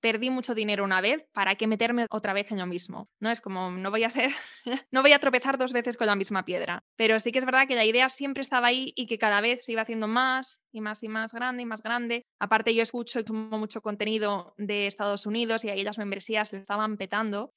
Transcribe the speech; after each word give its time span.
perdí 0.00 0.30
mucho 0.30 0.54
dinero 0.54 0.84
una 0.84 1.00
vez, 1.00 1.26
¿para 1.32 1.54
qué 1.54 1.66
meterme 1.66 2.06
otra 2.10 2.32
vez 2.32 2.50
en 2.50 2.58
lo 2.58 2.66
mismo? 2.66 3.08
No 3.20 3.30
es 3.30 3.40
como, 3.40 3.70
no 3.70 3.90
voy 3.90 4.04
a 4.04 4.10
ser, 4.10 4.32
no 4.90 5.02
voy 5.02 5.12
a 5.12 5.18
tropezar 5.18 5.58
dos 5.58 5.72
veces 5.72 5.96
con 5.96 6.06
la 6.06 6.16
misma 6.16 6.44
piedra. 6.44 6.84
Pero 6.96 7.20
sí 7.20 7.32
que 7.32 7.38
es 7.38 7.44
verdad 7.44 7.66
que 7.66 7.76
la 7.76 7.84
idea 7.84 8.08
siempre 8.08 8.42
estaba 8.42 8.68
ahí 8.68 8.92
y 8.96 9.06
que 9.06 9.18
cada 9.18 9.40
vez 9.40 9.64
se 9.64 9.72
iba 9.72 9.82
haciendo 9.82 10.08
más 10.08 10.60
y 10.72 10.80
más 10.80 11.02
y 11.02 11.08
más 11.08 11.32
grande 11.32 11.62
y 11.62 11.66
más 11.66 11.82
grande. 11.82 12.26
Aparte 12.38 12.74
yo 12.74 12.82
escucho 12.82 13.20
y 13.20 13.24
tomo 13.24 13.58
mucho 13.58 13.80
contenido 13.82 14.54
de 14.56 14.86
Estados 14.86 15.26
Unidos 15.26 15.64
y 15.64 15.70
ahí 15.70 15.84
las 15.84 15.98
membresías 15.98 16.48
se 16.48 16.58
estaban 16.58 16.96
petando. 16.96 17.52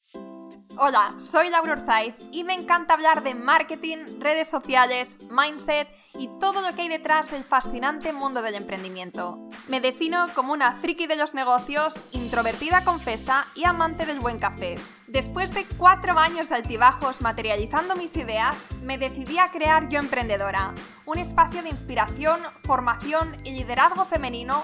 Hola, 0.78 1.14
soy 1.18 1.50
Laura 1.50 1.74
Orzaiz 1.74 2.16
y 2.32 2.44
me 2.44 2.54
encanta 2.54 2.96
hablar 2.96 3.22
de 3.22 3.36
marketing, 3.36 4.20
redes 4.20 4.48
sociales, 4.48 5.18
mindset 5.30 5.88
y 6.18 6.28
todo 6.40 6.62
lo 6.62 6.76
que 6.76 6.82
hay 6.82 6.90
detrás 6.90 7.30
del 7.30 7.44
fascinante 7.44 8.12
mundo 8.12 8.42
del 8.42 8.56
emprendimiento. 8.56 9.48
Me 9.68 9.82
defino 9.82 10.26
como 10.34 10.52
una 10.52 10.78
friki 10.78 11.06
de 11.06 11.16
los 11.16 11.34
negocios, 11.36 11.94
introvertida 12.12 12.84
confesa 12.84 13.46
y 13.56 13.66
amante 13.66 14.06
del 14.06 14.20
buen 14.20 14.40
café. 14.40 14.76
Después 15.08 15.54
de 15.54 15.66
cuatro 15.78 16.18
años 16.18 16.50
de 16.50 16.56
altibajos 16.56 17.22
materializando 17.22 17.96
mis 17.96 18.18
ideas, 18.18 18.58
me 18.82 18.98
decidí 18.98 19.38
a 19.38 19.52
crear 19.52 19.90
Yo 19.90 20.00
Emprendedora, 20.00 20.74
un 21.06 21.20
espacio 21.20 21.62
de 21.62 21.70
inspiración, 21.70 22.40
formación 22.64 23.38
y 23.44 23.52
liderazgo 23.52 24.06
femenino 24.06 24.64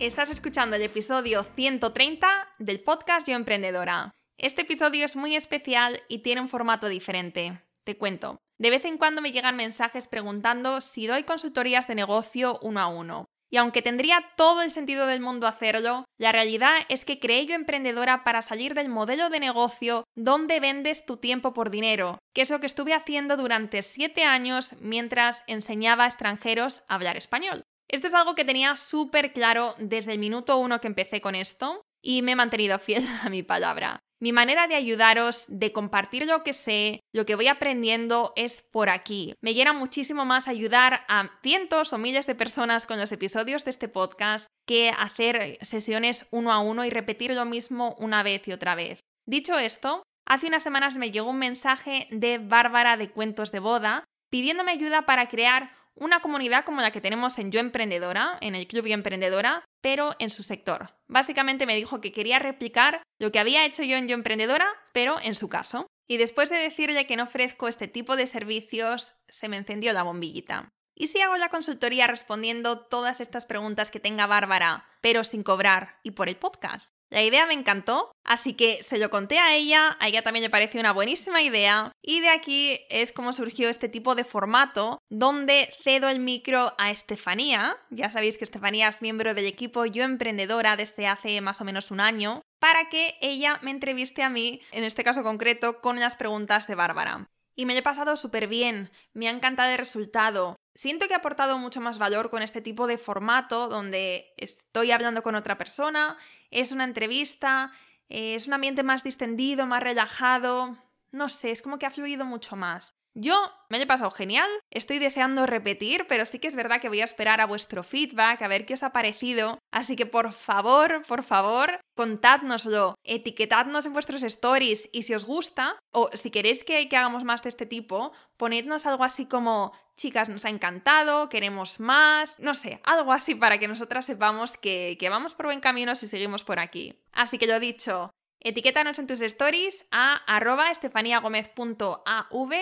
Estás 0.00 0.28
escuchando 0.28 0.74
el 0.74 0.82
episodio 0.82 1.44
130 1.44 2.28
del 2.58 2.80
podcast 2.80 3.28
Yo 3.28 3.36
Emprendedora. 3.36 4.10
Este 4.38 4.62
episodio 4.62 5.04
es 5.04 5.14
muy 5.14 5.36
especial 5.36 6.02
y 6.08 6.18
tiene 6.18 6.40
un 6.40 6.48
formato 6.48 6.88
diferente. 6.88 7.62
Te 7.84 7.96
cuento. 7.96 8.38
De 8.58 8.70
vez 8.70 8.84
en 8.86 8.98
cuando 8.98 9.22
me 9.22 9.30
llegan 9.30 9.54
mensajes 9.54 10.08
preguntando 10.08 10.80
si 10.80 11.06
doy 11.06 11.22
consultorías 11.22 11.86
de 11.86 11.94
negocio 11.94 12.58
uno 12.60 12.80
a 12.80 12.88
uno. 12.88 13.26
Y 13.52 13.56
aunque 13.56 13.82
tendría 13.82 14.32
todo 14.36 14.62
el 14.62 14.72
sentido 14.72 15.06
del 15.06 15.20
mundo 15.20 15.46
hacerlo, 15.46 16.04
la 16.18 16.32
realidad 16.32 16.74
es 16.88 17.04
que 17.04 17.20
creé 17.20 17.46
yo 17.46 17.54
emprendedora 17.54 18.24
para 18.24 18.42
salir 18.42 18.74
del 18.74 18.88
modelo 18.88 19.30
de 19.30 19.38
negocio 19.38 20.02
donde 20.16 20.58
vendes 20.58 21.06
tu 21.06 21.18
tiempo 21.18 21.52
por 21.52 21.70
dinero, 21.70 22.18
que 22.34 22.42
es 22.42 22.50
lo 22.50 22.58
que 22.58 22.66
estuve 22.66 22.94
haciendo 22.94 23.36
durante 23.36 23.80
7 23.80 24.24
años 24.24 24.74
mientras 24.80 25.44
enseñaba 25.46 26.04
a 26.04 26.08
extranjeros 26.08 26.82
a 26.88 26.96
hablar 26.96 27.16
español. 27.16 27.62
Esto 27.88 28.06
es 28.06 28.14
algo 28.14 28.34
que 28.34 28.44
tenía 28.44 28.76
súper 28.76 29.32
claro 29.32 29.74
desde 29.78 30.12
el 30.12 30.18
minuto 30.18 30.56
uno 30.58 30.80
que 30.80 30.88
empecé 30.88 31.20
con 31.20 31.34
esto 31.34 31.82
y 32.02 32.22
me 32.22 32.32
he 32.32 32.36
mantenido 32.36 32.78
fiel 32.78 33.04
a 33.22 33.30
mi 33.30 33.42
palabra. 33.42 34.00
Mi 34.20 34.32
manera 34.32 34.68
de 34.68 34.74
ayudaros, 34.74 35.44
de 35.48 35.72
compartir 35.72 36.26
lo 36.26 36.42
que 36.44 36.54
sé, 36.54 37.00
lo 37.12 37.26
que 37.26 37.34
voy 37.34 37.48
aprendiendo 37.48 38.32
es 38.36 38.62
por 38.62 38.88
aquí. 38.88 39.34
Me 39.42 39.52
llena 39.52 39.74
muchísimo 39.74 40.24
más 40.24 40.48
ayudar 40.48 41.04
a 41.08 41.30
cientos 41.42 41.92
o 41.92 41.98
miles 41.98 42.26
de 42.26 42.34
personas 42.34 42.86
con 42.86 42.98
los 42.98 43.12
episodios 43.12 43.64
de 43.64 43.70
este 43.70 43.88
podcast 43.88 44.48
que 44.66 44.90
hacer 44.96 45.58
sesiones 45.60 46.26
uno 46.30 46.52
a 46.52 46.60
uno 46.60 46.86
y 46.86 46.90
repetir 46.90 47.34
lo 47.34 47.44
mismo 47.44 47.96
una 47.98 48.22
vez 48.22 48.48
y 48.48 48.52
otra 48.52 48.74
vez. 48.74 49.00
Dicho 49.26 49.58
esto, 49.58 50.02
hace 50.26 50.46
unas 50.46 50.62
semanas 50.62 50.96
me 50.96 51.10
llegó 51.10 51.28
un 51.28 51.38
mensaje 51.38 52.06
de 52.10 52.38
Bárbara 52.38 52.96
de 52.96 53.10
Cuentos 53.10 53.52
de 53.52 53.58
Boda 53.58 54.04
pidiéndome 54.30 54.72
ayuda 54.72 55.02
para 55.02 55.28
crear 55.28 55.70
una 55.96 56.20
comunidad 56.20 56.64
como 56.64 56.80
la 56.80 56.90
que 56.90 57.00
tenemos 57.00 57.38
en 57.38 57.52
Yo 57.52 57.60
Emprendedora, 57.60 58.38
en 58.40 58.54
el 58.54 58.66
Club 58.66 58.86
Yo 58.86 58.94
Emprendedora, 58.94 59.64
pero 59.80 60.14
en 60.18 60.30
su 60.30 60.42
sector. 60.42 60.94
Básicamente 61.08 61.66
me 61.66 61.76
dijo 61.76 62.00
que 62.00 62.12
quería 62.12 62.38
replicar 62.38 63.02
lo 63.20 63.30
que 63.32 63.38
había 63.38 63.64
hecho 63.64 63.82
yo 63.82 63.96
en 63.96 64.08
Yo 64.08 64.14
Emprendedora, 64.14 64.66
pero 64.92 65.16
en 65.22 65.34
su 65.34 65.48
caso. 65.48 65.86
Y 66.08 66.16
después 66.16 66.50
de 66.50 66.56
decirle 66.56 67.06
que 67.06 67.16
no 67.16 67.24
ofrezco 67.24 67.68
este 67.68 67.88
tipo 67.88 68.16
de 68.16 68.26
servicios, 68.26 69.14
se 69.28 69.48
me 69.48 69.56
encendió 69.56 69.92
la 69.92 70.02
bombillita. 70.02 70.68
¿Y 70.96 71.08
si 71.08 71.20
hago 71.20 71.36
la 71.36 71.48
consultoría 71.48 72.06
respondiendo 72.06 72.86
todas 72.86 73.20
estas 73.20 73.46
preguntas 73.46 73.90
que 73.90 74.00
tenga 74.00 74.26
Bárbara, 74.26 74.86
pero 75.00 75.24
sin 75.24 75.42
cobrar 75.42 75.98
y 76.02 76.12
por 76.12 76.28
el 76.28 76.36
podcast? 76.36 76.90
La 77.14 77.22
idea 77.22 77.46
me 77.46 77.54
encantó, 77.54 78.10
así 78.24 78.54
que 78.54 78.82
se 78.82 78.98
lo 78.98 79.08
conté 79.08 79.38
a 79.38 79.54
ella, 79.54 79.96
a 80.00 80.08
ella 80.08 80.22
también 80.22 80.42
le 80.42 80.50
pareció 80.50 80.80
una 80.80 80.92
buenísima 80.92 81.42
idea 81.42 81.92
y 82.02 82.20
de 82.20 82.28
aquí 82.28 82.80
es 82.90 83.12
como 83.12 83.32
surgió 83.32 83.68
este 83.68 83.88
tipo 83.88 84.16
de 84.16 84.24
formato 84.24 84.98
donde 85.10 85.72
cedo 85.80 86.08
el 86.08 86.18
micro 86.18 86.74
a 86.76 86.90
Estefanía, 86.90 87.76
ya 87.90 88.10
sabéis 88.10 88.36
que 88.36 88.42
Estefanía 88.42 88.88
es 88.88 89.00
miembro 89.00 89.32
del 89.32 89.46
equipo 89.46 89.86
Yo 89.86 90.02
Emprendedora 90.02 90.74
desde 90.74 91.06
hace 91.06 91.40
más 91.40 91.60
o 91.60 91.64
menos 91.64 91.92
un 91.92 92.00
año, 92.00 92.40
para 92.58 92.88
que 92.88 93.14
ella 93.20 93.60
me 93.62 93.70
entreviste 93.70 94.24
a 94.24 94.28
mí, 94.28 94.60
en 94.72 94.82
este 94.82 95.04
caso 95.04 95.22
concreto, 95.22 95.80
con 95.80 96.00
las 96.00 96.16
preguntas 96.16 96.66
de 96.66 96.74
Bárbara. 96.74 97.28
Y 97.54 97.66
me 97.66 97.74
lo 97.74 97.78
he 97.78 97.82
pasado 97.82 98.16
súper 98.16 98.48
bien, 98.48 98.90
me 99.12 99.28
ha 99.28 99.30
encantado 99.30 99.70
el 99.70 99.78
resultado. 99.78 100.56
Siento 100.74 101.06
que 101.06 101.12
he 101.12 101.16
aportado 101.16 101.56
mucho 101.58 101.80
más 101.80 101.98
valor 101.98 102.30
con 102.30 102.42
este 102.42 102.60
tipo 102.60 102.88
de 102.88 102.98
formato 102.98 103.68
donde 103.68 104.34
estoy 104.36 104.90
hablando 104.90 105.22
con 105.22 105.36
otra 105.36 105.56
persona 105.56 106.18
es 106.54 106.72
una 106.72 106.84
entrevista, 106.84 107.72
eh, 108.08 108.34
es 108.36 108.46
un 108.46 108.54
ambiente 108.54 108.82
más 108.82 109.02
distendido, 109.04 109.66
más 109.66 109.82
relajado, 109.82 110.78
no 111.10 111.28
sé, 111.28 111.50
es 111.50 111.62
como 111.62 111.78
que 111.78 111.86
ha 111.86 111.90
fluido 111.90 112.24
mucho 112.24 112.56
más. 112.56 112.96
Yo 113.16 113.48
me 113.68 113.80
he 113.80 113.86
pasado 113.86 114.10
genial, 114.10 114.50
estoy 114.70 114.98
deseando 114.98 115.46
repetir, 115.46 116.06
pero 116.08 116.24
sí 116.24 116.40
que 116.40 116.48
es 116.48 116.56
verdad 116.56 116.80
que 116.80 116.88
voy 116.88 117.00
a 117.00 117.04
esperar 117.04 117.40
a 117.40 117.46
vuestro 117.46 117.84
feedback, 117.84 118.42
a 118.42 118.48
ver 118.48 118.66
qué 118.66 118.74
os 118.74 118.82
ha 118.82 118.92
parecido. 118.92 119.58
Así 119.70 119.94
que 119.94 120.04
por 120.04 120.32
favor, 120.32 121.02
por 121.06 121.22
favor, 121.22 121.80
contádnoslo, 121.94 122.96
etiquetadnos 123.04 123.86
en 123.86 123.92
vuestros 123.92 124.24
stories 124.24 124.88
y 124.92 125.02
si 125.02 125.14
os 125.14 125.26
gusta, 125.26 125.78
o 125.92 126.10
si 126.12 126.32
queréis 126.32 126.64
que, 126.64 126.88
hagamos 126.90 127.22
más 127.22 127.44
de 127.44 127.50
este 127.50 127.66
tipo, 127.66 128.12
ponednos 128.36 128.84
algo 128.84 129.04
así 129.04 129.26
como, 129.26 129.72
chicas, 129.96 130.28
nos 130.28 130.44
ha 130.44 130.50
encantado, 130.50 131.28
queremos 131.28 131.78
más, 131.78 132.40
no 132.40 132.54
sé, 132.54 132.80
algo 132.82 133.12
así 133.12 133.36
para 133.36 133.58
que 133.58 133.68
nosotras 133.68 134.06
sepamos 134.06 134.56
que, 134.56 134.96
que 134.98 135.08
vamos 135.08 135.34
por 135.34 135.46
buen 135.46 135.60
camino 135.60 135.94
si 135.94 136.08
seguimos 136.08 136.42
por 136.42 136.58
aquí. 136.58 137.00
Así 137.12 137.38
que 137.38 137.46
lo 137.46 137.60
dicho, 137.60 138.10
etiquétanos 138.40 138.98
en 138.98 139.06
tus 139.06 139.20
stories 139.20 139.86
a 139.92 140.16
arroba 140.26 140.72
estefaniagomez.av 140.72 142.52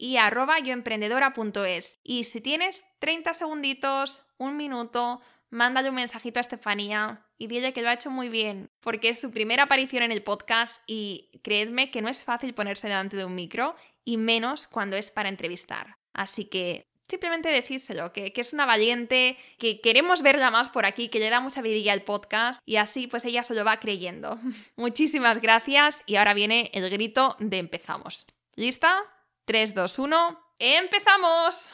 y 0.00 0.16
arroba 0.16 0.58
yoemprendedora.es. 0.58 1.98
Y 2.02 2.24
si 2.24 2.40
tienes 2.40 2.82
30 3.00 3.34
segunditos, 3.34 4.22
un 4.38 4.56
minuto, 4.56 5.20
mándale 5.50 5.90
un 5.90 5.96
mensajito 5.96 6.40
a 6.40 6.42
Estefanía 6.42 7.26
y 7.36 7.48
dile 7.48 7.74
que 7.74 7.82
lo 7.82 7.90
ha 7.90 7.92
hecho 7.92 8.10
muy 8.10 8.30
bien, 8.30 8.70
porque 8.80 9.10
es 9.10 9.20
su 9.20 9.30
primera 9.30 9.64
aparición 9.64 10.02
en 10.02 10.10
el 10.10 10.22
podcast 10.22 10.82
y 10.86 11.28
creedme 11.42 11.90
que 11.90 12.00
no 12.00 12.08
es 12.08 12.24
fácil 12.24 12.54
ponerse 12.54 12.88
delante 12.88 13.18
de 13.18 13.26
un 13.26 13.34
micro 13.34 13.76
y 14.02 14.16
menos 14.16 14.66
cuando 14.66 14.96
es 14.96 15.10
para 15.10 15.28
entrevistar. 15.28 15.94
Así 16.14 16.46
que 16.46 16.86
simplemente 17.06 17.50
decírselo, 17.50 18.14
que, 18.14 18.32
es 18.34 18.52
una 18.54 18.64
valiente, 18.64 19.36
que 19.58 19.82
queremos 19.82 20.22
verla 20.22 20.50
más 20.50 20.70
por 20.70 20.86
aquí, 20.86 21.10
que 21.10 21.18
le 21.18 21.28
da 21.28 21.40
mucha 21.40 21.60
vidilla 21.60 21.92
al 21.92 22.02
podcast 22.02 22.62
y 22.64 22.76
así 22.76 23.06
pues 23.06 23.26
ella 23.26 23.42
se 23.42 23.54
lo 23.54 23.66
va 23.66 23.80
creyendo. 23.80 24.38
Muchísimas 24.76 25.42
gracias 25.42 26.02
y 26.06 26.16
ahora 26.16 26.32
viene 26.32 26.70
el 26.72 26.88
grito 26.88 27.36
de 27.38 27.58
empezamos. 27.58 28.26
¿Lista? 28.54 29.19
3, 29.44 29.74
2, 29.74 29.98
1, 29.98 30.16
¡empezamos! 30.58 31.70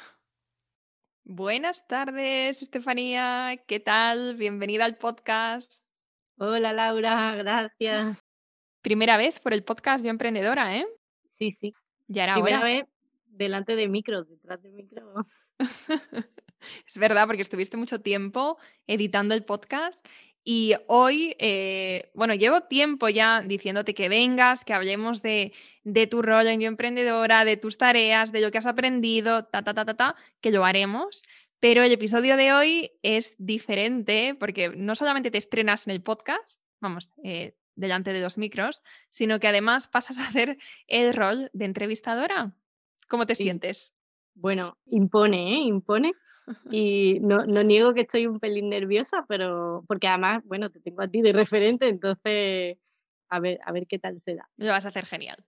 Buenas 1.24 1.86
tardes, 1.86 2.62
Estefanía. 2.62 3.62
¿Qué 3.66 3.80
tal? 3.80 4.36
Bienvenida 4.36 4.84
al 4.84 4.96
podcast. 4.96 5.84
Hola, 6.38 6.72
Laura. 6.72 7.34
Gracias. 7.34 8.24
Primera 8.80 9.16
vez 9.16 9.40
por 9.40 9.52
el 9.52 9.64
podcast 9.64 10.04
Yo 10.04 10.10
Emprendedora, 10.10 10.76
¿eh? 10.76 10.86
Sí, 11.38 11.56
sí. 11.60 11.74
Ya 12.06 12.24
era 12.24 12.34
Primera 12.34 12.62
vez 12.62 12.86
delante 13.26 13.76
de 13.76 13.88
micros, 13.88 14.28
detrás 14.28 14.62
de 14.62 14.70
micro. 14.70 15.26
es 16.86 16.96
verdad, 16.96 17.26
porque 17.26 17.42
estuviste 17.42 17.76
mucho 17.76 18.00
tiempo 18.00 18.58
editando 18.86 19.34
el 19.34 19.44
podcast 19.44 20.06
y 20.48 20.74
hoy, 20.86 21.34
eh, 21.40 22.08
bueno, 22.14 22.32
llevo 22.32 22.60
tiempo 22.60 23.08
ya 23.08 23.42
diciéndote 23.42 23.94
que 23.94 24.08
vengas, 24.08 24.64
que 24.64 24.74
hablemos 24.74 25.20
de, 25.20 25.52
de 25.82 26.06
tu 26.06 26.22
rol 26.22 26.46
en 26.46 26.60
Yo 26.60 26.68
Emprendedora, 26.68 27.44
de 27.44 27.56
tus 27.56 27.78
tareas, 27.78 28.30
de 28.30 28.42
lo 28.42 28.52
que 28.52 28.58
has 28.58 28.68
aprendido, 28.68 29.44
ta, 29.46 29.64
ta, 29.64 29.74
ta, 29.74 29.84
ta, 29.84 29.96
ta, 29.96 30.14
que 30.40 30.52
lo 30.52 30.64
haremos. 30.64 31.22
Pero 31.58 31.82
el 31.82 31.90
episodio 31.90 32.36
de 32.36 32.52
hoy 32.52 32.92
es 33.02 33.34
diferente 33.38 34.36
porque 34.38 34.68
no 34.68 34.94
solamente 34.94 35.32
te 35.32 35.38
estrenas 35.38 35.88
en 35.88 35.94
el 35.94 36.00
podcast, 36.00 36.60
vamos, 36.80 37.12
eh, 37.24 37.56
delante 37.74 38.12
de 38.12 38.20
los 38.20 38.38
micros, 38.38 38.84
sino 39.10 39.40
que 39.40 39.48
además 39.48 39.88
pasas 39.88 40.20
a 40.20 40.28
hacer 40.28 40.58
el 40.86 41.12
rol 41.12 41.50
de 41.54 41.64
entrevistadora. 41.64 42.54
¿Cómo 43.08 43.26
te 43.26 43.34
sientes? 43.34 43.94
Bueno, 44.34 44.78
impone, 44.86 45.54
¿eh? 45.54 45.58
Impone. 45.66 46.12
Y 46.70 47.18
no, 47.20 47.44
no, 47.46 47.62
niego 47.62 47.94
que 47.94 48.02
estoy 48.02 48.26
un 48.26 48.38
pelín 48.38 48.68
nerviosa, 48.68 49.24
pero 49.28 49.84
porque 49.88 50.06
además, 50.06 50.42
bueno, 50.44 50.70
te 50.70 50.80
tengo 50.80 51.02
a 51.02 51.08
ti 51.08 51.20
de 51.20 51.32
referente, 51.32 51.88
entonces 51.88 52.78
a 53.28 53.40
ver, 53.40 53.58
a 53.64 53.72
ver 53.72 53.86
qué 53.86 53.98
tal 53.98 54.20
se 54.24 54.36
da. 54.36 54.48
Lo 54.56 54.68
vas 54.68 54.84
a 54.86 54.88
hacer 54.88 55.06
genial. 55.06 55.44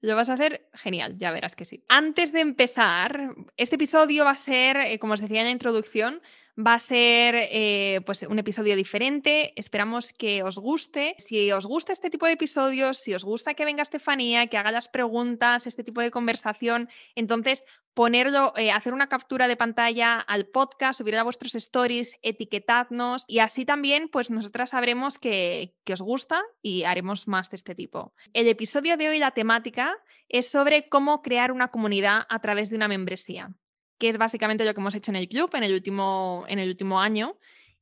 Lo 0.00 0.14
vas 0.16 0.28
a 0.30 0.34
hacer 0.34 0.68
genial, 0.74 1.16
ya 1.18 1.30
verás 1.30 1.56
que 1.56 1.64
sí. 1.64 1.82
Antes 1.88 2.32
de 2.32 2.40
empezar, 2.40 3.34
este 3.56 3.76
episodio 3.76 4.24
va 4.24 4.32
a 4.32 4.36
ser, 4.36 4.76
eh, 4.76 4.98
como 4.98 5.14
os 5.14 5.20
decía 5.20 5.40
en 5.40 5.46
la 5.46 5.52
introducción, 5.52 6.20
Va 6.58 6.74
a 6.74 6.78
ser 6.78 7.34
eh, 7.50 8.02
pues 8.04 8.22
un 8.24 8.38
episodio 8.38 8.76
diferente. 8.76 9.54
Esperamos 9.56 10.12
que 10.12 10.42
os 10.42 10.58
guste. 10.58 11.14
Si 11.16 11.50
os 11.50 11.64
gusta 11.64 11.92
este 11.92 12.10
tipo 12.10 12.26
de 12.26 12.32
episodios, 12.32 12.98
si 12.98 13.14
os 13.14 13.24
gusta 13.24 13.54
que 13.54 13.64
venga 13.64 13.82
Estefanía, 13.82 14.46
que 14.48 14.58
haga 14.58 14.70
las 14.70 14.88
preguntas, 14.88 15.66
este 15.66 15.82
tipo 15.82 16.02
de 16.02 16.10
conversación, 16.10 16.90
entonces 17.14 17.64
ponerlo, 17.94 18.52
eh, 18.56 18.70
hacer 18.70 18.92
una 18.92 19.08
captura 19.08 19.48
de 19.48 19.56
pantalla 19.56 20.18
al 20.18 20.46
podcast, 20.46 20.98
subir 20.98 21.16
a 21.16 21.22
vuestros 21.22 21.54
stories, 21.54 22.16
etiquetadnos 22.20 23.24
y 23.26 23.38
así 23.38 23.64
también 23.64 24.10
pues 24.10 24.28
nosotras 24.28 24.70
sabremos 24.70 25.18
que, 25.18 25.74
que 25.84 25.94
os 25.94 26.02
gusta 26.02 26.42
y 26.60 26.84
haremos 26.84 27.28
más 27.28 27.48
de 27.48 27.56
este 27.56 27.74
tipo. 27.74 28.12
El 28.34 28.46
episodio 28.46 28.98
de 28.98 29.08
hoy, 29.08 29.18
la 29.18 29.30
temática 29.30 29.96
es 30.28 30.48
sobre 30.48 30.90
cómo 30.90 31.22
crear 31.22 31.50
una 31.50 31.68
comunidad 31.68 32.26
a 32.28 32.40
través 32.40 32.68
de 32.68 32.76
una 32.76 32.88
membresía 32.88 33.54
que 34.02 34.08
es 34.08 34.18
básicamente 34.18 34.64
lo 34.64 34.74
que 34.74 34.80
hemos 34.80 34.96
hecho 34.96 35.12
en 35.12 35.16
el 35.16 35.28
club 35.28 35.48
en 35.54 35.62
el 35.62 35.72
último, 35.72 36.44
en 36.48 36.58
el 36.58 36.68
último 36.68 37.00
año. 37.00 37.38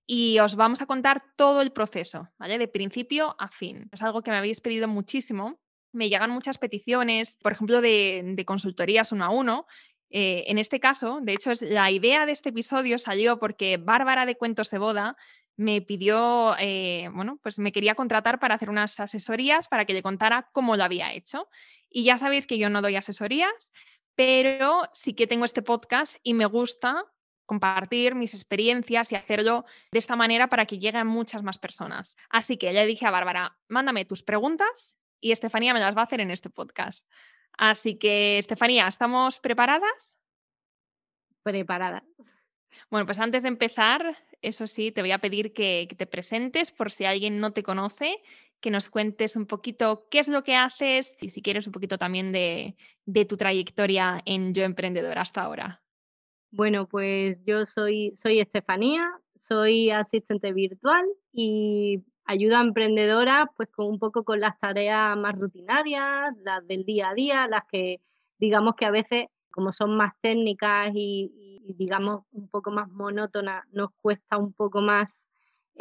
Y 0.06 0.38
os 0.40 0.54
vamos 0.54 0.82
a 0.82 0.86
contar 0.86 1.24
todo 1.34 1.62
el 1.62 1.72
proceso, 1.72 2.28
¿vale? 2.38 2.58
De 2.58 2.68
principio 2.68 3.34
a 3.38 3.48
fin. 3.48 3.88
Es 3.90 4.02
algo 4.02 4.20
que 4.20 4.30
me 4.30 4.36
habéis 4.36 4.60
pedido 4.60 4.86
muchísimo. 4.86 5.58
Me 5.92 6.10
llegan 6.10 6.30
muchas 6.30 6.58
peticiones, 6.58 7.38
por 7.42 7.52
ejemplo, 7.52 7.80
de, 7.80 8.44
consultorías 8.46 9.12
uno 9.12 9.24
a 9.24 9.30
uno. 9.30 9.66
Eh, 10.10 10.44
en 10.48 10.58
este 10.58 10.78
caso, 10.78 11.20
de 11.22 11.32
hecho, 11.32 11.52
es, 11.52 11.62
la 11.62 11.90
idea 11.90 12.26
de 12.26 12.32
este 12.32 12.50
episodio 12.50 12.98
salió 12.98 13.38
porque 13.38 13.78
Bárbara 13.78 14.26
de 14.26 14.36
Cuentos 14.36 14.70
de 14.70 14.76
Boda 14.76 15.16
me 15.56 15.80
pidió, 15.80 16.54
eh, 16.58 17.08
bueno, 17.14 17.38
pues 17.42 17.58
me 17.58 17.72
quería 17.72 17.94
contratar 17.94 18.38
para 18.40 18.56
hacer 18.56 18.68
unas 18.68 19.00
asesorías 19.00 19.68
para 19.68 19.86
que 19.86 19.94
le 19.94 20.02
contara 20.02 20.50
cómo 20.52 20.76
lo 20.76 20.84
había 20.84 21.14
hecho. 21.14 21.48
Y 21.88 22.04
ya 22.04 22.18
sabéis 22.18 22.46
que 22.46 22.58
yo 22.58 22.68
no 22.68 22.82
doy 22.82 22.96
asesorías, 22.96 23.72
pero 24.20 24.82
sí 24.92 25.14
que 25.14 25.26
tengo 25.26 25.46
este 25.46 25.62
podcast 25.62 26.16
y 26.22 26.34
me 26.34 26.44
gusta 26.44 27.06
compartir 27.46 28.14
mis 28.14 28.34
experiencias 28.34 29.10
y 29.12 29.14
hacerlo 29.14 29.64
de 29.92 29.98
esta 29.98 30.14
manera 30.14 30.50
para 30.50 30.66
que 30.66 30.78
lleguen 30.78 31.06
muchas 31.06 31.42
más 31.42 31.56
personas. 31.56 32.16
Así 32.28 32.58
que 32.58 32.70
le 32.74 32.84
dije 32.84 33.06
a 33.06 33.10
Bárbara, 33.10 33.58
mándame 33.68 34.04
tus 34.04 34.22
preguntas 34.22 34.94
y 35.20 35.32
Estefanía 35.32 35.72
me 35.72 35.80
las 35.80 35.96
va 35.96 36.02
a 36.02 36.04
hacer 36.04 36.20
en 36.20 36.30
este 36.30 36.50
podcast. 36.50 37.08
Así 37.56 37.94
que, 37.94 38.36
Estefanía, 38.36 38.86
¿estamos 38.88 39.40
preparadas? 39.40 40.18
Preparada. 41.42 42.04
Bueno, 42.90 43.06
pues 43.06 43.20
antes 43.20 43.40
de 43.40 43.48
empezar, 43.48 44.18
eso 44.42 44.66
sí, 44.66 44.92
te 44.92 45.00
voy 45.00 45.12
a 45.12 45.18
pedir 45.18 45.54
que, 45.54 45.86
que 45.88 45.96
te 45.96 46.06
presentes 46.06 46.72
por 46.72 46.92
si 46.92 47.06
alguien 47.06 47.40
no 47.40 47.54
te 47.54 47.62
conoce 47.62 48.20
que 48.60 48.70
nos 48.70 48.90
cuentes 48.90 49.36
un 49.36 49.46
poquito 49.46 50.06
qué 50.10 50.18
es 50.18 50.28
lo 50.28 50.44
que 50.44 50.56
haces 50.56 51.16
y 51.20 51.30
si 51.30 51.42
quieres 51.42 51.66
un 51.66 51.72
poquito 51.72 51.98
también 51.98 52.32
de, 52.32 52.76
tu 53.28 53.36
trayectoria 53.36 54.20
en 54.24 54.54
Yo 54.54 54.62
Emprendedora 54.62 55.22
hasta 55.22 55.42
ahora. 55.42 55.82
Bueno, 56.50 56.86
pues 56.86 57.38
yo 57.44 57.66
soy, 57.66 58.14
soy 58.22 58.40
Estefanía, 58.40 59.10
soy 59.48 59.90
asistente 59.90 60.52
virtual 60.52 61.04
y 61.32 62.02
ayuda 62.24 62.60
a 62.60 62.64
emprendedoras 62.64 63.48
pues 63.56 63.68
con 63.70 63.86
un 63.86 63.98
poco 63.98 64.24
con 64.24 64.40
las 64.40 64.58
tareas 64.58 65.16
más 65.16 65.36
rutinarias, 65.38 66.36
las 66.42 66.66
del 66.66 66.84
día 66.84 67.10
a 67.10 67.14
día, 67.14 67.48
las 67.48 67.64
que 67.70 68.00
digamos 68.38 68.74
que 68.76 68.86
a 68.86 68.90
veces 68.90 69.26
como 69.50 69.72
son 69.72 69.96
más 69.96 70.12
técnicas 70.20 70.92
y, 70.94 71.60
y 71.64 71.74
digamos 71.74 72.22
un 72.32 72.48
poco 72.48 72.70
más 72.70 72.88
monótonas, 72.88 73.64
nos 73.72 73.90
cuesta 74.00 74.36
un 74.38 74.52
poco 74.52 74.80
más 74.80 75.19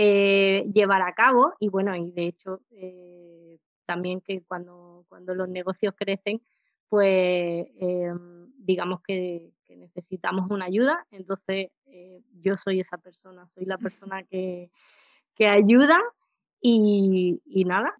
eh, 0.02 0.64
llevar 0.74 1.02
a 1.02 1.14
cabo 1.14 1.56
y 1.60 1.68
bueno, 1.68 1.94
y 1.94 2.12
de 2.12 2.28
hecho 2.28 2.62
eh, 2.72 3.60
también 3.86 4.22
que 4.22 4.42
cuando, 4.48 5.04
cuando 5.10 5.36
los 5.36 5.50
negocios 5.50 5.94
crecen, 5.94 6.42
pues 6.88 7.68
em, 7.82 8.50
digamos 8.60 9.02
que, 9.02 9.52
necesitamos 9.68 10.50
una 10.50 10.66
ayuda, 10.66 11.06
entonces 11.12 11.72
eh, 11.86 12.22
yo 12.42 12.56
soy 12.56 12.80
esa 12.80 12.98
persona, 12.98 13.46
soy 13.54 13.66
la 13.66 13.78
persona 14.00 14.24
que, 14.24 14.72
que 15.36 15.48
ayuda 15.48 16.00
y, 16.62 17.42
y, 17.46 17.66
nada, 17.66 17.94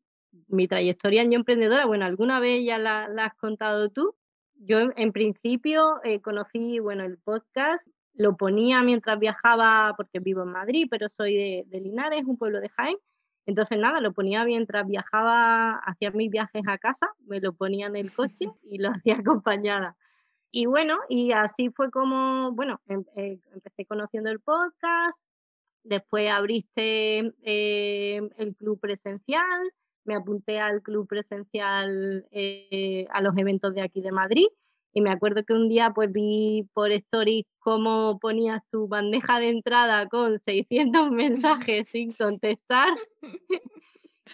mi 0.48 0.70
trayectoria 0.70 1.22
en 1.24 1.32
Yo 1.32 1.40
Emprendedora, 1.40 1.86
bueno, 1.86 2.06
alguna 2.06 2.40
vez 2.40 2.64
ya 2.64 2.78
la, 2.78 3.10
la 3.10 3.26
has 3.26 3.36
contado 3.36 3.90
tú, 3.90 4.16
yo 4.56 4.80
en 4.96 5.12
principio 5.12 6.00
conocí, 6.24 6.80
bueno, 6.80 7.04
el 7.04 7.18
podcast 7.18 7.86
lo 8.20 8.36
ponía 8.36 8.84
mientras 8.84 9.18
viajaba, 9.18 9.94
porque 9.96 10.20
vivo 10.20 10.44
en 10.44 10.50
Madrid, 10.50 10.88
pero 10.92 11.08
soy 11.08 11.64
de, 11.66 11.80
Linares, 11.80 12.26
un 12.26 12.38
pueblo 12.38 12.60
de 12.60 12.68
Jaén. 12.68 12.98
Entonces, 13.46 13.80
nada, 13.80 14.02
lo 14.02 14.12
ponía 14.12 14.44
mientras 14.44 14.86
viajaba, 14.86 15.78
hacía 15.78 16.12
mis 16.12 16.30
viajes 16.30 16.62
a 16.68 16.78
casa, 16.78 17.08
me 17.26 17.40
lo 17.40 17.54
ponía 17.54 17.88
en 17.88 17.96
el 17.96 18.14
coche 18.14 18.36
y 18.64 18.78
lo 18.78 18.90
hacía 18.90 19.16
acompañada. 19.16 19.96
Y 20.52 20.66
bueno, 20.66 21.00
y 21.08 21.32
así 21.32 21.70
fue 21.70 21.92
como, 21.92 22.52
bueno, 22.52 22.82
em, 22.88 23.06
eh, 23.16 23.40
empecé 23.54 23.86
conociendo 23.86 24.30
el 24.30 24.42
podcast, 24.42 25.26
después 25.84 26.30
abriste 26.30 27.34
eh, 27.44 28.30
el 28.36 28.56
club 28.58 28.82
presencial, 28.82 29.72
me 30.04 30.16
apunté 30.16 30.60
al 30.60 30.82
club 30.82 31.08
presencial 31.08 32.28
eh, 32.32 33.08
a 33.12 33.22
los 33.22 33.38
eventos 33.38 33.74
de 33.74 33.82
aquí 33.82 34.02
de 34.02 34.12
Madrid 34.12 34.48
y 34.94 35.02
me 35.02 35.12
acuerdo 35.12 35.44
que 35.44 35.54
un 35.54 35.70
día 35.70 35.92
pues 35.94 36.12
vi 36.12 36.68
por 36.74 36.92
stories 36.92 37.46
cómo 37.60 38.20
ponías 38.20 38.62
tu 38.72 38.88
bandeja 38.88 39.40
de 39.40 39.50
entrada 39.50 40.08
con 40.08 40.40
600 40.40 41.12
mensajes 41.12 41.88
sin 41.90 42.12
contestar. 42.12 42.90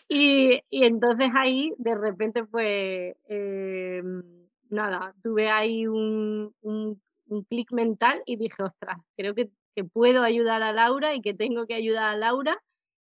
y, 0.09 0.61
entonces 0.71 1.29
ahí 1.35 1.73
de 1.77 1.95
repente 1.95 2.45
pues 2.45 3.15
em, 3.27 4.23
nada, 4.69 5.13
tuve 5.23 5.49
ahí 5.49 5.87
un, 5.87 6.53
un, 6.61 7.01
un 7.27 7.43
clic 7.43 7.71
mental 7.71 8.21
y 8.25 8.37
dije, 8.37 8.63
ostras, 8.63 8.97
creo 9.17 9.35
que, 9.35 9.49
que 9.75 9.83
puedo 9.83 10.23
ayudar 10.23 10.63
a 10.63 10.73
Laura 10.73 11.15
y 11.15 11.21
que 11.21 11.33
tengo 11.33 11.65
que 11.67 11.75
ayudar 11.75 12.03
a 12.05 12.17
Laura 12.17 12.61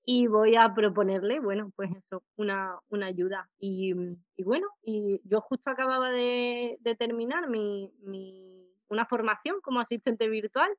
y 0.05 0.27
voy 0.27 0.57
a 0.57 0.73
proponerle, 0.75 1.41
bueno, 1.41 1.71
pues 1.77 1.91
eso, 1.91 2.23
una, 2.37 2.79
una 2.89 3.07
ayuda. 3.07 3.49
Y, 3.59 3.95
y, 4.37 4.43
bueno, 4.43 4.67
y 4.83 5.21
yo 5.25 5.41
justo 5.41 5.71
acababa 5.71 6.11
de, 6.11 6.79
terminar 6.99 7.49
mi, 7.49 7.93
mi, 8.03 8.67
una 8.89 9.07
formación 9.07 9.61
como 9.61 9.81
asistente 9.81 10.29
virtual 10.29 10.71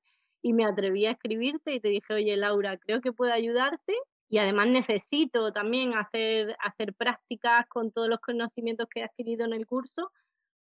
y 0.41 0.53
me 0.53 0.65
atreví 0.65 1.05
a 1.05 1.11
escribirte 1.11 1.73
y 1.73 1.79
te 1.79 1.89
dije, 1.89 2.13
oye 2.13 2.35
Laura, 2.35 2.77
creo 2.77 3.01
que 3.01 3.13
puedo 3.13 3.31
ayudarte 3.31 3.93
y 4.27 4.39
además 4.39 4.67
necesito 4.67 5.51
también 5.51 5.93
hacer, 5.93 6.55
hacer 6.59 6.93
prácticas 6.93 7.67
con 7.67 7.91
todos 7.91 8.09
los 8.09 8.19
conocimientos 8.21 8.87
que 8.89 9.01
he 9.01 9.03
adquirido 9.03 9.45
en 9.45 9.53
el 9.53 9.65
curso 9.67 10.11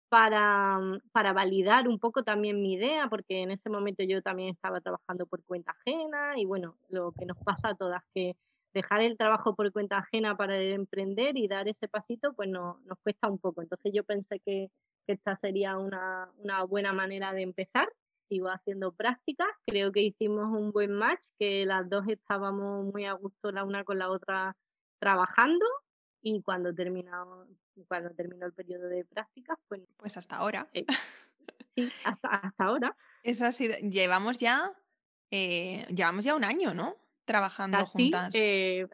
para, 0.09 0.77
para, 1.13 1.31
validar 1.31 1.87
un 1.87 1.97
poco 1.97 2.21
también 2.23 2.61
mi 2.61 2.73
idea, 2.73 3.07
porque 3.09 3.43
en 3.43 3.51
ese 3.51 3.69
momento 3.69 4.03
yo 4.03 4.21
también 4.21 4.49
estaba 4.49 4.81
trabajando 4.81 5.25
por 5.25 5.41
cuenta 5.45 5.71
ajena 5.71 6.37
y 6.37 6.45
bueno, 6.45 6.75
lo 6.89 7.13
que 7.13 7.25
nos 7.25 7.37
pasa 7.37 7.69
a 7.69 7.75
todas, 7.75 8.03
que 8.13 8.35
dejar 8.73 9.01
el 9.01 9.17
trabajo 9.17 9.55
por 9.55 9.71
cuenta 9.71 9.97
ajena 9.97 10.35
para 10.35 10.61
emprender 10.61 11.37
y 11.37 11.47
dar 11.47 11.67
ese 11.67 11.87
pasito, 11.87 12.33
pues 12.33 12.49
no, 12.49 12.79
nos 12.85 12.97
cuesta 12.99 13.27
un 13.29 13.37
poco. 13.37 13.61
Entonces 13.61 13.91
yo 13.93 14.03
pensé 14.03 14.39
que, 14.39 14.69
esta 15.07 15.35
sería 15.37 15.77
una, 15.77 16.29
buena 16.69 16.93
manera 16.93 17.33
de 17.33 17.41
empezar. 17.41 17.91
Sigo 18.29 18.47
haciendo 18.47 18.93
prácticas, 18.93 19.49
creo 19.65 19.91
que 19.91 20.01
hicimos 20.01 20.45
un 20.57 20.71
buen 20.71 20.93
match, 20.93 21.19
que 21.37 21.65
las 21.65 21.89
dos 21.89 22.05
estábamos 22.07 22.85
muy 22.93 23.05
a 23.05 23.13
gusto 23.13 23.51
la 23.51 23.65
una 23.65 23.83
con 23.83 23.99
la 23.99 24.09
otra 24.09 24.55
trabajando 24.99 25.65
y 26.21 26.41
cuando 26.43 26.73
terminó, 26.73 27.45
cuando 27.89 28.11
terminó 28.11 28.45
el 28.45 28.53
periodo 28.53 28.87
de 28.87 29.03
prácticas, 29.03 29.57
pues... 29.67 29.81
Pues 29.97 30.15
hasta 30.15 30.37
ahora. 30.37 30.69
Eh, 30.71 30.85
sí, 31.75 31.91
hasta, 32.05 32.29
hasta 32.29 32.63
ahora. 32.63 32.95
Eso 33.23 33.45
ha 33.45 33.51
sido, 33.51 33.75
llevamos 33.79 34.37
ya, 34.39 34.71
eh, 35.29 35.85
llevamos 35.89 36.23
ya 36.23 36.35
un 36.35 36.45
año, 36.45 36.73
¿no? 36.73 36.95
Trabajando 37.31 37.85
juntas. 37.85 38.31
Eh, 38.33 38.87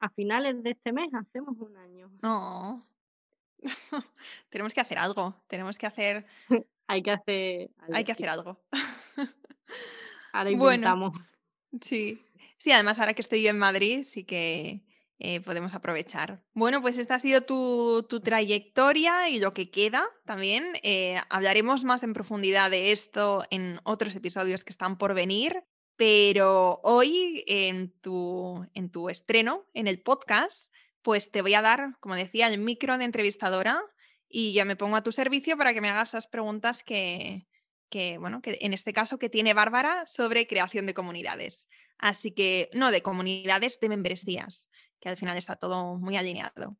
a, 0.00 0.08
finales 0.10 0.62
de 0.62 0.70
este 0.70 0.92
mes 0.92 1.12
hacemos 1.12 1.56
un 1.58 1.76
año. 1.76 2.10
No. 2.22 2.86
tenemos 4.48 4.72
que 4.74 4.80
hacer 4.80 4.98
algo. 4.98 5.34
Tenemos 5.48 5.76
que 5.76 5.86
hacer. 5.86 6.26
Hay 6.86 7.02
que 7.02 7.10
hacer. 7.10 7.70
Algo, 7.78 7.94
Hay 7.94 8.04
que 8.04 8.12
hacer 8.12 8.28
algo. 8.28 8.60
ahora 10.32 10.50
intentamos. 10.50 11.18
sí. 11.80 12.20
Sí, 12.58 12.72
además 12.72 12.98
ahora 12.98 13.14
que 13.14 13.22
estoy 13.22 13.42
yo 13.42 13.48
en 13.48 13.58
Madrid, 13.58 14.02
sí 14.04 14.24
que 14.24 14.82
eh, 15.18 15.40
podemos 15.40 15.74
aprovechar. 15.74 16.42
Bueno, 16.54 16.80
pues 16.80 16.98
esta 16.98 17.14
ha 17.14 17.18
sido 17.18 17.42
tu, 17.42 18.06
trayectoria 18.22 19.30
y 19.30 19.38
lo 19.38 19.52
que 19.52 19.70
queda 19.70 20.06
también. 20.24 20.64
Eh, 20.82 21.18
hablaremos 21.28 21.84
más 21.84 22.02
en 22.02 22.12
profundidad 22.12 22.70
de 22.70 22.92
esto 22.92 23.44
en 23.50 23.80
otros 23.84 24.14
episodios 24.16 24.62
que 24.62 24.70
están 24.70 24.98
por 24.98 25.14
venir. 25.14 25.62
Pero 26.00 26.80
hoy 26.82 27.44
en 27.46 27.90
tu, 28.00 28.66
en 28.72 28.90
tu 28.90 29.10
estreno, 29.10 29.66
en 29.74 29.86
el 29.86 30.00
podcast, 30.00 30.72
pues 31.02 31.30
te 31.30 31.42
voy 31.42 31.52
a 31.52 31.60
dar, 31.60 31.98
como 32.00 32.14
decía, 32.14 32.48
el 32.48 32.58
micro 32.58 32.96
de 32.96 33.04
entrevistadora 33.04 33.82
y 34.26 34.54
ya 34.54 34.64
me 34.64 34.76
pongo 34.76 34.96
a 34.96 35.02
tu 35.02 35.12
servicio 35.12 35.58
para 35.58 35.74
que 35.74 35.82
me 35.82 35.90
hagas 35.90 36.14
las 36.14 36.26
preguntas 36.26 36.82
que, 36.82 37.46
que, 37.90 38.16
bueno, 38.16 38.40
que 38.40 38.56
en 38.62 38.72
este 38.72 38.94
caso 38.94 39.18
que 39.18 39.28
tiene 39.28 39.52
Bárbara 39.52 40.06
sobre 40.06 40.46
creación 40.46 40.86
de 40.86 40.94
comunidades. 40.94 41.68
Así 41.98 42.32
que, 42.32 42.70
no 42.72 42.92
de 42.92 43.02
comunidades, 43.02 43.78
de 43.78 43.90
membresías, 43.90 44.70
que 45.00 45.10
al 45.10 45.18
final 45.18 45.36
está 45.36 45.56
todo 45.56 45.98
muy 45.98 46.16
alineado. 46.16 46.78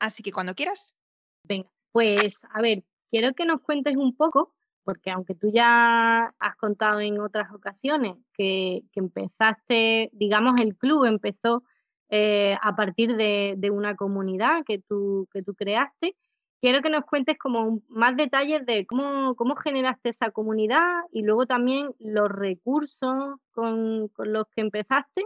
Así 0.00 0.22
que 0.22 0.32
cuando 0.32 0.54
quieras. 0.54 0.94
Venga, 1.42 1.68
pues 1.90 2.40
a 2.50 2.62
ver, 2.62 2.84
quiero 3.10 3.34
que 3.34 3.44
nos 3.44 3.60
cuentes 3.60 3.98
un 3.98 4.16
poco, 4.16 4.54
porque 4.84 5.10
aunque 5.10 5.34
tú 5.34 5.50
ya 5.52 6.34
has 6.38 6.56
contado 6.56 7.00
en 7.00 7.20
otras 7.20 7.52
ocasiones 7.52 8.16
que, 8.34 8.82
empezaste, 8.94 10.10
digamos, 10.12 10.60
el 10.60 10.76
club 10.76 11.04
empezó 11.04 11.62
eh, 12.10 12.56
a 12.60 12.76
partir 12.76 13.16
de, 13.16 13.70
una 13.70 13.96
comunidad 13.96 14.64
que 14.66 14.78
tú, 14.78 15.28
que 15.32 15.42
tú 15.42 15.54
creaste, 15.54 16.14
quiero 16.62 16.80
que 16.80 16.90
nos 16.90 17.04
cuentes 17.04 17.36
como 17.38 17.80
más 17.88 18.16
detalles 18.16 18.64
de 18.64 18.86
cómo, 18.86 19.34
cómo 19.34 19.56
generaste 19.56 20.10
esa 20.10 20.30
comunidad 20.30 21.02
y 21.12 21.22
luego 21.22 21.44
también 21.44 21.90
los 21.98 22.28
recursos 22.30 23.36
con, 23.50 24.10
los 24.18 24.46
que 24.54 24.60
empezaste 24.60 25.24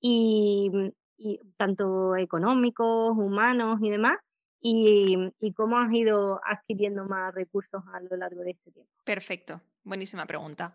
y, 0.00 0.70
tanto 1.58 2.16
económicos, 2.16 3.16
humanos 3.16 3.78
y 3.82 3.90
demás, 3.90 4.16
y, 4.60 5.32
cómo 5.56 5.78
has 5.78 5.92
ido 5.92 6.40
adquiriendo 6.46 7.04
más 7.04 7.34
recursos 7.34 7.82
a 7.92 8.00
lo 8.00 8.16
largo 8.16 8.42
de 8.42 8.50
este 8.50 8.70
tiempo. 8.70 8.90
Perfecto, 9.04 9.60
buenísima 9.84 10.26
pregunta. 10.26 10.74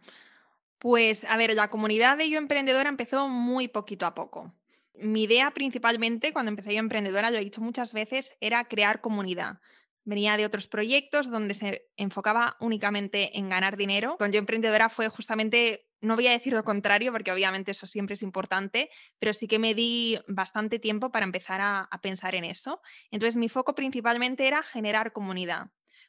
Pues 0.79 1.23
a 1.25 1.37
ver, 1.37 1.53
la 1.53 1.69
comunidad 1.69 2.17
de 2.17 2.29
Yo 2.29 2.37
Emprendedora 2.37 2.89
empezó 2.89 3.27
muy 3.27 3.67
poquito 3.67 4.05
a 4.05 4.15
poco. 4.15 4.53
Mi 4.93 5.23
idea 5.23 5.51
principalmente 5.51 6.33
cuando 6.33 6.49
empecé 6.49 6.73
Yo 6.73 6.79
Emprendedora, 6.79 7.31
lo 7.31 7.37
he 7.37 7.43
dicho 7.43 7.61
muchas 7.61 7.93
veces, 7.93 8.35
era 8.39 8.65
crear 8.65 9.01
comunidad 9.01 9.59
venía 10.05 10.37
de 10.37 10.45
otros 10.45 10.67
proyectos 10.67 11.29
donde 11.29 11.53
se 11.53 11.89
enfocaba 11.97 12.55
únicamente 12.59 13.37
en 13.37 13.49
ganar 13.49 13.75
dinero. 13.75 14.15
Con 14.17 14.31
Yo 14.31 14.39
Emprendedora 14.39 14.87
fue 14.87 15.09
justamente, 15.09 15.84
no 16.01 16.15
voy 16.15 16.27
a 16.27 16.31
decir 16.31 16.53
lo 16.53 16.63
contrario, 16.63 17.11
porque 17.11 17.31
obviamente 17.31 17.71
eso 17.71 17.87
siempre 17.87 18.13
es 18.13 18.21
importante, 18.21 18.89
pero 19.19 19.33
sí 19.33 19.47
que 19.47 19.59
me 19.59 19.73
di 19.73 20.19
bastante 20.27 20.79
tiempo 20.79 21.11
para 21.11 21.25
empezar 21.25 21.61
a, 21.61 21.89
pensar 22.01 22.35
en 22.35 22.43
eso. 22.43 22.81
Entonces 23.11 23.37
mi 23.37 23.49
foco 23.49 23.75
principalmente 23.75 24.47
era 24.47 24.63
generar 24.63 25.13
comunidad. 25.13 25.67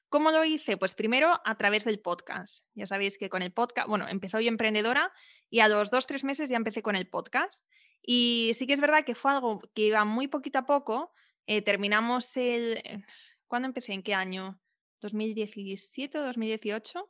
¿Cómo 0.09 0.31
lo 0.31 0.45
hice? 0.45 0.76
Pues 0.76 0.95
primero 0.95 1.40
a 1.45 1.57
través 1.57 1.85
del 1.85 1.99
podcast. 1.99 2.66
Ya 2.75 2.87
sabéis 2.87 3.19
que 3.19 3.28
con 3.28 3.43
el 3.43 3.52
podcast, 3.52 3.88
bueno, 3.88 4.07
empezó 4.09 4.40
yo 4.40 4.49
emprendedora 4.49 5.12
y 5.50 5.61
a 5.61 5.69
los 5.69 5.90
dos, 5.90 6.07
tres 6.07 6.25
meses 6.25 6.49
ya 6.49 6.57
empecé 6.57 6.83
con 6.83 6.97
el 6.97 7.09
podcast. 7.09 7.64
Y 8.02 8.52
sí 8.55 8.66
que 8.66 8.75
es 8.75 8.81
verdad 8.81 9.05
que 9.05 9.14
fue 9.14 9.33
algo 9.33 9.61
que 9.75 9.83
iba 9.83 10.05
muy 10.05 10.28
poquito 10.28 10.59
a 10.61 10.66
poco. 10.66 11.12
Eh, 11.47 11.62
terminamos 11.62 12.37
el, 12.37 13.05
¿Cuándo 13.47 13.66
empecé? 13.66 13.93
¿En 13.93 14.02
qué 14.02 14.14
año? 14.14 14.61
¿2017 15.00 16.16
o 16.16 16.23
2018? 16.23 17.09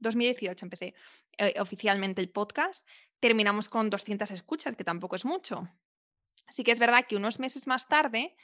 2018 0.00 0.64
empecé 0.64 0.94
eh, 1.38 1.54
oficialmente 1.60 2.20
el 2.20 2.30
podcast. 2.30 2.86
Terminamos 3.20 3.68
con 3.68 3.90
200 3.90 4.30
escuchas, 4.30 4.74
que 4.74 4.84
tampoco 4.84 5.16
es 5.16 5.24
mucho. 5.24 5.68
Así 6.46 6.64
que 6.64 6.72
es 6.72 6.78
verdad 6.78 7.06
que 7.08 7.16
unos 7.16 7.38
meses 7.38 7.66
más 7.66 7.88
tarde 7.88 8.34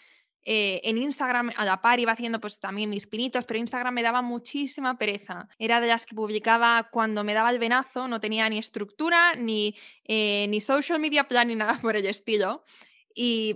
eh, 0.48 0.80
en 0.84 0.96
Instagram 0.98 1.50
a 1.56 1.64
la 1.64 1.82
par 1.82 1.98
iba 1.98 2.12
haciendo 2.12 2.40
pues 2.40 2.60
también 2.60 2.88
mis 2.88 3.08
pinitos, 3.08 3.44
pero 3.44 3.58
Instagram 3.58 3.92
me 3.92 4.02
daba 4.04 4.22
muchísima 4.22 4.96
pereza. 4.96 5.48
Era 5.58 5.80
de 5.80 5.88
las 5.88 6.06
que 6.06 6.14
publicaba 6.14 6.88
cuando 6.92 7.24
me 7.24 7.34
daba 7.34 7.50
el 7.50 7.58
venazo, 7.58 8.06
no 8.06 8.20
tenía 8.20 8.48
ni 8.48 8.58
estructura, 8.58 9.34
ni, 9.34 9.74
eh, 10.04 10.46
ni 10.48 10.60
social 10.60 11.00
media 11.00 11.24
plan, 11.24 11.48
ni 11.48 11.56
nada 11.56 11.80
por 11.82 11.96
el 11.96 12.06
estilo 12.06 12.64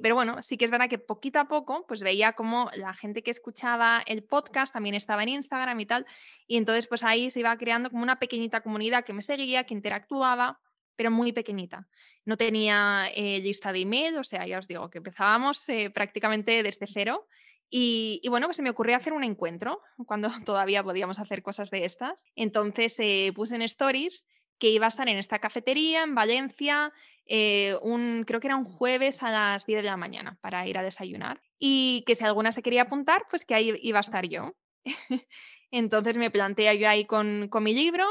pero 0.02 0.14
bueno, 0.14 0.42
sí 0.42 0.56
que 0.56 0.64
es 0.64 0.70
verdad 0.70 0.88
que 0.88 0.98
poquito 0.98 1.38
a 1.38 1.46
poco 1.46 1.84
pues 1.86 2.02
veía 2.02 2.32
como 2.32 2.70
la 2.74 2.94
gente 2.94 3.22
que 3.22 3.30
escuchaba 3.30 4.02
el 4.06 4.24
podcast 4.24 4.72
también 4.72 4.94
estaba 4.94 5.22
en 5.22 5.30
Instagram 5.30 5.78
y 5.80 5.86
tal. 5.86 6.06
Y 6.46 6.56
entonces 6.56 6.86
pues 6.86 7.04
ahí 7.04 7.28
se 7.28 7.40
iba 7.40 7.56
creando 7.58 7.90
como 7.90 8.02
una 8.02 8.18
pequeñita 8.18 8.62
comunidad 8.62 9.04
que 9.04 9.12
me 9.12 9.22
seguía, 9.22 9.64
que 9.64 9.74
interactuaba, 9.74 10.60
pero 10.96 11.10
muy 11.10 11.32
pequeñita. 11.32 11.88
No 12.24 12.36
tenía 12.36 13.06
eh, 13.14 13.40
lista 13.40 13.72
de 13.72 13.80
email, 13.80 14.16
o 14.16 14.24
sea, 14.24 14.46
ya 14.46 14.58
os 14.58 14.68
digo 14.68 14.88
que 14.88 14.98
empezábamos 14.98 15.68
eh, 15.68 15.90
prácticamente 15.90 16.62
desde 16.62 16.86
cero. 16.86 17.26
Y, 17.72 18.20
bueno, 18.28 18.48
pues 18.48 18.56
se 18.56 18.62
me 18.62 18.70
ocurrió 18.70 18.96
hacer 18.96 19.12
un 19.12 19.22
encuentro 19.22 19.80
cuando 20.06 20.28
todavía 20.44 20.82
podíamos 20.82 21.18
hacer 21.18 21.42
cosas 21.42 21.70
de 21.70 21.84
estas. 21.84 22.24
Entonces 22.34 22.96
eh, 22.98 23.32
puse 23.34 23.56
en 23.56 23.62
stories 23.62 24.26
que 24.60 24.68
iba 24.68 24.86
a 24.86 24.88
estar 24.88 25.08
en 25.08 25.16
esta 25.16 25.40
cafetería 25.40 26.04
en 26.04 26.14
Valencia, 26.14 26.92
eh, 27.26 27.76
un, 27.82 28.24
creo 28.26 28.38
que 28.38 28.46
era 28.46 28.56
un 28.56 28.64
jueves 28.64 29.22
a 29.22 29.30
las 29.30 29.66
10 29.66 29.82
de 29.82 29.88
la 29.88 29.96
mañana 29.96 30.38
para 30.40 30.66
ir 30.66 30.78
a 30.78 30.82
desayunar. 30.82 31.40
Y 31.58 32.04
que 32.06 32.14
si 32.14 32.24
alguna 32.24 32.52
se 32.52 32.62
quería 32.62 32.82
apuntar, 32.82 33.24
pues 33.30 33.44
que 33.44 33.54
ahí 33.54 33.72
iba 33.82 33.98
a 33.98 34.02
estar 34.02 34.28
yo. 34.28 34.54
entonces 35.70 36.16
me 36.18 36.30
planteé 36.30 36.78
yo 36.78 36.88
ahí 36.88 37.06
con, 37.06 37.48
con 37.48 37.64
mi 37.64 37.74
libro, 37.74 38.06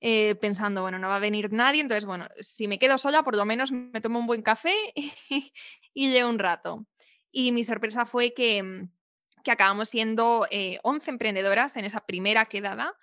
eh, 0.00 0.34
pensando, 0.36 0.82
bueno, 0.82 0.98
no 0.98 1.08
va 1.08 1.16
a 1.16 1.20
venir 1.20 1.52
nadie, 1.52 1.80
entonces, 1.80 2.04
bueno, 2.04 2.28
si 2.40 2.68
me 2.68 2.78
quedo 2.78 2.98
sola, 2.98 3.22
por 3.22 3.36
lo 3.36 3.44
menos 3.46 3.72
me 3.72 4.00
tomo 4.00 4.18
un 4.18 4.26
buen 4.26 4.42
café 4.42 4.74
y, 4.94 5.12
y 5.94 6.12
leo 6.12 6.28
un 6.28 6.38
rato. 6.38 6.86
Y 7.32 7.52
mi 7.52 7.64
sorpresa 7.64 8.04
fue 8.04 8.34
que, 8.34 8.88
que 9.42 9.50
acabamos 9.50 9.88
siendo 9.88 10.40
11 10.40 10.50
eh, 10.50 10.80
emprendedoras 11.06 11.76
en 11.76 11.84
esa 11.84 12.00
primera 12.00 12.44
quedada. 12.44 12.94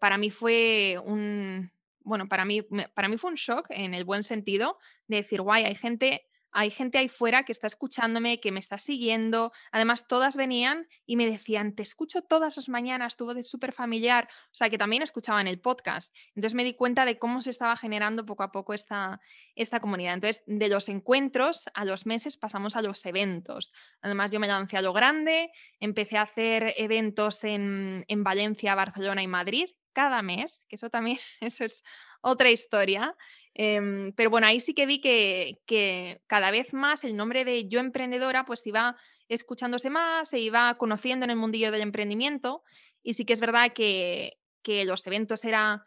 para 0.00 0.18
mí 0.18 0.30
fue 0.30 1.00
un, 1.04 1.72
bueno, 2.06 2.28
para 2.28 2.44
mí, 2.44 2.62
para 2.94 3.08
mí 3.08 3.16
fue 3.16 3.30
un 3.30 3.36
shock 3.36 3.66
en 3.70 3.92
el 3.92 4.04
buen 4.04 4.22
sentido 4.22 4.78
de 5.08 5.16
decir, 5.16 5.42
guay, 5.42 5.64
hay 5.64 5.74
gente, 5.74 6.28
hay 6.52 6.70
gente 6.70 6.98
ahí 6.98 7.08
fuera 7.08 7.42
que 7.42 7.50
está 7.50 7.66
escuchándome, 7.66 8.38
que 8.38 8.52
me 8.52 8.60
está 8.60 8.78
siguiendo. 8.78 9.52
Además, 9.72 10.06
todas 10.06 10.36
venían 10.36 10.86
y 11.04 11.16
me 11.16 11.26
decían, 11.26 11.74
te 11.74 11.82
escucho 11.82 12.22
todas 12.22 12.56
las 12.56 12.68
mañanas, 12.68 13.16
tu 13.16 13.28
es 13.32 13.50
súper 13.50 13.72
familiar. 13.72 14.28
O 14.52 14.54
sea, 14.54 14.70
que 14.70 14.78
también 14.78 15.02
escuchaban 15.02 15.48
el 15.48 15.58
podcast. 15.58 16.14
Entonces 16.36 16.54
me 16.54 16.62
di 16.62 16.74
cuenta 16.74 17.04
de 17.04 17.18
cómo 17.18 17.42
se 17.42 17.50
estaba 17.50 17.76
generando 17.76 18.24
poco 18.24 18.44
a 18.44 18.52
poco 18.52 18.72
esta, 18.72 19.20
esta 19.56 19.80
comunidad. 19.80 20.14
Entonces, 20.14 20.44
de 20.46 20.68
los 20.68 20.88
encuentros 20.88 21.68
a 21.74 21.84
los 21.84 22.06
meses 22.06 22.36
pasamos 22.36 22.76
a 22.76 22.82
los 22.82 23.04
eventos. 23.04 23.72
Además, 24.00 24.30
yo 24.30 24.38
me 24.38 24.46
lancé 24.46 24.76
a 24.76 24.82
lo 24.82 24.92
grande, 24.92 25.50
empecé 25.80 26.18
a 26.18 26.22
hacer 26.22 26.72
eventos 26.76 27.42
en, 27.42 28.04
en 28.06 28.22
Valencia, 28.22 28.76
Barcelona 28.76 29.24
y 29.24 29.26
Madrid 29.26 29.66
cada 29.96 30.20
mes, 30.20 30.66
que 30.68 30.76
eso 30.76 30.90
también, 30.90 31.18
eso 31.40 31.64
es 31.64 31.82
otra 32.20 32.50
historia. 32.50 33.16
Em, 33.54 34.12
pero 34.12 34.28
bueno, 34.28 34.46
ahí 34.46 34.60
sí 34.60 34.74
que 34.74 34.84
vi 34.84 35.00
que, 35.00 36.20
cada 36.26 36.50
vez 36.50 36.74
más 36.74 37.02
el 37.02 37.16
nombre 37.16 37.46
de 37.46 37.66
Yo 37.66 37.80
Emprendedora 37.80 38.44
pues 38.44 38.66
iba 38.66 38.96
escuchándose 39.28 39.88
más, 39.88 40.28
se 40.28 40.38
iba 40.38 40.76
conociendo 40.76 41.24
en 41.24 41.30
el 41.30 41.36
mundillo 41.36 41.72
del 41.72 41.80
emprendimiento 41.80 42.62
y 43.02 43.14
sí 43.14 43.24
que 43.24 43.32
es 43.32 43.40
verdad 43.40 43.72
que, 43.72 44.38
que 44.62 44.84
los 44.84 45.06
eventos 45.06 45.42
era 45.44 45.86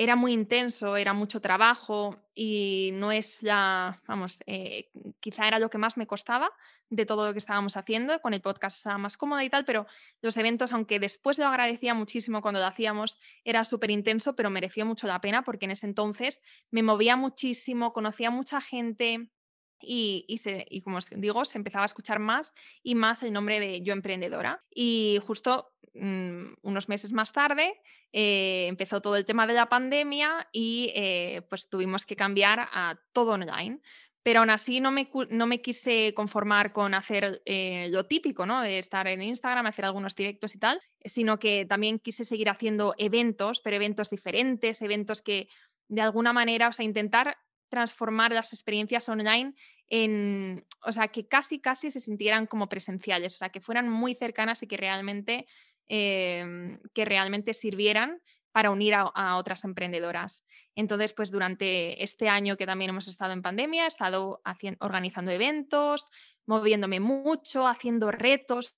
era 0.00 0.14
muy 0.14 0.32
intenso, 0.32 0.96
era 0.96 1.12
mucho 1.12 1.40
trabajo 1.40 2.22
y 2.32 2.90
no 2.94 3.10
es 3.10 3.42
la, 3.42 4.00
vamos, 4.06 4.38
eh, 4.46 4.90
quizá 5.18 5.48
era 5.48 5.58
lo 5.58 5.70
que 5.70 5.78
más 5.78 5.96
me 5.96 6.06
costaba 6.06 6.52
de 6.88 7.04
todo 7.04 7.26
lo 7.26 7.32
que 7.32 7.40
estábamos 7.40 7.76
haciendo. 7.76 8.20
Con 8.20 8.32
el 8.32 8.40
podcast 8.40 8.76
estaba 8.76 8.96
más 8.96 9.16
cómoda 9.16 9.42
y 9.42 9.50
tal, 9.50 9.64
pero 9.64 9.88
los 10.22 10.36
eventos, 10.36 10.72
aunque 10.72 11.00
después 11.00 11.36
lo 11.40 11.48
agradecía 11.48 11.94
muchísimo 11.94 12.42
cuando 12.42 12.60
lo 12.60 12.66
hacíamos, 12.66 13.18
era 13.42 13.64
súper 13.64 13.90
intenso, 13.90 14.36
pero 14.36 14.50
mereció 14.50 14.86
mucho 14.86 15.08
la 15.08 15.20
pena 15.20 15.42
porque 15.42 15.64
en 15.64 15.72
ese 15.72 15.86
entonces 15.86 16.42
me 16.70 16.84
movía 16.84 17.16
muchísimo, 17.16 17.92
conocía 17.92 18.30
mucha 18.30 18.60
gente, 18.60 19.32
y, 19.80 20.80
como 20.82 20.98
os 20.98 21.08
digo, 21.10 21.44
se 21.44 21.58
empezaba 21.58 21.84
a 21.84 21.86
escuchar 21.86 22.18
más 22.18 22.54
y 22.82 22.94
más 22.94 23.22
el 23.22 23.32
nombre 23.32 23.60
de 23.60 23.82
Yo 23.82 23.92
Emprendedora. 23.92 24.64
Y 24.74 25.18
justo 25.26 25.72
mm, 25.94 26.54
unos 26.62 26.88
meses 26.88 27.12
más 27.12 27.32
tarde 27.32 27.80
eh, 28.12 28.66
empezó 28.68 29.00
todo 29.00 29.16
el 29.16 29.24
tema 29.24 29.46
de 29.46 29.54
la 29.54 29.68
pandemia 29.68 30.48
y 30.52 30.92
eh, 30.94 31.42
pues 31.48 31.68
tuvimos 31.68 32.06
que 32.06 32.16
cambiar 32.16 32.68
a 32.72 33.00
todo 33.12 33.32
online. 33.32 33.80
Pero 34.22 34.40
aún 34.40 34.50
así 34.50 34.80
no 34.80 34.90
me, 34.90 35.08
no 35.30 35.46
me 35.46 35.62
quise 35.62 36.12
conformar 36.12 36.72
con 36.72 36.92
hacer 36.92 37.40
eh, 37.46 37.88
lo 37.90 38.04
típico, 38.04 38.44
¿no? 38.44 38.60
De 38.60 38.78
estar 38.78 39.06
en 39.06 39.22
Instagram, 39.22 39.64
hacer 39.66 39.86
algunos 39.86 40.14
directos 40.14 40.54
y 40.54 40.58
tal, 40.58 40.82
sino 41.04 41.38
que 41.38 41.64
también 41.64 41.98
quise 41.98 42.24
seguir 42.24 42.50
haciendo 42.50 42.94
eventos, 42.98 43.60
pero 43.62 43.76
eventos 43.76 44.10
diferentes, 44.10 44.82
eventos 44.82 45.22
que 45.22 45.48
de 45.88 46.02
alguna 46.02 46.34
manera, 46.34 46.68
o 46.68 46.72
sea, 46.72 46.84
intentar 46.84 47.38
transformar 47.68 48.32
las 48.32 48.52
experiencias 48.52 49.08
online 49.08 49.54
en, 49.88 50.66
o 50.82 50.92
sea, 50.92 51.08
que 51.08 51.26
casi, 51.26 51.60
casi 51.60 51.90
se 51.90 52.00
sintieran 52.00 52.46
como 52.46 52.68
presenciales, 52.68 53.34
o 53.34 53.38
sea, 53.38 53.48
que 53.48 53.60
fueran 53.60 53.88
muy 53.88 54.14
cercanas 54.14 54.62
y 54.62 54.66
que 54.66 54.76
realmente, 54.76 55.46
em, 55.88 56.80
que 56.94 57.04
realmente 57.04 57.54
sirvieran 57.54 58.20
para 58.52 58.70
unir 58.70 58.94
a, 58.94 59.36
otras 59.36 59.64
emprendedoras. 59.64 60.44
Entonces, 60.74 61.12
pues 61.12 61.30
durante 61.30 62.02
este 62.02 62.28
año 62.28 62.56
que 62.56 62.66
también 62.66 62.90
hemos 62.90 63.08
estado 63.08 63.32
en 63.32 63.42
pandemia, 63.42 63.84
he 63.84 63.88
estado 63.88 64.40
haciendo, 64.44 64.84
organizando 64.84 65.30
eventos, 65.30 66.06
moviéndome 66.46 66.98
mucho, 66.98 67.66
haciendo 67.66 68.10
retos. 68.10 68.74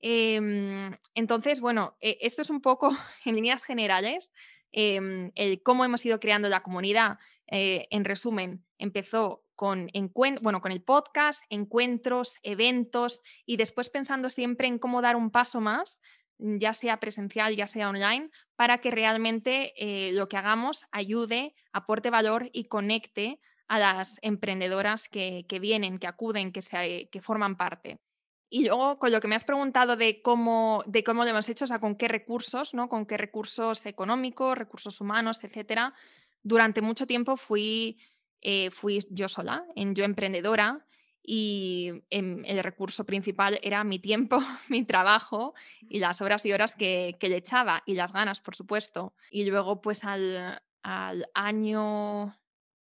Em, 0.00 0.94
entonces, 1.14 1.60
bueno, 1.60 1.96
e, 2.00 2.18
esto 2.20 2.42
es 2.42 2.50
un 2.50 2.60
poco 2.60 2.90
en 3.24 3.34
líneas 3.36 3.64
generales 3.64 4.30
em, 4.72 5.32
el 5.34 5.62
cómo 5.62 5.84
hemos 5.84 6.04
ido 6.04 6.20
creando 6.20 6.48
la 6.48 6.62
comunidad. 6.62 7.18
Eh, 7.48 7.86
en 7.90 8.04
resumen, 8.04 8.64
empezó 8.78 9.44
con, 9.54 9.88
bueno, 10.42 10.60
con 10.60 10.72
el 10.72 10.82
podcast, 10.82 11.42
encuentros, 11.48 12.36
eventos 12.42 13.22
y 13.46 13.56
después 13.56 13.88
pensando 13.90 14.30
siempre 14.30 14.68
en 14.68 14.78
cómo 14.78 15.00
dar 15.00 15.16
un 15.16 15.30
paso 15.30 15.60
más, 15.60 16.00
ya 16.38 16.74
sea 16.74 17.00
presencial, 17.00 17.56
ya 17.56 17.66
sea 17.66 17.88
online, 17.88 18.30
para 18.56 18.78
que 18.78 18.90
realmente 18.90 19.72
eh, 19.76 20.12
lo 20.12 20.28
que 20.28 20.36
hagamos 20.36 20.86
ayude, 20.90 21.54
aporte 21.72 22.10
valor 22.10 22.50
y 22.52 22.64
conecte 22.64 23.40
a 23.68 23.78
las 23.78 24.18
emprendedoras 24.22 25.08
que, 25.08 25.44
vienen, 25.60 25.98
que 25.98 26.06
acuden, 26.06 26.52
que, 26.52 26.62
se, 26.62 27.08
que 27.10 27.22
forman 27.22 27.56
parte. 27.56 27.98
Y 28.48 28.66
luego, 28.66 28.98
con 28.98 29.10
lo 29.10 29.20
que 29.20 29.26
me 29.26 29.34
has 29.34 29.44
preguntado 29.44 29.96
de 29.96 30.22
cómo, 30.22 30.84
de 30.86 31.02
cómo 31.02 31.24
lo 31.24 31.30
hemos 31.30 31.48
hecho, 31.48 31.64
o 31.64 31.68
sea, 31.68 31.80
con 31.80 31.96
qué 31.96 32.06
recursos, 32.06 32.74
¿no? 32.74 32.88
Con 32.88 33.04
qué 33.04 33.16
recursos 33.16 33.84
económicos, 33.86 34.56
recursos 34.56 35.00
humanos, 35.00 35.42
etcétera. 35.42 35.94
Durante 36.46 36.80
mucho 36.80 37.08
tiempo 37.08 37.36
fui, 37.36 37.98
eh, 38.40 38.70
fui 38.70 39.00
yo 39.10 39.28
sola, 39.28 39.64
en 39.74 39.96
Yo 39.96 40.04
Emprendedora, 40.04 40.86
y 41.20 42.04
el 42.10 42.62
recurso 42.62 43.04
principal 43.04 43.58
era 43.64 43.82
mi 43.82 43.98
tiempo, 43.98 44.38
mi 44.68 44.84
trabajo 44.84 45.54
y 45.88 45.98
las 45.98 46.20
horas 46.20 46.46
y 46.46 46.52
horas 46.52 46.76
que, 46.76 47.16
le 47.20 47.36
echaba 47.36 47.82
y 47.84 47.96
las 47.96 48.12
ganas, 48.12 48.40
por 48.40 48.54
supuesto. 48.54 49.12
Y 49.28 49.46
luego, 49.46 49.80
pues 49.80 50.04
al, 50.04 50.62
al 50.84 51.26
año, 51.34 52.38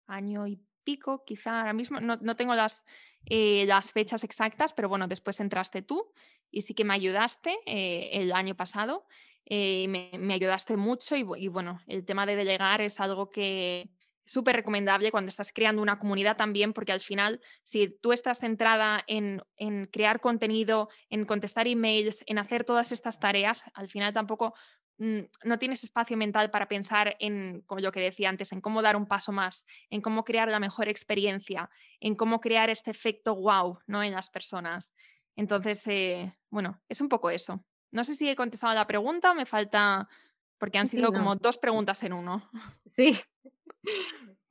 año 0.07 0.47
y 0.47 0.61
pico, 0.85 1.25
quizá 1.25 1.59
ahora 1.59 1.73
mismo, 1.73 1.99
no, 1.99 2.15
no 2.21 2.37
tengo 2.37 2.55
las, 2.55 2.85
eh, 3.25 3.65
las 3.67 3.91
fechas 3.91 4.23
exactas, 4.23 4.71
pero 4.71 4.87
bueno, 4.87 5.09
después 5.09 5.41
entraste 5.41 5.81
tú 5.81 6.13
y 6.49 6.61
sí 6.61 6.73
que 6.73 6.85
me 6.85 6.93
ayudaste 6.93 7.59
eh, 7.65 8.09
el 8.13 8.31
año 8.31 8.55
pasado. 8.55 9.05
Eh, 9.49 9.87
me, 9.87 10.33
ayudaste 10.33 10.77
mucho 10.77 11.15
y, 11.15 11.47
bueno, 11.47 11.81
el 11.87 12.05
tema 12.05 12.25
de 12.25 12.35
delegar 12.35 12.81
es 12.81 12.99
algo 12.99 13.29
que 13.29 13.89
súper 14.25 14.55
recomendable 14.55 15.09
cuando 15.09 15.29
estás 15.29 15.51
creando 15.51 15.81
una 15.81 15.97
comunidad 15.97 16.37
también, 16.37 16.71
porque 16.71 16.91
al 16.91 17.01
final, 17.01 17.41
si 17.63 17.89
tú 17.89 18.13
estás 18.13 18.39
centrada 18.39 19.03
en, 19.07 19.41
en 19.55 19.87
crear 19.87 20.19
contenido, 20.19 20.89
en 21.09 21.25
contestar 21.25 21.67
emails, 21.67 22.23
en 22.27 22.37
hacer 22.37 22.63
todas 22.63 22.91
estas 22.91 23.19
tareas, 23.19 23.63
al 23.73 23.89
final 23.89 24.13
tampoco 24.13 24.53
Mm, 24.99 25.21
no 25.45 25.57
tienes 25.57 25.81
espacio 25.85 26.17
mental 26.17 26.51
para 26.51 26.67
pensar 26.67 27.15
en, 27.19 27.61
como 27.61 27.79
lo 27.79 27.91
que 27.91 28.01
decía 28.01 28.27
antes, 28.27 28.51
en 28.51 28.59
cómo 28.59 28.81
dar 28.81 28.97
un 28.97 29.07
paso 29.07 29.31
más, 29.31 29.65
en 29.89 30.01
cómo 30.01 30.25
crear 30.25 30.51
la 30.51 30.59
mejor 30.59 30.89
experiencia, 30.89 31.69
en 32.01 32.15
cómo 32.15 32.41
crear 32.41 32.69
este 32.69 32.91
efecto 32.91 33.33
wow 33.35 33.79
¿no? 33.87 34.03
en 34.03 34.11
las 34.11 34.29
personas. 34.29 34.91
Entonces, 35.37 35.87
eh, 35.87 36.35
bueno, 36.49 36.81
es 36.89 36.99
un 36.99 37.07
poco 37.07 37.29
eso. 37.29 37.63
No 37.91 38.03
sé 38.03 38.15
si 38.15 38.29
he 38.29 38.35
contestado 38.35 38.73
la 38.73 38.87
pregunta, 38.87 39.33
me 39.33 39.45
falta, 39.45 40.07
porque 40.57 40.77
han 40.77 40.87
sido 40.87 41.11
como 41.11 41.35
dos 41.35 41.57
preguntas 41.57 42.03
en 42.03 42.13
uno. 42.13 42.43
Sí, 42.95 43.15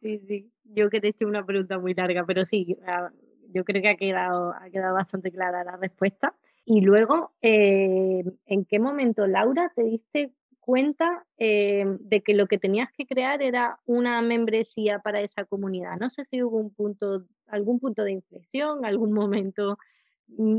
sí, 0.01 0.19
sí. 0.27 0.51
Yo 0.65 0.89
que 0.89 1.03
te 1.03 1.09
he 1.09 1.11
hecho 1.11 1.27
una 1.27 1.45
pregunta 1.45 1.79
muy 1.79 1.93
larga, 1.93 2.25
pero 2.25 2.47
sí, 2.47 2.79
ah, 2.87 3.11
yo 3.53 3.63
creo 3.63 3.83
que 3.83 3.89
ha 3.89 3.97
quedado, 3.97 4.55
ha 4.55 4.71
quedado 4.71 4.95
bastante 4.95 5.31
clara 5.31 5.65
la 5.65 5.77
respuesta. 5.77 6.35
Y 6.65 6.81
luego, 6.81 7.33
eh, 7.43 8.25
¿en 8.47 8.65
qué 8.65 8.79
momento, 8.79 9.27
Laura, 9.27 9.71
te 9.75 9.83
diste 9.83 10.33
cuenta 10.61 11.27
eh, 11.37 11.85
de 12.01 12.23
que 12.23 12.35
lo 12.35 12.47
que 12.47 12.59
tenías 12.59 12.91
que 12.93 13.07
crear 13.07 13.43
era 13.43 13.81
una 13.87 14.23
membresía 14.23 14.99
para 14.99 15.21
esa 15.21 15.45
comunidad? 15.45 15.97
No 15.99 16.11
sé 16.11 16.25
si 16.27 16.43
hubo 16.43 16.59
un 16.59 16.71
punto, 16.71 17.25
algún 17.47 17.81
punto 17.81 18.03
de 18.05 18.13
inflexión, 18.13 18.85
algún 18.85 19.13
momento 19.13 19.79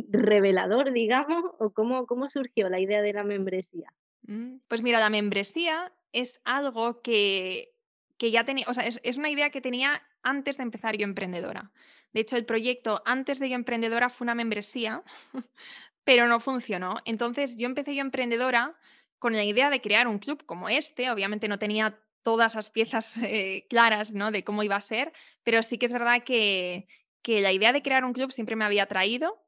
revelador, 0.10 0.92
digamos, 0.92 1.44
o 1.60 1.72
cómo, 1.72 2.06
cómo 2.06 2.30
surgió 2.30 2.70
la 2.70 2.80
idea 2.80 3.02
de 3.02 3.14
la 3.14 3.24
membresía. 3.24 3.94
Mm, 4.24 4.58
pues 4.68 4.82
mira, 4.82 5.00
la 5.00 5.10
membresía 5.10 5.94
es 6.12 6.42
algo 6.44 7.02
que, 7.02 7.76
que 8.18 8.32
ya 8.32 8.44
tenía, 8.44 8.66
o 8.68 8.74
sea, 8.74 8.86
es, 8.86 9.00
es, 9.04 9.18
una 9.18 9.30
idea 9.30 9.52
que 9.52 9.62
tenía 9.62 10.02
antes 10.24 10.58
de 10.58 10.64
empezar 10.64 10.98
yo 10.98 11.04
emprendedora. 11.04 11.72
De 12.14 12.22
hecho, 12.22 12.36
el 12.36 12.46
proyecto 12.46 13.02
antes 13.06 13.40
de 13.40 13.50
yo 13.50 13.56
emprendedora 13.56 14.10
fue 14.10 14.26
una 14.26 14.36
membresía 14.36 15.04
pero 16.10 16.28
no 16.28 16.40
funcionó. 16.40 16.98
Entonces 17.06 17.56
yo 17.56 17.68
empecé 17.68 17.94
yo 17.94 18.02
emprendedora 18.02 18.76
con 19.20 19.34
la 19.34 19.44
idea 19.44 19.70
de 19.70 19.80
crear 19.80 20.08
un 20.08 20.18
club 20.18 20.44
como 20.44 20.68
este. 20.68 21.12
Obviamente 21.12 21.48
no 21.48 21.60
tenía 21.60 22.00
todas 22.24 22.56
las 22.56 22.72
piezas 22.72 23.18
eh, 23.18 23.68
claras 23.70 24.12
¿no? 24.12 24.32
de 24.32 24.44
cómo 24.44 24.64
iba 24.64 24.76
a 24.76 24.82
ser, 24.82 25.14
pero 25.44 25.62
sí 25.62 25.78
que 25.78 25.86
es 25.86 25.94
verdad 25.94 26.24
que, 26.24 26.88
que 27.22 27.42
la 27.42 27.52
idea 27.52 27.74
de 27.74 27.82
crear 27.82 28.06
un 28.06 28.14
club 28.14 28.32
siempre 28.32 28.56
me 28.56 28.66
había 28.66 28.86
traído, 28.86 29.46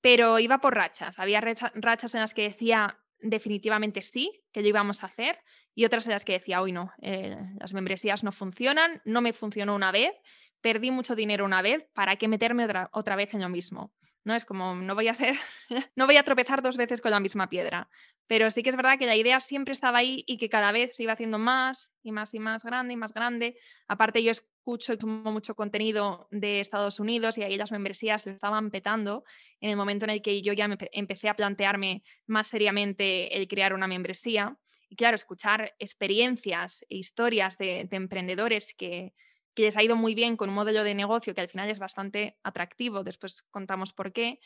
pero 0.00 0.38
iba 0.38 0.58
por 0.58 0.74
rachas. 0.74 1.18
Había 1.18 1.40
rachas 1.40 2.14
en 2.14 2.20
las 2.20 2.34
que 2.34 2.42
decía 2.42 2.98
definitivamente 3.20 4.02
sí, 4.02 4.42
que 4.52 4.62
lo 4.62 4.68
íbamos 4.68 5.02
a 5.02 5.06
hacer, 5.06 5.38
y 5.74 5.84
otras 5.84 6.06
en 6.06 6.12
las 6.12 6.24
que 6.24 6.32
decía, 6.34 6.60
hoy 6.60 6.72
no, 6.72 6.92
eh, 7.00 7.36
las 7.58 7.72
membresías 7.72 8.24
no 8.24 8.32
funcionan, 8.32 9.00
no 9.04 9.22
me 9.22 9.32
funcionó 9.32 9.74
una 9.74 9.92
vez, 9.92 10.12
perdí 10.60 10.90
mucho 10.90 11.14
dinero 11.14 11.44
una 11.44 11.62
vez, 11.62 11.86
¿para 11.94 12.16
qué 12.16 12.28
meterme 12.28 12.64
otra, 12.64 12.90
otra 12.92 13.16
vez 13.16 13.32
en 13.34 13.40
lo 13.40 13.48
mismo? 13.48 13.92
¿No? 14.24 14.34
Es 14.34 14.44
como, 14.44 14.74
no 14.74 14.94
voy 14.94 15.08
a 15.08 15.14
ser, 15.14 15.36
no 15.96 16.06
voy 16.06 16.16
a 16.16 16.22
tropezar 16.22 16.62
dos 16.62 16.76
veces 16.76 17.00
con 17.00 17.10
la 17.10 17.20
misma 17.20 17.48
piedra. 17.48 17.88
Pero 18.26 18.50
sí 18.50 18.62
que 18.62 18.70
es 18.70 18.76
verdad 18.76 18.98
que 18.98 19.06
la 19.06 19.16
idea 19.16 19.40
siempre 19.40 19.72
estaba 19.72 19.98
ahí 19.98 20.24
y 20.26 20.38
que 20.38 20.48
cada 20.48 20.72
vez 20.72 20.96
se 20.96 21.02
iba 21.02 21.12
haciendo 21.12 21.38
más 21.38 21.92
y 22.02 22.12
más 22.12 22.32
y 22.34 22.38
más 22.38 22.62
grande 22.64 22.94
y 22.94 22.96
más 22.96 23.12
grande. 23.12 23.58
Aparte 23.88 24.22
yo 24.22 24.30
escucho 24.30 24.92
y 24.92 24.96
tomo 24.96 25.30
mucho 25.32 25.54
contenido 25.54 26.28
de 26.30 26.60
Estados 26.60 27.00
Unidos 27.00 27.36
y 27.36 27.42
ahí 27.42 27.56
las 27.56 27.72
membresías 27.72 28.22
se 28.22 28.30
estaban 28.30 28.70
petando 28.70 29.24
en 29.60 29.70
el 29.70 29.76
momento 29.76 30.06
en 30.06 30.10
el 30.10 30.22
que 30.22 30.40
yo 30.40 30.52
ya 30.52 30.68
me 30.68 30.78
empecé 30.92 31.28
a 31.28 31.34
plantearme 31.34 32.04
más 32.26 32.46
seriamente 32.46 33.36
el 33.36 33.48
crear 33.48 33.74
una 33.74 33.86
membresía. 33.86 34.56
Y 34.88 34.96
claro, 34.96 35.16
escuchar 35.16 35.74
experiencias 35.78 36.82
e 36.88 36.96
historias 36.96 37.58
de 37.58 37.88
emprendedores 37.90 38.74
que, 38.74 39.14
que 39.54 39.62
les 39.62 39.76
ha 39.76 39.82
ido 39.82 39.96
muy 39.96 40.14
bien 40.14 40.36
con 40.36 40.48
un 40.48 40.54
modelo 40.54 40.84
de 40.84 40.94
negocio 40.94 41.34
que 41.34 41.40
al 41.40 41.48
final 41.48 41.70
es 41.70 41.78
bastante 41.78 42.38
atractivo, 42.42 43.04
después 43.04 43.42
contamos 43.50 43.92
por 43.92 44.12
qué, 44.12 44.40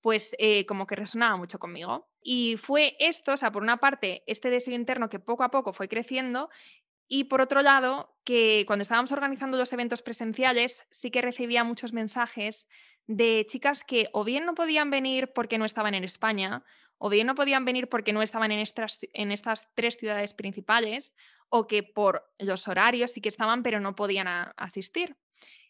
pues 0.00 0.34
eh, 0.38 0.64
como 0.66 0.86
que 0.86 0.96
resonaba 0.96 1.36
mucho 1.36 1.58
conmigo. 1.58 2.08
Y 2.22 2.56
fue 2.56 2.96
esto, 2.98 3.32
o 3.32 3.36
sea, 3.36 3.52
por 3.52 3.62
una 3.62 3.78
parte, 3.78 4.22
este 4.26 4.50
deseo 4.50 4.74
interno 4.74 5.08
que 5.08 5.18
poco 5.18 5.42
a 5.44 5.50
poco 5.50 5.72
fue 5.72 5.88
creciendo 5.88 6.50
y 7.08 7.24
por 7.24 7.40
otro 7.40 7.62
lado, 7.62 8.14
que 8.22 8.64
cuando 8.66 8.82
estábamos 8.82 9.12
organizando 9.12 9.56
los 9.56 9.72
eventos 9.72 10.02
presenciales, 10.02 10.84
sí 10.90 11.10
que 11.10 11.22
recibía 11.22 11.64
muchos 11.64 11.94
mensajes 11.94 12.68
de 13.06 13.46
chicas 13.48 13.82
que 13.82 14.10
o 14.12 14.24
bien 14.24 14.44
no 14.44 14.54
podían 14.54 14.90
venir 14.90 15.32
porque 15.32 15.56
no 15.56 15.64
estaban 15.64 15.94
en 15.94 16.04
España, 16.04 16.62
o 16.98 17.08
bien 17.08 17.26
no 17.26 17.34
podían 17.34 17.64
venir 17.64 17.88
porque 17.88 18.12
no 18.12 18.20
estaban 18.20 18.52
en 18.52 18.58
estas, 18.58 18.98
en 19.14 19.32
estas 19.32 19.68
tres 19.74 19.96
ciudades 19.96 20.34
principales, 20.34 21.14
o 21.48 21.66
que 21.66 21.82
por 21.82 22.30
los 22.38 22.68
horarios 22.68 23.12
sí 23.12 23.20
que 23.20 23.28
estaban, 23.28 23.62
pero 23.62 23.80
no 23.80 23.94
podían 23.96 24.26
asistir. 24.56 25.16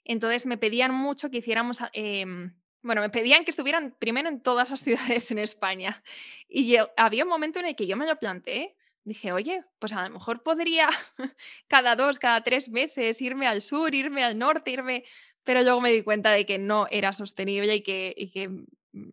Entonces 0.04 0.46
me 0.46 0.58
pedían 0.58 0.92
mucho 0.92 1.30
que 1.30 1.38
hiciéramos, 1.38 1.78
em, 1.92 2.54
bueno, 2.82 3.02
me 3.02 3.10
pedían 3.10 3.44
que 3.44 3.50
estuvieran 3.50 3.94
primero 3.98 4.28
en 4.28 4.40
todas 4.40 4.70
las 4.70 4.80
ciudades 5.20 5.30
en 5.30 5.38
España. 5.38 6.02
Y 6.48 6.76
había 6.96 7.24
un 7.24 7.30
momento 7.30 7.60
en 7.60 7.66
el 7.66 7.76
que 7.76 7.86
yo 7.86 7.96
me 7.96 8.06
lo 8.06 8.18
planteé. 8.18 8.74
Dije, 9.04 9.32
oye, 9.32 9.64
pues 9.78 9.92
a 9.92 10.06
lo 10.06 10.10
mejor 10.14 10.42
podría 10.42 10.88
cada 11.68 11.94
dos, 11.94 12.18
cada 12.18 12.42
tres 12.42 12.68
meses 12.68 13.20
irme 13.22 13.46
al 13.46 13.62
sur, 13.62 13.94
irme 13.94 14.24
al 14.24 14.38
norte, 14.38 14.70
irme... 14.70 15.04
Pero 15.44 15.62
luego 15.62 15.80
me 15.80 15.90
di 15.90 16.02
cuenta 16.02 16.32
de 16.32 16.44
que 16.44 16.58
no 16.58 16.86
era 16.90 17.14
sostenible 17.14 17.76
y 17.76 17.82
que, 17.82 18.12
y 18.14 18.30
que 18.30 18.50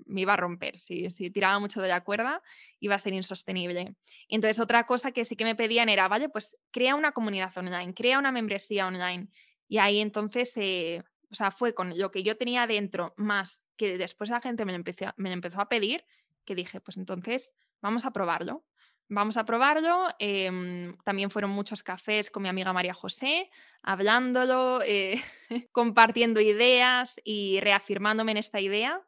me 0.05 0.21
iba 0.21 0.33
a 0.33 0.37
romper. 0.37 0.79
Si, 0.79 1.09
si, 1.09 1.29
tiraba 1.29 1.59
mucho 1.59 1.81
de 1.81 1.87
la 1.87 2.03
cuerda, 2.03 2.41
iba 2.79 2.95
a 2.95 2.99
ser 2.99 3.13
insostenible. 3.13 3.95
Entonces, 4.27 4.59
otra 4.59 4.85
cosa 4.85 5.11
que 5.11 5.25
sí 5.25 5.35
que 5.35 5.45
me 5.45 5.55
pedían 5.55 5.89
era, 5.89 6.07
vale, 6.07 6.29
pues 6.29 6.57
crea 6.71 6.95
una 6.95 7.11
comunidad 7.11 7.55
online, 7.57 7.93
crea 7.93 8.19
una 8.19 8.31
membresía 8.31 8.87
online. 8.87 9.27
Y 9.67 9.77
ahí 9.77 9.99
entonces, 9.99 10.55
eh, 10.57 11.03
o 11.31 11.35
sea, 11.35 11.51
fue 11.51 11.73
con 11.73 11.97
lo 11.97 12.11
que 12.11 12.23
yo 12.23 12.37
tenía 12.37 12.67
dentro, 12.67 13.13
más 13.17 13.63
que 13.77 13.97
después 13.97 14.29
la 14.29 14.41
gente 14.41 14.65
me 14.65 14.73
empezó, 14.73 15.13
me 15.17 15.31
empezó 15.31 15.59
a 15.59 15.69
pedir, 15.69 16.05
que 16.45 16.55
dije, 16.55 16.79
pues 16.79 16.97
entonces 16.97 17.53
vamos 17.81 18.05
a 18.05 18.11
probarlo. 18.11 18.65
Vamos 19.07 19.37
a 19.37 19.45
probarlo. 19.45 20.07
Em, 20.17 20.97
también 21.03 21.29
fueron 21.29 21.51
muchos 21.51 21.83
cafés 21.83 22.31
con 22.31 22.41
mi 22.41 22.49
amiga 22.49 22.73
María 22.73 22.93
José, 22.93 23.51
hablándolo, 23.83 24.81
eh, 24.83 25.23
compartiendo 25.71 26.41
ideas 26.41 27.15
y 27.23 27.59
reafirmándome 27.61 28.31
en 28.31 28.37
esta 28.37 28.59
idea 28.59 29.01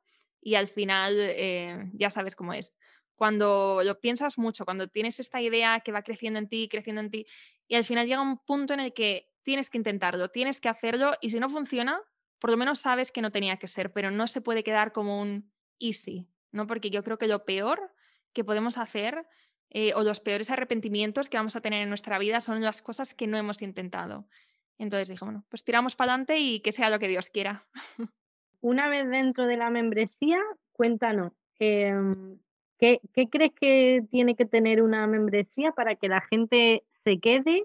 y 0.47 0.55
al 0.55 0.69
final 0.69 1.13
eh, 1.19 1.89
ya 1.91 2.09
sabes 2.09 2.33
cómo 2.33 2.53
es. 2.53 2.77
Cuando 3.17 3.81
lo 3.83 3.99
piensas 3.99 4.37
mucho, 4.37 4.63
cuando 4.63 4.87
tienes 4.87 5.19
esta 5.19 5.41
idea 5.41 5.81
que 5.81 5.91
va 5.91 6.03
creciendo 6.03 6.39
en 6.39 6.47
ti, 6.47 6.69
creciendo 6.69 7.01
en 7.01 7.11
ti, 7.11 7.27
y 7.67 7.75
al 7.75 7.83
final 7.83 8.07
llega 8.07 8.21
un 8.21 8.37
punto 8.37 8.73
en 8.73 8.79
el 8.79 8.93
que 8.93 9.29
tienes 9.43 9.69
que 9.69 9.77
intentarlo, 9.77 10.29
tienes 10.29 10.61
que 10.61 10.69
hacerlo, 10.69 11.11
y 11.19 11.31
si 11.31 11.41
no 11.41 11.49
funciona, 11.49 12.01
por 12.39 12.49
lo 12.49 12.55
menos 12.55 12.79
sabes 12.79 13.11
que 13.11 13.21
no 13.21 13.29
tenía 13.29 13.57
que 13.57 13.67
ser, 13.67 13.91
pero 13.91 14.09
no 14.09 14.25
se 14.29 14.39
puede 14.39 14.63
quedar 14.63 14.93
como 14.93 15.19
un 15.19 15.51
easy, 15.79 16.29
¿no? 16.53 16.65
Porque 16.65 16.91
yo 16.91 17.03
creo 17.03 17.17
que 17.17 17.27
lo 17.27 17.43
peor 17.43 17.93
que 18.31 18.45
podemos 18.45 18.77
hacer 18.77 19.27
eh, 19.69 19.93
o 19.95 20.03
los 20.03 20.21
peores 20.21 20.49
arrepentimientos 20.49 21.27
que 21.27 21.35
vamos 21.35 21.57
a 21.57 21.61
tener 21.61 21.81
en 21.81 21.89
nuestra 21.89 22.19
vida 22.19 22.39
son 22.39 22.61
las 22.61 22.81
cosas 22.81 23.13
que 23.13 23.27
no 23.27 23.37
hemos 23.37 23.61
intentado. 23.61 24.29
Entonces 24.77 25.09
dije, 25.09 25.25
bueno, 25.25 25.45
pues 25.49 25.65
tiramos 25.65 25.97
para 25.97 26.13
adelante 26.13 26.37
y 26.37 26.61
que 26.61 26.71
sea 26.71 26.89
lo 26.89 26.99
que 26.99 27.09
Dios 27.09 27.29
quiera. 27.29 27.67
una 28.67 28.89
vez 28.89 29.09
dentro 29.09 29.45
de 29.47 29.55
la 29.55 29.69
membresía, 29.69 30.39
cuéntanos, 30.73 31.31
em, 31.59 32.37
¿qué, 32.77 32.99
crees 33.31 33.53
que 33.53 34.03
tiene 34.11 34.35
que 34.35 34.45
tener 34.45 34.81
una 34.81 35.07
membresía 35.07 35.71
para 35.71 35.95
que 35.95 36.09
la 36.09 36.19
gente 36.21 36.83
se 37.05 37.19
quede 37.19 37.63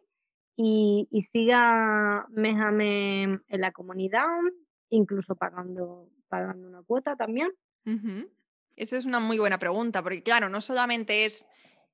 y, 0.57 1.09
siga 1.33 2.27
mes 2.31 2.57
a 2.61 2.71
mes 2.71 3.41
en 3.49 3.61
la 3.61 3.73
comunidad, 3.73 4.29
incluso 4.91 5.35
pagando, 5.35 6.09
pagando 6.29 6.69
una 6.69 6.83
cuota 6.83 7.17
también? 7.17 7.51
Esta 8.77 8.97
es 8.97 9.05
una 9.05 9.19
muy 9.19 9.39
buena 9.39 9.59
pregunta, 9.59 10.03
porque 10.05 10.23
claro, 10.23 10.49
no 10.49 10.61
solamente 10.61 11.25
es 11.25 11.47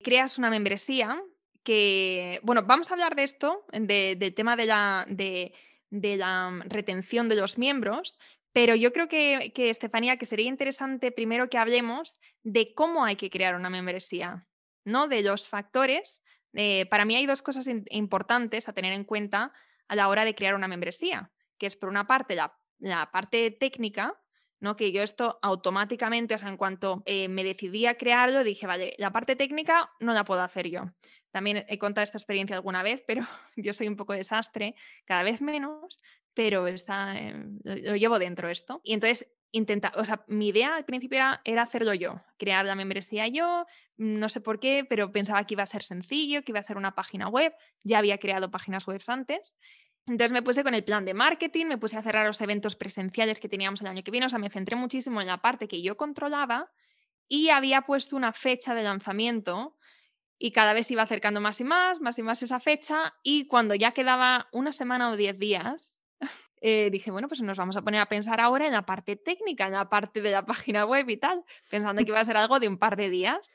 creas 0.05 0.37
una 0.39 0.51
membresía, 0.51 1.19
que, 1.63 2.41
bueno, 2.43 2.63
vamos 2.63 2.91
a 2.91 2.95
hablar 2.95 3.17
de 3.17 3.25
esto, 3.25 3.65
del 3.73 4.35
tema 4.35 4.55
de 4.55 4.67
la, 4.67 5.07
de 5.09 5.53
la 5.91 6.63
retención 6.67 7.29
de 7.29 7.37
los 7.37 7.59
miembros, 7.59 8.19
Pero 8.59 8.75
yo 8.75 8.93
creo 8.93 9.07
que, 9.07 9.53
que, 9.55 9.71
Estefanía, 9.71 10.17
que 10.17 10.27
sería 10.27 10.49
interesante 10.49 11.13
primero 11.13 11.49
que 11.49 11.59
hablemos 11.59 12.19
de 12.43 12.75
cómo 12.75 13.05
hay 13.05 13.15
que 13.15 13.31
crear 13.31 13.55
una 13.55 13.71
membresía, 13.71 14.49
¿no? 14.85 15.07
De 15.07 15.23
los 15.23 15.47
factores. 15.47 16.25
Eh, 16.55 16.87
para 16.87 17.05
mí 17.05 17.15
hay 17.15 17.25
dos 17.25 17.41
cosas 17.41 17.69
importantes 17.91 18.69
a 18.69 18.73
tener 18.73 18.93
en 18.95 19.05
cuenta 19.05 19.53
a 19.87 19.95
la 19.95 20.09
hora 20.09 20.25
de 20.25 20.35
crear 20.35 20.57
una 20.57 20.67
membresía, 20.67 21.31
que 21.57 21.67
es 21.67 21.77
por 21.77 21.89
una 21.89 22.09
parte 22.09 22.35
la, 22.35 23.11
parte 23.13 23.53
técnica, 23.53 24.21
¿no? 24.59 24.75
Que 24.75 24.91
yo 24.91 25.05
esto 25.05 25.39
automáticamente, 25.41 26.35
o 26.35 26.39
sea, 26.39 26.49
en 26.49 26.57
cuanto 26.57 27.05
eh, 27.07 27.29
me 27.29 27.45
decidí 27.45 27.87
a 27.87 27.97
crearlo, 27.97 28.43
dije, 28.43 28.67
vale, 28.67 28.97
la 28.99 29.13
parte 29.13 29.37
técnica 29.37 29.93
no 30.01 30.15
la 30.15 30.25
puedo 30.25 30.41
hacer 30.41 30.69
yo. 30.69 30.83
También 31.31 31.65
he 31.69 31.79
contado 31.79 32.03
esta 32.03 32.19
experiencia 32.19 32.57
alguna 32.57 32.83
vez, 32.83 33.05
pero 33.07 33.23
yo 33.57 33.73
soy 33.73 33.87
un 33.87 33.95
poco 33.95 34.15
desastre, 34.15 34.75
cada 35.05 35.23
vez 35.23 35.41
menos, 35.41 36.01
pero 36.39 36.69
está, 36.69 37.17
lo 37.65 37.97
llevo 37.97 38.21
dentro 38.21 38.49
esto. 38.49 38.81
Y 38.85 38.95
entonces 38.95 39.27
intenta, 39.51 39.93
o 39.97 40.05
sea, 40.05 40.25
mi 40.29 40.47
idea 40.47 40.77
al 40.77 40.85
principio 40.85 41.17
era, 41.17 41.41
era, 41.45 41.63
hacerlo 41.63 41.95
yo, 41.95 42.23
crear 42.39 42.65
la 42.65 42.77
membresía 42.77 43.27
yo, 43.27 43.67
no 43.97 44.29
sé 44.29 44.41
por 44.41 44.61
qué, 44.61 44.87
pero 44.89 45.11
pensaba 45.11 45.45
que 45.45 45.55
iba 45.55 45.65
a 45.65 45.67
ser 45.67 45.83
sencillo, 45.83 46.45
que 46.45 46.53
iba 46.53 46.61
a 46.61 46.63
ser 46.63 46.77
una 46.77 46.95
página 46.95 47.29
web, 47.29 47.53
ya 47.83 47.99
había 47.99 48.19
creado 48.19 48.53
páginas 48.53 48.87
web 48.87 49.03
antes 49.09 49.57
entonces 50.07 50.31
me 50.31 50.43
puse 50.43 50.63
con 50.63 50.75
el 50.75 50.85
plan 50.85 51.05
de 51.05 51.13
marketing, 51.13 51.67
me 51.67 51.77
puse 51.77 51.97
a 51.97 52.03
cerrar 52.03 52.25
los 52.25 52.41
eventos 52.41 52.77
presenciales 52.77 53.41
que 53.41 53.49
teníamos 53.49 53.83
el 53.83 53.89
año 53.89 54.05
que 54.05 54.13
viene, 54.13 54.27
o 54.27 54.31
sea, 54.31 54.39
me 54.39 54.49
centré 54.49 54.77
muchísimo 54.77 55.21
en 55.21 55.27
la 55.27 55.43
parte 55.43 55.67
que 55.67 55.83
yo 55.83 55.97
controlaba 55.97 56.71
y 57.27 57.49
había 57.49 57.83
puesto 57.83 58.15
una 58.15 58.33
fecha 58.33 58.77
de 58.77 58.85
lanzamiento 58.85 59.77
y 60.39 60.53
cada 60.53 60.73
vez 60.73 60.89
iba 60.91 61.03
acercando 61.03 61.41
más 61.41 61.61
y 61.61 61.65
más, 61.65 62.01
más 62.01 62.17
y 62.19 62.23
más 62.23 62.43
esa 62.45 62.61
fecha 62.61 63.17
y 63.25 63.49
cuando 63.49 63.75
ya 63.75 63.91
quedaba 63.91 64.49
una 64.53 64.73
semana 64.73 65.11
o 65.11 65.17
diez 65.17 65.37
días, 65.39 65.99
eh, 66.61 66.91
dije, 66.91 67.11
bueno, 67.11 67.29
pues 67.29 67.41
nos 67.41 67.59
vamos 67.59 67.77
a 67.77 67.83
poner 67.83 68.01
a 68.01 68.07
pensar 68.07 68.41
ahora 68.41 68.67
en 68.67 68.73
la 68.73 68.87
parte 68.87 69.17
técnica, 69.17 69.67
en 69.67 69.73
la 69.73 69.89
parte 69.89 70.21
de 70.21 70.31
la 70.31 70.47
página 70.47 70.85
web 70.85 71.09
y 71.09 71.17
tal, 71.17 71.45
pensando 71.71 72.03
que 72.03 72.09
iba 72.13 72.21
a 72.21 72.25
ser 72.25 72.37
algo 72.37 72.61
de 72.61 72.69
un 72.69 72.79
par 72.79 72.97
de 72.97 73.11
días 73.11 73.51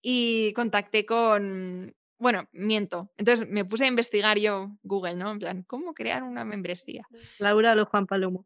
y 0.00 0.52
contacté 0.54 1.04
con, 1.06 1.94
bueno, 2.18 2.48
miento. 2.52 3.10
Entonces 3.16 3.48
me 3.48 3.64
puse 3.64 3.84
a 3.84 3.88
investigar 3.88 4.38
yo 4.38 4.70
Google, 4.82 5.14
¿no? 5.14 5.30
En 5.30 5.38
plan, 5.38 5.62
¿cómo 5.62 5.94
crear 5.94 6.22
una 6.22 6.44
membresía? 6.44 7.06
Laura 7.38 7.80
o 7.80 7.86
Juan 7.86 8.06
Palomo. 8.06 8.44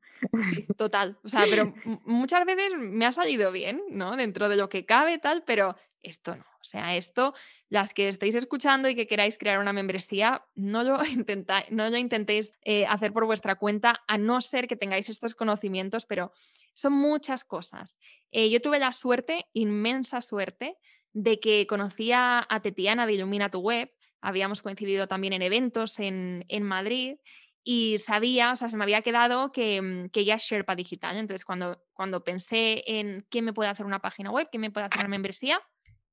Sí, 0.50 0.66
total. 0.76 1.18
O 1.24 1.28
sea, 1.28 1.44
pero 1.48 1.74
muchas 2.04 2.44
veces 2.44 2.72
me 2.78 3.06
ha 3.06 3.12
salido 3.12 3.50
bien, 3.50 3.82
¿no? 3.90 4.16
Dentro 4.16 4.48
de 4.48 4.56
lo 4.56 4.68
que 4.68 4.84
cabe, 4.84 5.18
tal, 5.18 5.42
pero 5.44 5.76
esto 6.02 6.36
no. 6.36 6.44
O 6.60 6.64
sea, 6.64 6.96
esto, 6.96 7.34
las 7.68 7.92
que 7.92 8.08
estáis 8.08 8.34
escuchando 8.34 8.88
y 8.88 8.94
que 8.94 9.06
queráis 9.06 9.36
crear 9.36 9.58
una 9.58 9.72
membresía, 9.72 10.44
no 10.54 10.84
lo, 10.84 11.04
intentáis, 11.06 11.70
no 11.70 11.88
lo 11.88 11.96
intentéis 11.96 12.52
eh, 12.64 12.86
hacer 12.86 13.12
por 13.12 13.26
vuestra 13.26 13.56
cuenta, 13.56 14.02
a 14.06 14.18
no 14.18 14.40
ser 14.40 14.68
que 14.68 14.76
tengáis 14.76 15.08
estos 15.08 15.34
conocimientos, 15.34 16.06
pero 16.06 16.32
son 16.74 16.92
muchas 16.92 17.44
cosas. 17.44 17.98
Eh, 18.30 18.50
yo 18.50 18.60
tuve 18.60 18.78
la 18.78 18.92
suerte, 18.92 19.46
inmensa 19.52 20.20
suerte, 20.22 20.78
de 21.12 21.40
que 21.40 21.66
conocía 21.66 22.46
a 22.48 22.60
Tetiana 22.62 23.06
de 23.06 23.14
Ilumina 23.14 23.50
tu 23.50 23.58
Web, 23.58 23.92
habíamos 24.20 24.62
coincidido 24.62 25.08
también 25.08 25.32
en 25.32 25.42
eventos 25.42 25.98
en, 25.98 26.44
Madrid 26.62 27.16
y 27.64 27.98
sabía, 27.98 28.52
o 28.52 28.56
sea, 28.56 28.68
se 28.68 28.76
me 28.76 28.84
había 28.84 29.02
quedado 29.02 29.52
que, 29.52 29.82
mm, 29.82 30.08
que 30.08 30.20
ella 30.20 30.36
es 30.36 30.44
Sherpa 30.44 30.74
digital. 30.74 31.16
Entonces, 31.16 31.44
cuando, 31.44 31.84
cuando 31.92 32.24
pensé 32.24 32.82
en 32.86 33.26
quién 33.28 33.44
me 33.44 33.52
puede 33.52 33.70
hacer 33.70 33.84
una 33.84 34.00
página 34.00 34.30
web, 34.30 34.48
quién 34.50 34.62
me 34.62 34.70
puede 34.70 34.86
hacer 34.86 35.00
una 35.00 35.08
membresía, 35.08 35.60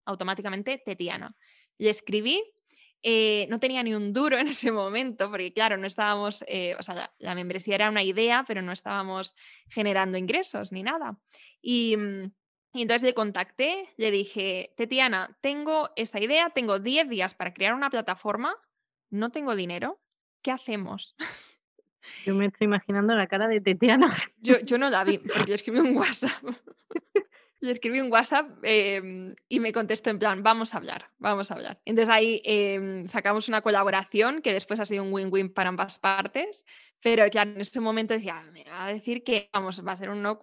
automáticamente 0.10 0.82
Tetiana. 0.84 1.36
Le 1.78 1.90
escribí, 1.90 2.44
eh, 3.02 3.48
no 3.50 3.60
tenía 3.60 3.84
ni 3.84 3.94
un 3.94 4.12
duro 4.12 4.38
en 4.38 4.48
ese 4.48 4.72
momento, 4.72 5.30
porque 5.30 5.54
claro, 5.54 5.78
no 5.78 5.88
estábamos, 5.88 6.44
eh, 6.48 6.76
o 6.78 6.84
sea, 6.84 7.12
la, 7.18 7.36
membresía 7.36 7.76
era 7.76 7.90
una 7.90 8.04
idea, 8.04 8.44
pero 8.48 8.62
no 8.62 8.72
estábamos 8.72 9.36
generando 9.70 10.18
ingresos 10.18 10.72
ni 10.72 10.84
nada. 10.84 11.18
Y, 11.62 11.96
mm, 11.98 12.32
y 12.74 12.82
entonces 12.82 13.04
le 13.04 13.14
contacté, 13.14 13.90
le 13.98 14.12
dije, 14.12 14.74
Tetiana, 14.78 15.38
tengo 15.42 15.90
esta 15.96 16.22
idea, 16.22 16.52
tengo 16.52 16.80
10 16.80 17.10
días 17.10 17.34
para 17.34 17.54
crear 17.54 17.74
una 17.74 17.90
plataforma, 17.90 18.56
no 19.10 19.32
tengo 19.32 19.56
dinero, 19.56 20.00
¿qué 20.42 20.52
hacemos? 20.52 21.16
Yo 22.26 22.36
me 22.36 22.46
estoy 22.46 22.66
imaginando 22.66 23.16
la 23.16 23.28
cara 23.28 23.48
de 23.48 23.62
Tetiana. 23.62 24.16
Yo, 24.38 24.60
yo 24.62 24.78
no 24.78 24.90
la 24.90 25.04
vi, 25.04 25.18
porque 25.18 25.48
le 25.48 25.56
escribí 25.56 25.80
un 25.80 25.98
WhatsApp. 25.98 26.44
Le 27.62 27.72
escribí 27.72 28.00
un 28.00 28.12
WhatsApp 28.12 28.50
em, 28.64 29.36
y 29.48 29.60
me 29.60 29.74
contestó 29.74 30.10
en 30.10 30.20
plan, 30.20 30.44
vamos 30.44 30.74
a 30.74 30.78
hablar, 30.78 31.10
vamos 31.18 31.52
a 31.52 31.56
hablar. 31.56 31.82
Entonces 31.86 32.14
ahí 32.14 32.42
em, 32.46 33.08
sacamos 33.08 33.48
una 33.48 33.62
colaboración 33.62 34.42
que 34.42 34.54
después 34.54 34.80
ha 34.80 34.86
sido 34.86 35.04
un 35.04 35.14
win-win 35.14 35.54
para 35.54 35.70
ambas 35.70 36.00
partes, 36.00 36.66
pero 37.02 37.28
claro, 37.30 37.52
en 37.52 37.62
ese 37.62 37.80
momento 37.80 38.14
decía, 38.14 38.42
me 38.52 38.64
va 38.64 38.86
a 38.86 38.94
decir 38.94 39.24
que 39.24 39.50
vamos, 39.54 39.86
va 39.86 39.94
a 39.94 39.98
ser 39.98 40.10
un 40.10 40.22
no 40.22 40.40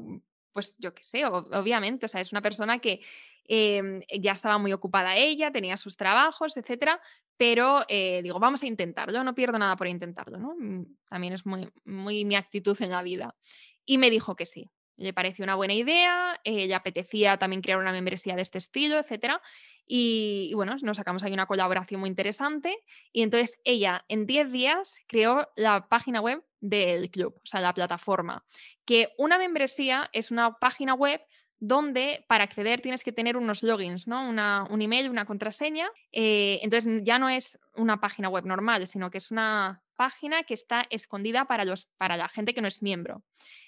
pues 0.52 0.74
yo 0.78 0.94
qué 0.94 1.04
sé, 1.04 1.26
obviamente, 1.26 2.06
o 2.06 2.08
sea, 2.08 2.22
es 2.22 2.32
una 2.32 2.40
persona 2.40 2.78
que 2.78 3.02
em, 3.44 4.00
ya 4.20 4.32
estaba 4.32 4.56
muy 4.56 4.72
ocupada 4.72 5.14
ella, 5.14 5.52
tenía 5.52 5.76
sus 5.76 5.98
trabajos, 5.98 6.56
etcétera, 6.56 6.98
pero 7.36 7.84
eh, 7.88 8.22
digo, 8.22 8.40
vamos 8.40 8.62
a 8.62 8.66
intentarlo, 8.66 9.22
no 9.22 9.34
pierdo 9.34 9.58
nada 9.58 9.76
por 9.76 9.86
intentarlo, 9.86 10.38
¿no? 10.38 10.54
Mm, 10.58 10.96
también 11.10 11.34
es 11.34 11.44
muy 11.44 12.24
mi 12.24 12.36
actitud 12.36 12.76
en 12.80 12.90
la 12.90 13.02
vida. 13.02 13.36
Y 13.84 13.98
me 13.98 14.08
dijo 14.08 14.34
que 14.34 14.46
sí, 14.46 14.70
le 14.96 15.12
pareció 15.12 15.44
una 15.44 15.54
buena 15.54 15.74
idea, 15.74 16.40
eh, 16.44 16.66
le 16.66 16.74
apetecía 16.74 17.36
también 17.36 17.62
crear 17.62 17.78
una 17.78 17.92
membresía 17.92 18.34
de 18.34 18.42
este 18.42 18.58
estilo, 18.58 18.98
etcétera. 18.98 19.42
Y, 19.86 20.48
y, 20.50 20.54
bueno, 20.54 20.76
nos 20.82 20.96
sacamos 20.96 21.22
ahí 21.22 21.32
una 21.32 21.46
colaboración 21.46 22.00
muy 22.00 22.08
interesante. 22.08 22.82
Y 23.12 23.22
entonces 23.22 23.58
ella 23.64 24.04
en 24.08 24.26
10 24.26 24.50
días 24.50 24.96
creó 25.06 25.48
la 25.56 25.88
página 25.88 26.20
web 26.20 26.44
del 26.60 27.10
club, 27.10 27.34
o 27.36 27.46
sea, 27.46 27.60
la 27.60 27.74
plataforma. 27.74 28.44
Que 28.84 29.12
una 29.18 29.38
membresía 29.38 30.08
es 30.12 30.30
una 30.30 30.58
página 30.58 30.94
web 30.94 31.20
donde 31.58 32.24
para 32.28 32.44
acceder 32.44 32.80
tienes 32.80 33.02
que 33.02 33.12
tener 33.12 33.36
unos 33.36 33.62
logins, 33.62 34.06
¿no? 34.06 34.28
Una, 34.28 34.66
un 34.70 34.82
email, 34.82 35.08
una 35.08 35.24
contraseña. 35.24 35.88
Eh, 36.12 36.60
entonces 36.62 37.02
ya 37.02 37.18
no 37.18 37.28
es 37.28 37.58
una 37.74 38.00
página 38.00 38.28
web 38.28 38.44
normal, 38.44 38.86
sino 38.86 39.10
que 39.10 39.18
es 39.18 39.30
una 39.30 39.82
página 39.96 40.42
que 40.42 40.54
está 40.54 40.86
escondida 40.90 41.46
para, 41.46 41.64
los, 41.64 41.86
para 41.96 42.16
la 42.16 42.28
gente 42.28 42.52
que 42.52 42.60
no 42.60 42.68
es 42.68 42.82
miembro. 42.82 43.22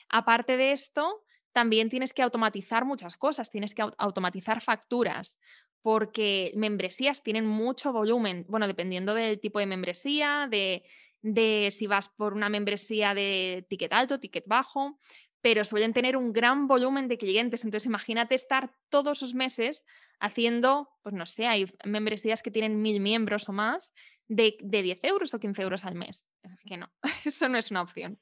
Aparte 0.08 0.56
de 0.56 0.72
esto, 0.72 1.24
también 1.52 1.88
tienes 1.88 2.12
que 2.12 2.22
automatizar 2.22 2.84
muchas 2.84 3.16
cosas, 3.16 3.50
tienes 3.50 3.74
que 3.74 3.82
automatizar 3.98 4.60
facturas, 4.60 5.38
porque 5.82 6.52
membresías 6.56 7.22
tienen 7.22 7.46
mucho 7.46 7.92
volumen, 7.92 8.44
bueno, 8.48 8.66
dependiendo 8.66 9.14
del 9.14 9.40
tipo 9.40 9.58
de 9.58 9.66
membresía, 9.66 10.48
de 10.50 11.70
si 11.70 11.86
vas 11.86 12.08
por 12.08 12.34
una 12.34 12.48
membresía 12.48 13.14
de 13.14 13.66
ticket 13.68 13.92
alto, 13.92 14.20
ticket 14.20 14.44
bajo, 14.46 14.98
pero 15.40 15.64
suelen 15.64 15.92
tener 15.92 16.16
un 16.16 16.32
gran 16.32 16.66
volumen 16.66 17.08
de 17.08 17.18
clientes. 17.18 17.64
Entonces, 17.64 17.86
imagínate 17.86 18.34
estar 18.34 18.74
todos 18.88 19.22
los 19.22 19.34
meses 19.34 19.84
haciendo, 20.20 20.90
pues 21.02 21.14
no 21.14 21.26
sé, 21.26 21.46
hay 21.46 21.66
membresías 21.84 22.42
que 22.42 22.50
tienen 22.50 22.82
mil 22.82 23.00
miembros 23.00 23.48
o 23.48 23.52
más 23.52 23.92
de, 24.26 24.56
de 24.60 24.82
10 24.82 25.00
euros 25.04 25.34
o 25.34 25.40
15 25.40 25.62
euros 25.62 25.84
al 25.84 25.94
mes. 25.94 26.28
Que 26.66 26.76
no, 26.76 26.90
eso 27.24 27.48
no 27.48 27.58
es 27.58 27.70
una 27.70 27.82
opción. 27.82 28.18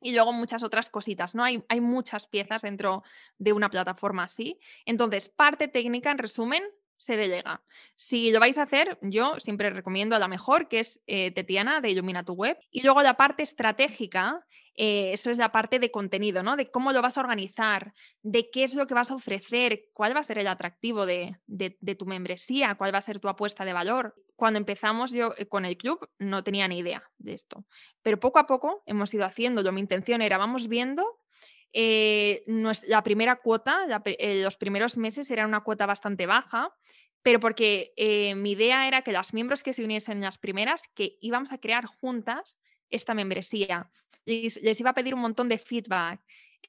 Y 0.00 0.12
luego 0.12 0.32
muchas 0.32 0.62
otras 0.62 0.90
cositas, 0.90 1.34
¿no? 1.34 1.44
Hay, 1.44 1.64
hay 1.68 1.80
muchas 1.80 2.26
piezas 2.26 2.62
dentro 2.62 3.02
de 3.38 3.52
una 3.52 3.70
plataforma 3.70 4.24
así. 4.24 4.58
Entonces, 4.84 5.28
parte 5.28 5.68
técnica, 5.68 6.10
en 6.10 6.18
resumen, 6.18 6.62
se 6.98 7.16
delega. 7.16 7.62
Si 7.94 8.30
lo 8.30 8.40
vais 8.40 8.58
a 8.58 8.62
hacer, 8.62 8.98
yo 9.02 9.38
siempre 9.38 9.70
recomiendo 9.70 10.18
la 10.18 10.28
mejor, 10.28 10.68
que 10.68 10.80
es 10.80 11.00
eh, 11.06 11.30
Tetiana 11.30 11.80
de 11.80 11.90
Ilumina 11.90 12.24
tu 12.24 12.32
Web. 12.32 12.58
Y 12.70 12.82
luego 12.82 13.02
la 13.02 13.16
parte 13.16 13.42
estratégica, 13.42 14.46
eh, 14.76 15.12
eso 15.12 15.30
es 15.30 15.38
la 15.38 15.52
parte 15.52 15.78
de 15.78 15.90
contenido, 15.90 16.42
¿no? 16.42 16.56
De 16.56 16.70
cómo 16.70 16.92
lo 16.92 17.00
vas 17.00 17.16
a 17.16 17.20
organizar, 17.20 17.94
de 18.22 18.50
qué 18.50 18.64
es 18.64 18.74
lo 18.74 18.86
que 18.86 18.94
vas 18.94 19.10
a 19.10 19.14
ofrecer, 19.14 19.88
cuál 19.94 20.14
va 20.14 20.20
a 20.20 20.24
ser 20.24 20.38
el 20.38 20.46
atractivo 20.46 21.06
de, 21.06 21.38
tu 21.98 22.06
membresía, 22.06 22.74
cuál 22.74 22.94
va 22.94 22.98
a 22.98 23.02
ser 23.02 23.18
tu 23.18 23.28
apuesta 23.28 23.64
de 23.64 23.72
valor. 23.72 24.14
Cuando 24.36 24.58
empezamos 24.58 25.12
yo 25.12 25.32
eh, 25.38 25.46
con 25.46 25.64
el 25.64 25.78
club 25.78 26.10
no 26.18 26.44
tenía 26.44 26.68
ni 26.68 26.78
idea 26.78 27.02
de 27.16 27.32
esto, 27.32 27.64
pero 28.02 28.20
poco 28.20 28.38
a 28.38 28.46
poco 28.46 28.82
hemos 28.84 29.12
ido 29.14 29.24
haciéndolo. 29.24 29.72
Mi 29.72 29.80
intención 29.80 30.20
era, 30.20 30.36
vamos 30.36 30.68
viendo 30.68 31.20
la 31.72 33.02
primera 33.02 33.36
cuota, 33.36 33.86
los 33.86 34.56
primeros 34.56 34.96
meses 34.96 35.30
era 35.30 35.44
una 35.44 35.60
cuota 35.60 35.84
bastante 35.84 36.24
baja, 36.24 36.72
pero 37.22 37.40
porque 37.40 37.92
eh, 37.96 38.34
mi 38.34 38.52
idea 38.52 38.86
era 38.86 39.02
que 39.02 39.12
los 39.12 39.34
miembros 39.34 39.62
que 39.62 39.72
se 39.72 39.84
uniesen 39.84 40.18
en 40.18 40.22
las 40.22 40.38
primeras, 40.38 40.88
que 40.94 41.18
íbamos 41.20 41.52
a 41.52 41.58
crear 41.58 41.84
juntas 41.84 42.60
esta 42.90 43.14
membresía. 43.14 43.90
Les, 44.24 44.60
les 44.62 44.80
iba 44.80 44.90
a 44.90 44.94
pedir 44.94 45.14
un 45.14 45.20
montón 45.20 45.48
de 45.48 45.58
feedback. 45.58 46.20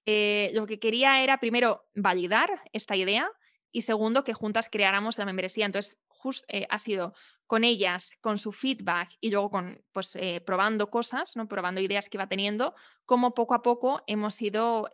Eh, 0.05 0.51
lo 0.53 0.65
que 0.65 0.79
quería 0.79 1.23
era, 1.23 1.39
primero, 1.39 1.87
validar 1.95 2.61
esta 2.71 2.95
idea 2.95 3.29
y 3.71 3.81
segundo, 3.81 4.23
que 4.23 4.33
juntas 4.33 4.69
creáramos 4.69 5.17
la 5.17 5.25
membresía. 5.25 5.65
Entonces, 5.65 5.97
just, 6.07 6.45
eh, 6.47 6.65
ha 6.69 6.79
sido 6.79 7.13
con 7.45 7.63
ellas, 7.63 8.11
con 8.21 8.37
su 8.37 8.51
feedback 8.51 9.09
y 9.21 9.31
luego 9.31 9.49
con, 9.49 9.81
pues, 9.93 10.17
probando 10.45 10.89
cosas, 10.89 11.35
¿no? 11.37 11.47
probando 11.47 11.79
ideas 11.79 12.09
que 12.09 12.17
iba 12.17 12.27
teniendo, 12.27 12.75
como 13.05 13.33
poco 13.33 13.53
a 13.53 13.61
poco 13.61 14.03
hemos 14.05 14.41
ido 14.41 14.89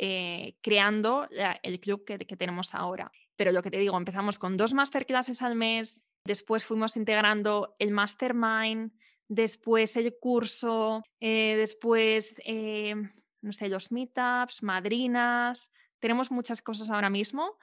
creando 0.62 1.28
el 1.64 1.80
club 1.80 2.06
que, 2.06 2.20
que 2.20 2.38
tenemos 2.38 2.76
ahora. 2.76 3.12
Pero 3.36 3.52
lo 3.52 3.64
que 3.64 3.72
te 3.72 3.80
digo, 3.80 3.98
empezamos 3.98 4.38
con 4.38 4.56
dos 4.56 4.74
masterclasses 4.74 5.42
al 5.42 5.56
mes, 5.56 6.04
después 6.26 6.66
fuimos 6.66 6.96
integrando 6.96 7.76
el 7.80 7.92
mastermind, 7.92 8.92
después 9.28 9.96
el 9.96 10.16
curso, 10.20 11.04
eh, 11.20 11.56
después, 11.58 12.36
eh, 12.46 12.96
no 13.42 13.54
sé, 13.54 13.70
los 13.70 13.92
meetups, 13.92 14.64
madrinas, 14.64 15.70
tenemos 16.00 16.32
muchas 16.32 16.62
cosas 16.62 16.90
ahora 16.90 17.10
mismo, 17.10 17.58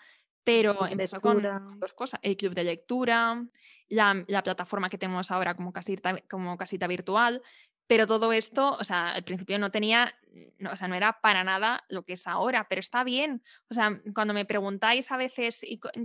pero 0.44 0.86
empezó 0.86 1.20
con 1.20 1.42
dos 1.78 1.92
cosas, 1.92 2.18
el 2.22 2.36
club 2.36 2.54
de 2.54 2.64
lectura, 2.64 3.44
la, 3.88 4.24
la, 4.26 4.42
plataforma 4.42 4.88
que 4.88 4.98
tenemos 4.98 5.30
ahora 5.30 5.54
como 5.54 5.72
casita, 5.72 6.16
como 6.28 6.56
casita 6.56 6.86
virtual, 6.86 7.42
pero 7.90 8.06
todo 8.06 8.32
esto, 8.32 8.76
o 8.78 8.84
sea, 8.84 9.10
al 9.14 9.24
principio 9.24 9.58
no 9.58 9.72
tenía, 9.72 10.14
no, 10.60 10.70
o 10.70 10.76
sea, 10.76 10.86
no 10.86 10.94
era 10.94 11.20
para 11.20 11.42
nada 11.42 11.84
lo 11.88 12.04
que 12.04 12.12
es 12.12 12.28
ahora, 12.28 12.68
pero 12.68 12.80
está 12.80 13.02
bien. 13.02 13.42
O 13.68 13.74
sea, 13.74 14.00
cuando 14.14 14.32
me 14.32 14.44
preguntáis 14.44 15.10
a 15.10 15.16
veces, 15.16 15.60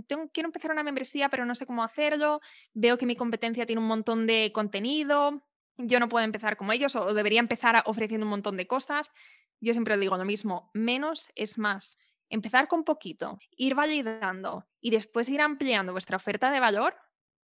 tengo, 0.08 0.28
quiero 0.32 0.48
empezar 0.48 0.72
una 0.72 0.82
membresía, 0.82 1.28
pero 1.28 1.46
no 1.46 1.54
sé 1.54 1.64
cómo 1.64 1.84
hacerlo, 1.84 2.40
veo 2.74 2.98
que 2.98 3.06
mi 3.06 3.14
competencia 3.14 3.66
tiene 3.66 3.80
un 3.80 3.86
montón 3.86 4.26
de 4.26 4.50
contenido, 4.52 5.44
yo 5.76 6.00
no 6.00 6.08
puedo 6.08 6.24
empezar 6.24 6.56
como 6.56 6.72
ellos 6.72 6.96
o 6.96 7.14
debería 7.14 7.38
empezar 7.38 7.80
ofreciendo 7.86 8.26
un 8.26 8.30
montón 8.30 8.56
de 8.56 8.66
cosas. 8.66 9.12
Yo 9.60 9.72
siempre 9.72 9.96
digo 9.96 10.16
lo 10.16 10.24
mismo, 10.24 10.72
menos 10.74 11.30
es 11.36 11.56
más. 11.56 11.98
Empezar 12.28 12.66
con 12.66 12.82
poquito, 12.82 13.38
ir 13.56 13.76
validando 13.76 14.66
y 14.80 14.90
después 14.90 15.28
ir 15.28 15.40
ampliando 15.40 15.92
vuestra 15.92 16.16
oferta 16.16 16.50
de 16.50 16.58
valor 16.58 16.96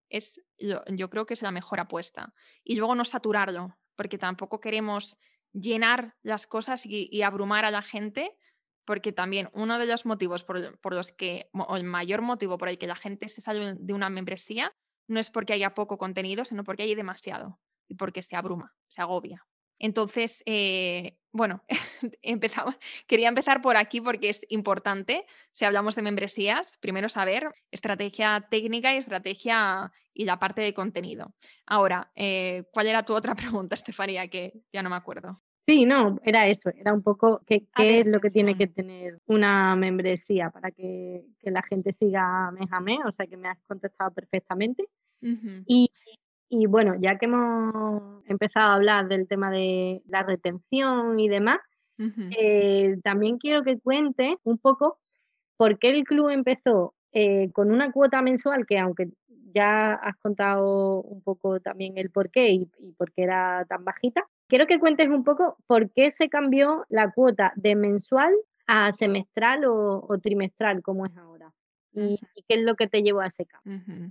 es, 0.09 0.43
yo 0.59 1.11
creo 1.11 1.27
que 1.27 1.35
es 1.35 1.43
la 1.43 1.53
mejor 1.53 1.79
apuesta. 1.79 2.35
Y 2.65 2.75
luego 2.75 2.97
no 2.97 3.05
saturarlo, 3.05 3.79
porque 3.97 4.19
tampoco 4.19 4.61
queremos 4.61 5.19
llenar 5.53 6.17
las 6.23 6.47
cosas 6.47 6.85
y, 6.87 7.23
abrumar 7.23 7.65
a 7.65 7.71
la 7.71 7.83
gente, 7.83 8.37
porque 8.85 9.13
también 9.13 9.51
uno 9.53 9.79
de 9.79 9.87
los 9.87 10.07
motivos 10.07 10.45
por, 10.45 10.95
los 10.95 11.13
que, 11.13 11.51
o 11.53 11.77
el 11.77 11.85
mayor 11.85 12.23
motivo 12.23 12.59
por 12.59 12.69
el 12.69 12.79
que 12.79 12.87
la 12.87 12.97
gente 12.97 13.29
se 13.29 13.41
sale 13.41 13.75
de 13.79 13.93
una 13.93 14.11
membresía, 14.11 14.75
no 15.09 15.21
es 15.21 15.31
porque 15.31 15.53
haya 15.53 15.75
poco 15.75 15.99
contenido, 15.99 16.45
sino 16.45 16.65
porque 16.65 16.85
hay 16.85 16.95
demasiado 16.95 17.61
y 17.89 17.95
porque 17.95 18.23
se 18.23 18.37
abruma, 18.37 18.75
se 18.89 19.03
agobia. 19.03 19.47
Entonces, 19.83 20.45
eh, 20.47 21.19
bueno, 21.33 21.63
empezamos, 22.23 22.77
quería 23.07 23.29
empezar 23.29 23.61
por 23.61 23.77
aquí 23.77 24.01
porque 24.01 24.31
es 24.31 24.47
importante, 24.49 25.27
si 25.51 25.65
hablamos 25.65 25.97
de 25.97 26.03
membresías, 26.03 26.79
primero 26.79 27.09
saber 27.09 27.53
estrategia 27.73 28.47
técnica 28.49 28.95
y 28.95 28.99
estrategia 28.99 29.93
y 30.15 30.25
la 30.25 30.39
parte 30.39 30.63
de 30.63 30.73
contenido. 30.73 31.35
Ahora, 31.67 32.13
eh, 32.15 32.65
¿cuál 32.73 32.87
era 32.87 33.03
tu 33.03 33.13
otra 33.13 33.35
pregunta, 33.61 33.75
Estefanía? 33.75 34.29
Que 34.29 34.53
ya 34.73 34.83
no 34.83 34.89
me 34.91 34.97
acuerdo. 34.97 35.43
Sí, 35.67 35.85
no, 35.85 36.19
era 36.25 36.49
eso, 36.49 36.71
era 36.71 36.93
un 36.93 37.03
poco 37.03 37.41
qué, 37.47 37.67
es 37.77 38.07
lo 38.07 38.21
que 38.21 38.31
tiene 38.31 38.57
que 38.57 38.67
tener 38.67 39.21
una 39.27 39.77
membresía 39.77 40.51
para 40.51 40.71
que, 40.73 41.25
la 41.43 41.63
gente 41.63 41.93
siga 41.93 42.51
mes 42.53 42.69
a 42.73 42.81
mes, 42.81 42.99
o 43.07 43.13
sea 43.13 43.27
que 43.27 43.37
me 43.37 43.49
has 43.49 43.59
contestado 43.67 44.13
perfectamente. 44.13 44.85
y, 45.21 45.89
y 46.55 46.67
bueno, 46.67 46.95
ya 47.01 47.17
que 47.17 47.25
hemos 47.25 48.23
empezado 48.27 48.73
a 48.73 48.75
hablar 48.75 49.09
del 49.09 49.27
tema 49.27 49.51
de 49.51 50.03
la 50.07 50.23
retención 50.23 51.19
y 51.19 51.27
demás, 51.27 51.59
eh, 52.37 52.99
también 53.03 53.39
quiero 53.39 53.63
que 53.63 53.79
cuente 53.79 54.37
un 54.43 54.59
poco 54.59 54.99
por 55.57 55.79
qué 55.79 55.89
el 55.89 56.05
club 56.05 56.29
empezó 56.29 56.95
eh, 57.13 57.51
con 57.53 57.71
una 57.71 57.91
cuota 57.91 58.21
mensual 58.21 58.67
que 58.67 58.79
aunque 58.79 59.09
ya 59.55 59.95
has 59.95 60.17
contado 60.19 61.01
un 61.01 61.23
poco 61.23 61.59
también 61.61 61.97
el 61.97 62.11
por 62.11 62.31
qué 62.31 62.51
y, 62.51 62.67
por 62.99 63.13
qué 63.13 63.23
era 63.23 63.65
tan 63.67 63.85
bajita, 63.87 64.23
quiero 64.47 64.67
que 64.67 64.79
cuentes 64.79 65.09
un 65.09 65.25
poco 65.25 65.57
por 65.67 65.91
qué 65.93 66.11
se 66.11 66.29
cambió 66.29 66.85
la 66.91 67.13
cuota 67.13 67.55
de 67.57 67.77
mensual 67.77 68.35
a 68.67 68.93
semestral 68.93 69.65
o 69.65 70.19
trimestral 70.23 70.83
como 70.83 71.07
es 71.07 71.17
ahora. 71.17 71.32
¿Y, 71.95 72.19
qué 72.49 72.55
es 72.55 72.63
lo 72.63 72.75
que 72.77 72.87
te 72.87 73.03
llevó 73.03 73.21
a 73.21 73.27
ese? 73.27 73.47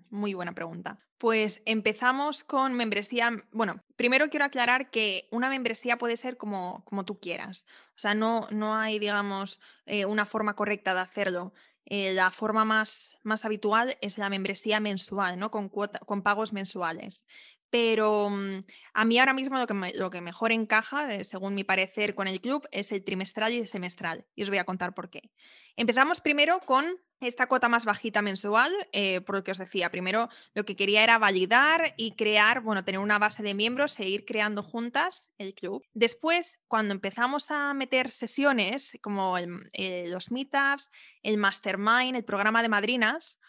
Muy 0.10 0.34
buena 0.34 0.54
pregunta. 0.54 1.00
Pues 1.18 1.62
empezamos 1.66 2.44
con 2.44 2.74
membresía. 2.74 3.30
Bueno, 3.52 3.84
primero 3.96 4.30
quiero 4.30 4.46
aclarar 4.46 4.90
que 4.90 5.28
una 5.32 5.50
membresía 5.50 5.98
puede 5.98 6.18
ser 6.18 6.38
como, 6.38 6.84
como 6.86 7.06
tú 7.06 7.20
quieras. 7.20 7.66
O 7.96 8.00
sea, 8.00 8.14
no, 8.14 8.48
no 8.52 8.76
hay, 8.76 9.00
digamos, 9.00 9.60
eh, 9.86 10.06
una 10.06 10.26
forma 10.26 10.56
correcta 10.56 10.94
de 10.94 11.02
hacerlo. 11.02 11.54
Eh, 11.86 12.14
la 12.14 12.32
forma 12.32 12.64
más, 12.64 13.18
más 13.24 13.44
habitual 13.46 13.98
es 14.02 14.18
la 14.18 14.30
membresía 14.30 14.80
mensual, 14.80 15.38
¿no? 15.38 15.52
Con, 15.52 15.70
con 15.70 16.22
pagos 16.22 16.54
mensuales 16.54 17.26
pero 17.72 18.30
mm, 18.30 18.66
a 18.94 19.06
mí 19.06 19.18
ahora 19.18 19.34
mismo 19.34 19.58
lo 19.58 19.66
que, 19.66 19.94
lo 19.96 20.12
que 20.12 20.22
mejor 20.22 20.52
encaja, 20.52 21.24
según 21.24 21.56
mi 21.56 21.64
parecer, 21.64 22.14
con 22.14 22.28
el 22.28 22.42
club 22.42 22.68
es 22.72 22.92
el 22.92 23.04
trimestral 23.04 23.54
y 23.54 23.60
el 23.60 23.68
semestral. 23.68 24.26
Y 24.36 24.44
os 24.44 24.50
voy 24.50 24.60
a 24.60 24.66
contar 24.66 24.94
por 24.94 25.10
qué. 25.10 25.32
Empezamos 25.76 26.22
primero 26.22 26.60
con 26.60 26.86
esta 27.22 27.48
cuota 27.48 27.70
más 27.70 27.86
bajita 27.86 28.22
mensual, 28.22 28.72
eh, 28.92 29.22
por 29.22 29.36
lo 29.36 29.44
que 29.44 29.52
os 29.52 29.58
decía, 29.58 29.90
primero 29.90 30.28
lo 30.54 30.66
que 30.66 30.76
quería 30.76 31.04
era 31.04 31.18
validar 31.18 31.94
y 31.96 32.16
crear, 32.16 32.62
bueno, 32.62 32.84
tener 32.84 33.00
una 33.00 33.20
base 33.20 33.44
de 33.44 33.54
miembros 33.54 33.98
e 34.00 34.10
ir 34.10 34.26
creando 34.26 34.64
juntas 34.64 35.32
el 35.38 35.54
club. 35.54 35.84
Después, 35.94 36.60
cuando 36.68 36.94
empezamos 36.94 37.52
a 37.52 37.74
meter 37.74 38.10
sesiones 38.10 38.98
como 39.02 39.38
eh, 39.38 40.06
los 40.08 40.32
meetups, 40.32 40.90
el 41.24 41.38
mastermind, 41.38 42.16
el 42.16 42.26
programa 42.26 42.62
de 42.64 42.70
madrinas, 42.70 43.40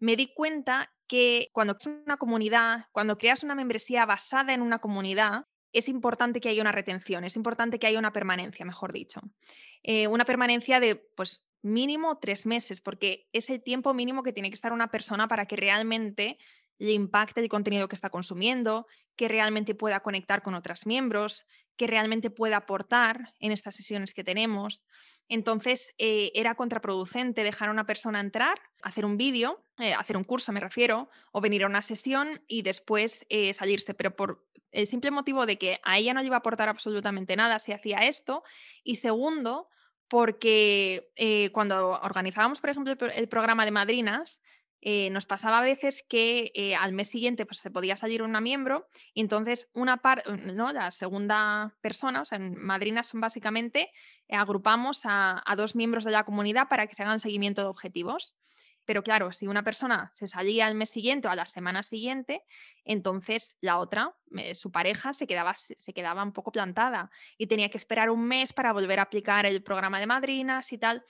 me 0.00 0.16
di 0.16 0.34
cuenta 0.34 0.92
que 1.10 1.48
cuando 1.52 1.76
creas 1.76 1.98
una 2.06 2.18
comunidad, 2.18 2.86
cuando 2.92 3.18
creas 3.18 3.42
una 3.42 3.56
membresía 3.56 4.06
basada 4.06 4.54
en 4.54 4.62
una 4.62 4.78
comunidad, 4.78 5.46
es 5.72 5.88
importante 5.88 6.40
que 6.40 6.48
haya 6.48 6.62
una 6.62 6.70
retención, 6.70 7.24
es 7.24 7.34
importante 7.34 7.80
que 7.80 7.88
haya 7.88 7.98
una 7.98 8.12
permanencia, 8.12 8.64
mejor 8.64 8.92
dicho. 8.92 9.20
Eh, 9.82 10.06
una 10.06 10.24
permanencia 10.24 10.78
de, 10.78 10.94
pues, 10.94 11.42
mínimo 11.62 12.18
tres 12.18 12.46
meses, 12.46 12.80
porque 12.80 13.26
es 13.32 13.50
el 13.50 13.60
tiempo 13.60 13.92
mínimo 13.92 14.22
que 14.22 14.32
tiene 14.32 14.50
que 14.50 14.54
estar 14.54 14.72
una 14.72 14.92
persona 14.92 15.26
para 15.26 15.46
que 15.46 15.56
realmente 15.56 16.38
le 16.78 16.92
impacte 16.92 17.40
el 17.40 17.48
contenido 17.48 17.88
que 17.88 17.96
está 17.96 18.10
consumiendo, 18.10 18.86
que 19.16 19.26
realmente 19.26 19.74
pueda 19.74 20.00
conectar 20.00 20.42
con 20.42 20.54
otros 20.54 20.86
miembros, 20.86 21.44
que 21.80 21.86
realmente 21.86 22.28
pueda 22.28 22.58
aportar 22.58 23.32
en 23.38 23.52
estas 23.52 23.74
sesiones 23.74 24.12
que 24.12 24.22
tenemos. 24.22 24.84
Entonces, 25.30 25.94
eh, 25.96 26.30
era 26.34 26.54
contraproducente 26.54 27.42
dejar 27.42 27.70
a 27.70 27.72
una 27.72 27.86
persona 27.86 28.20
entrar, 28.20 28.60
hacer 28.82 29.06
un 29.06 29.16
vídeo, 29.16 29.64
eh, 29.78 29.94
hacer 29.94 30.18
un 30.18 30.24
curso 30.24 30.52
me 30.52 30.60
refiero, 30.60 31.08
o 31.32 31.40
venir 31.40 31.64
a 31.64 31.68
una 31.68 31.80
sesión 31.80 32.42
y 32.46 32.60
después 32.60 33.24
eh, 33.30 33.54
salirse, 33.54 33.94
pero 33.94 34.14
por 34.14 34.46
el 34.72 34.86
simple 34.86 35.10
motivo 35.10 35.46
de 35.46 35.56
que 35.56 35.80
a 35.82 35.96
ella 35.96 36.12
no 36.12 36.20
le 36.20 36.26
iba 36.26 36.36
a 36.36 36.40
aportar 36.40 36.68
absolutamente 36.68 37.34
nada 37.34 37.58
si 37.60 37.72
hacía 37.72 38.00
esto. 38.00 38.44
Y 38.84 38.96
segundo, 38.96 39.70
porque 40.06 41.08
cuando 41.54 41.98
organizábamos, 42.02 42.60
por 42.60 42.68
ejemplo, 42.68 42.94
el, 43.14 43.28
programa 43.30 43.64
de 43.64 43.70
madrinas, 43.70 44.38
eh, 44.82 45.10
nos 45.10 45.26
pasaba 45.26 45.58
a 45.58 45.62
veces 45.62 46.04
que 46.08 46.52
eh, 46.54 46.74
al 46.74 46.92
mes 46.92 47.08
siguiente 47.08 47.44
pues, 47.46 47.58
se 47.58 47.70
podía 47.70 47.96
salir 47.96 48.22
una 48.22 48.40
miembro 48.40 48.88
y 49.12 49.20
entonces 49.20 49.68
una 49.74 49.98
parte, 49.98 50.30
¿no? 50.54 50.72
la 50.72 50.90
segunda 50.90 51.76
persona, 51.80 52.22
o 52.22 52.24
sea, 52.24 52.38
madrinas 52.38 53.08
son 53.08 53.20
básicamente, 53.20 53.90
agrupamos 54.28 55.02
a, 55.04 55.42
a, 55.44 55.56
dos 55.56 55.76
miembros 55.76 56.04
de 56.04 56.12
la 56.12 56.24
comunidad 56.24 56.68
para 56.68 56.86
que 56.86 56.94
se 56.94 57.02
hagan 57.02 57.18
seguimiento 57.18 57.62
de 57.62 57.68
objetivos. 57.68 58.36
Pero 58.90 59.02
claro, 59.02 59.30
si 59.30 59.46
una 59.46 59.62
persona 59.62 60.10
se 60.14 60.26
salía 60.26 60.66
al 60.66 60.74
mes 60.74 60.90
siguiente 60.90 61.28
o 61.28 61.30
a 61.30 61.36
la 61.36 61.46
semana 61.46 61.82
siguiente, 61.82 62.44
entonces 62.84 63.56
la 63.60 63.78
otra, 63.78 64.16
eh, 64.36 64.54
su 64.54 64.72
pareja, 64.72 65.12
se 65.12 65.26
quedaba, 65.26 65.54
se 65.54 65.92
quedaba 65.92 66.22
un 66.22 66.32
poco 66.32 66.50
plantada 66.50 67.10
y 67.38 67.46
tenía 67.46 67.68
que 67.68 67.76
esperar 67.76 68.10
un 68.10 68.24
mes 68.26 68.52
para 68.52 68.72
volver 68.72 68.98
a 68.98 69.02
aplicar 69.02 69.46
el 69.46 69.62
programa 69.62 70.00
de 70.00 70.06
madrinas 70.06 70.72
y 70.72 70.78
tal. 70.78 71.04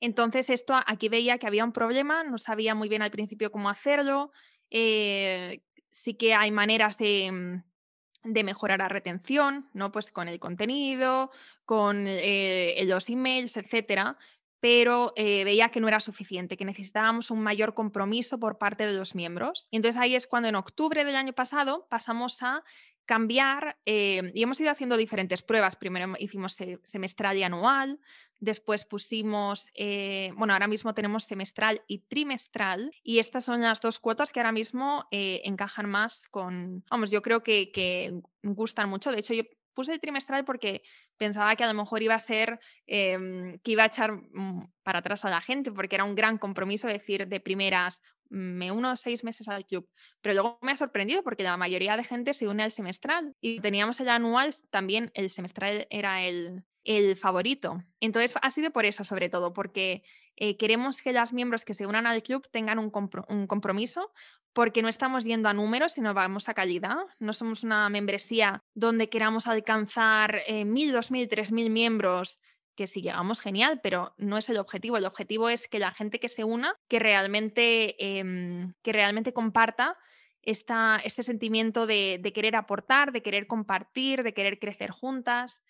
Entonces 0.00 0.50
esto 0.50 0.74
aquí 0.86 1.08
veía 1.08 1.38
que 1.38 1.46
había 1.46 1.64
un 1.64 1.72
problema, 1.72 2.24
no 2.24 2.38
sabía 2.38 2.74
muy 2.74 2.88
bien 2.88 3.02
al 3.02 3.10
principio 3.10 3.50
cómo 3.50 3.68
hacerlo. 3.68 4.32
Eh, 4.70 5.62
sí 5.90 6.14
que 6.14 6.34
hay 6.34 6.50
maneras 6.50 6.98
de, 6.98 7.30
mm, 7.32 8.32
de, 8.32 8.44
mejorar 8.44 8.80
la 8.80 8.88
retención, 8.88 9.68
¿no? 9.72 9.92
Pues 9.92 10.10
con 10.10 10.28
el 10.28 10.38
contenido, 10.40 11.30
con 11.64 12.06
eh, 12.06 12.82
los 12.86 13.08
emails, 13.08 13.56
etcétera 13.56 14.18
pero 14.60 15.12
eh, 15.14 15.44
veía 15.44 15.68
que 15.68 15.78
no 15.78 15.88
era 15.88 16.00
suficiente, 16.00 16.56
que 16.56 16.64
necesitábamos 16.64 17.30
un 17.30 17.42
mayor 17.42 17.74
compromiso 17.74 18.40
por 18.40 18.56
parte 18.56 18.86
de 18.86 18.96
los 18.96 19.14
miembros. 19.14 19.68
Y 19.70 19.76
entonces 19.76 20.00
ahí 20.00 20.14
es 20.14 20.26
cuando 20.26 20.48
en 20.48 20.54
octubre 20.54 21.04
del 21.04 21.16
año 21.16 21.34
pasado 21.34 21.86
pasamos 21.90 22.42
a 22.42 22.64
cambiar 23.04 23.78
y 23.84 24.42
hemos 24.42 24.58
ido 24.58 24.70
haciendo 24.70 24.96
diferentes 24.96 25.42
pruebas. 25.42 25.76
Primero 25.76 26.14
hicimos 26.18 26.56
semestral 26.84 27.36
y 27.36 27.42
anual, 27.42 28.00
después 28.44 28.84
pusimos, 28.84 29.70
eh, 29.74 30.32
bueno, 30.36 30.52
ahora 30.52 30.68
mismo 30.68 30.94
tenemos 30.94 31.24
semestral 31.24 31.82
y 31.86 31.98
trimestral 32.00 32.92
y 33.02 33.18
estas 33.18 33.44
son 33.44 33.62
las 33.62 33.80
dos 33.80 33.98
cuotas 33.98 34.32
que 34.32 34.40
ahora 34.40 34.52
mismo 34.52 35.06
encajan 35.10 35.88
más 35.88 36.26
con, 36.30 36.84
vamos, 36.90 37.10
yo 37.10 37.22
creo 37.22 37.42
que, 37.42 37.72
que 37.72 38.12
gustan 38.42 38.88
mucho. 38.88 39.10
De 39.10 39.20
hecho, 39.20 39.34
yo 39.34 39.44
puse 39.74 39.92
el 39.92 40.00
trimestral 40.00 40.44
porque 40.44 40.82
pensaba 41.18 41.54
que 41.56 41.64
a 41.64 41.68
lo 41.68 41.74
mejor 41.74 42.02
iba 42.02 42.14
a 42.14 42.18
ser, 42.18 42.60
em, 42.86 43.58
que 43.58 43.72
iba 43.72 43.82
a 43.82 43.86
echar 43.86 44.12
mm, 44.12 44.72
para 44.82 45.00
atrás 45.00 45.24
a 45.24 45.30
la 45.30 45.40
gente, 45.40 45.72
porque 45.72 45.96
era 45.96 46.04
un 46.04 46.14
gran 46.14 46.38
compromiso 46.38 46.86
decir 46.86 47.26
de 47.28 47.40
primeras, 47.40 48.00
me 48.34 48.72
uno 48.72 48.96
seis 48.96 49.24
meses 49.24 49.48
al 49.48 49.64
club. 49.64 49.88
Pero 50.20 50.34
luego 50.34 50.58
me 50.60 50.72
ha 50.72 50.76
sorprendido 50.76 51.22
porque 51.22 51.44
la 51.44 51.56
mayoría 51.56 51.96
de 51.96 52.04
gente 52.04 52.34
se 52.34 52.48
une 52.48 52.62
al 52.62 52.72
semestral 52.72 53.34
y 53.40 53.60
teníamos 53.60 54.00
el 54.00 54.08
anual, 54.08 54.52
también 54.70 55.10
el 55.14 55.30
semestral 55.30 55.86
era 55.90 56.22
el, 56.22 56.64
el 56.84 57.16
favorito. 57.16 57.82
Entonces 58.00 58.34
ha 58.40 58.50
sido 58.50 58.70
por 58.70 58.84
eso, 58.84 59.04
sobre 59.04 59.28
todo, 59.28 59.52
porque 59.52 60.02
eh, 60.36 60.56
queremos 60.56 61.00
que 61.00 61.12
los 61.12 61.32
miembros 61.32 61.64
que 61.64 61.74
se 61.74 61.86
unan 61.86 62.06
al 62.06 62.22
club 62.22 62.46
tengan 62.50 62.78
un, 62.78 62.90
un, 63.28 63.46
compromiso, 63.46 64.12
porque 64.52 64.82
no 64.82 64.88
estamos 64.88 65.24
yendo 65.24 65.48
a 65.48 65.54
números, 65.54 65.92
sino 65.92 66.12
vamos 66.12 66.48
a 66.48 66.54
calidad. 66.54 66.96
No 67.18 67.32
somos 67.32 67.62
una 67.62 67.88
membresía 67.88 68.62
donde 68.74 69.08
queramos 69.08 69.46
alcanzar 69.46 70.40
eh, 70.46 70.64
mil, 70.64 70.92
dos 70.92 71.10
mil, 71.10 71.28
tres 71.28 71.52
mil 71.52 71.70
miembros 71.70 72.40
que 72.74 72.86
si 72.86 73.02
llegamos 73.02 73.40
genial, 73.40 73.80
pero 73.82 74.14
no 74.18 74.38
es 74.38 74.48
el 74.48 74.58
objetivo. 74.58 74.96
El 74.96 75.06
objetivo 75.06 75.48
es 75.48 75.68
que 75.68 75.78
la 75.78 75.92
gente 75.92 76.20
que 76.20 76.28
se 76.28 76.44
una, 76.44 76.76
que 76.88 76.98
realmente, 76.98 77.96
em, 78.18 78.74
que 78.82 78.92
realmente 78.92 79.32
comparta 79.32 79.96
esta, 80.42 81.00
este 81.04 81.22
sentimiento 81.22 81.86
de, 81.86 82.18
de, 82.20 82.32
querer 82.32 82.56
aportar, 82.56 83.12
de 83.12 83.22
querer 83.22 83.46
compartir, 83.46 84.22
de 84.22 84.34
querer 84.34 84.58
crecer 84.58 84.90
juntas. 84.90 85.62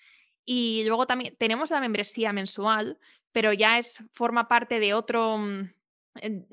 Y 0.45 0.85
luego 0.87 1.07
también 1.07 1.37
tenemos 1.39 1.71
la 1.71 1.81
membresía 1.81 2.33
mensual, 2.33 2.99
pero 3.33 3.53
ya 3.53 3.79
es, 3.79 4.03
forma 4.13 4.49
parte 4.49 4.81
de 4.81 4.95
otro, 4.95 5.39
mm, 5.39 5.73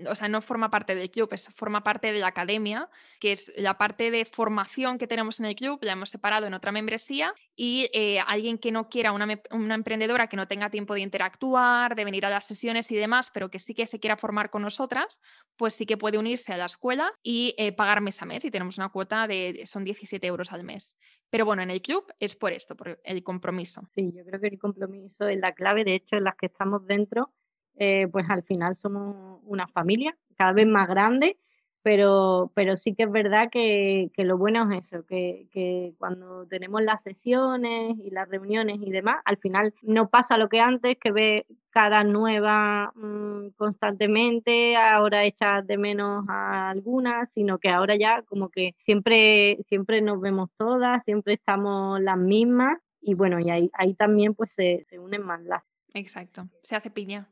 o 0.08 0.16
sea, 0.16 0.28
no 0.28 0.42
forma 0.42 0.72
parte 0.72 0.96
del 0.96 1.12
club, 1.12 1.30
es, 1.34 1.48
forma 1.50 1.84
parte 1.84 2.12
de 2.12 2.20
la 2.20 2.28
academia, 2.28 2.90
que 3.20 3.32
es 3.32 3.52
la 3.56 3.78
parte 3.78 4.10
de 4.10 4.26
formación 4.26 4.98
que 4.98 5.08
tenemos 5.08 5.40
en 5.40 5.46
el 5.46 5.56
club, 5.56 5.80
la 5.82 5.94
hemos 5.94 6.10
separado 6.10 6.48
en 6.48 6.54
otra 6.54 6.72
membresía 6.72 7.34
y 7.56 7.90
eh, 7.94 8.20
alguien 8.22 8.58
que 8.58 8.72
no 8.72 8.90
quiera, 8.90 9.12
una, 9.12 9.40
emprendedora 9.76 10.28
que 10.28 10.38
no 10.38 10.48
tenga 10.48 10.70
tiempo 10.70 10.94
de 10.96 11.02
interactuar, 11.02 11.96
de 11.96 12.06
venir 12.06 12.26
a 12.26 12.30
las 12.30 12.46
sesiones 12.46 12.90
y 12.92 12.96
demás, 12.96 13.30
pero 13.32 13.50
que 13.50 13.60
sí 13.60 13.76
que 13.76 13.86
se 13.88 14.00
quiera 14.00 14.18
formar 14.18 14.50
con 14.50 14.64
nosotras, 14.64 15.22
pues 15.58 15.76
sí 15.76 15.86
que 15.86 15.98
puede 15.98 16.18
unirse 16.18 16.54
a 16.54 16.58
la 16.58 16.66
escuela 16.66 17.12
y 17.22 17.54
eh, 17.58 17.72
pagar 17.72 18.02
mes 18.02 18.22
a 18.22 18.26
mes 18.26 18.44
y 18.44 18.52
tenemos 18.52 18.78
una 18.78 18.90
cuota 18.90 19.28
de, 19.28 19.64
son 19.66 19.84
17 19.84 20.26
euros 20.26 20.52
al 20.52 20.64
mes. 20.64 20.98
Pero 21.30 21.46
bueno, 21.46 21.62
en 21.62 21.70
el 21.70 21.82
club 21.82 22.06
es 22.20 22.36
por 22.36 22.52
esto, 22.52 22.76
por 22.76 23.00
el 23.04 23.24
compromiso. 23.24 23.88
Sí, 23.96 24.12
yo 24.14 24.26
creo 24.26 24.42
que 24.42 24.48
el 24.48 24.60
compromiso 24.60 25.28
es 25.30 25.40
la 25.40 25.54
clave, 25.54 25.86
de 25.86 25.96
hecho, 25.96 26.18
en 26.18 26.26
las 26.26 26.36
que 26.36 26.48
estamos 26.48 26.86
dentro 26.86 27.32
eh, 27.76 28.08
pues 28.08 28.30
al 28.30 28.44
final 28.44 28.76
somos 28.76 29.40
una 29.46 29.68
familia 29.68 30.16
cada 30.38 30.54
vez 30.54 30.68
más 30.68 30.88
grande, 30.88 31.38
pero, 31.84 32.52
pero 32.54 32.78
sí 32.78 32.94
que 32.94 33.04
es 33.04 33.12
verdad 33.12 33.50
que, 33.52 34.12
lo 34.18 34.38
bueno 34.38 34.72
es 34.72 34.86
eso, 34.88 35.04
que, 35.06 35.94
cuando 35.98 36.46
tenemos 36.46 36.82
las 36.84 37.02
sesiones 37.02 37.98
y 37.98 38.12
las 38.12 38.30
reuniones 38.30 38.80
y 38.82 38.92
demás, 38.92 39.22
al 39.26 39.38
final 39.38 39.74
no 39.82 40.10
pasa 40.10 40.38
lo 40.38 40.48
que 40.48 40.60
antes, 40.60 40.98
que 41.00 41.12
ve 41.12 41.46
cara 41.72 42.04
nueva 42.04 42.92
mm, 42.96 43.50
constantemente, 43.58 44.76
ahora 44.76 45.26
echas 45.26 45.66
de 45.66 45.78
menos 45.78 46.26
a 46.30 46.70
algunas, 46.70 47.32
sino 47.32 47.58
que 47.58 47.70
ahora 47.70 47.96
ya 47.96 48.22
como 48.24 48.50
que 48.50 48.76
siempre, 48.86 49.58
siempre 49.68 50.02
nos 50.02 50.22
vemos 50.22 50.50
todas, 50.58 51.04
siempre 51.04 51.34
estamos 51.34 52.00
las 52.02 52.18
mismas 52.18 52.80
y 53.02 53.16
bueno, 53.16 53.40
y 53.40 53.50
ahí, 53.50 53.72
ahí 53.74 53.96
también 53.96 54.36
pues 54.36 54.52
se, 54.56 54.86
se 54.90 55.00
unen 55.00 55.24
más 55.24 55.42
las. 55.44 55.64
Exacto, 55.94 56.48
se 56.62 56.76
hace 56.76 56.92
piña. 56.92 57.28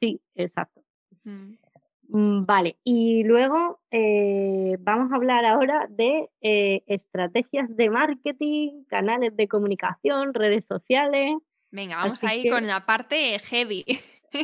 Sí, 0.00 0.20
exacto. 0.34 0.82
Mm, 2.08 2.44
vale, 2.44 2.76
y 2.84 3.24
luego 3.24 3.80
eh, 3.90 4.76
vamos 4.80 5.10
a 5.10 5.16
hablar 5.16 5.44
ahora 5.44 5.86
de 5.88 6.30
eh, 6.42 6.82
estrategias 6.86 7.74
de 7.74 7.90
marketing, 7.90 8.84
canales 8.88 9.34
de 9.36 9.48
comunicación, 9.48 10.34
redes 10.34 10.66
sociales. 10.66 11.36
Venga, 11.70 11.96
vamos 11.96 12.22
ahí 12.22 12.48
con 12.48 12.66
la 12.66 12.84
parte 12.86 13.38
heavy. 13.38 13.84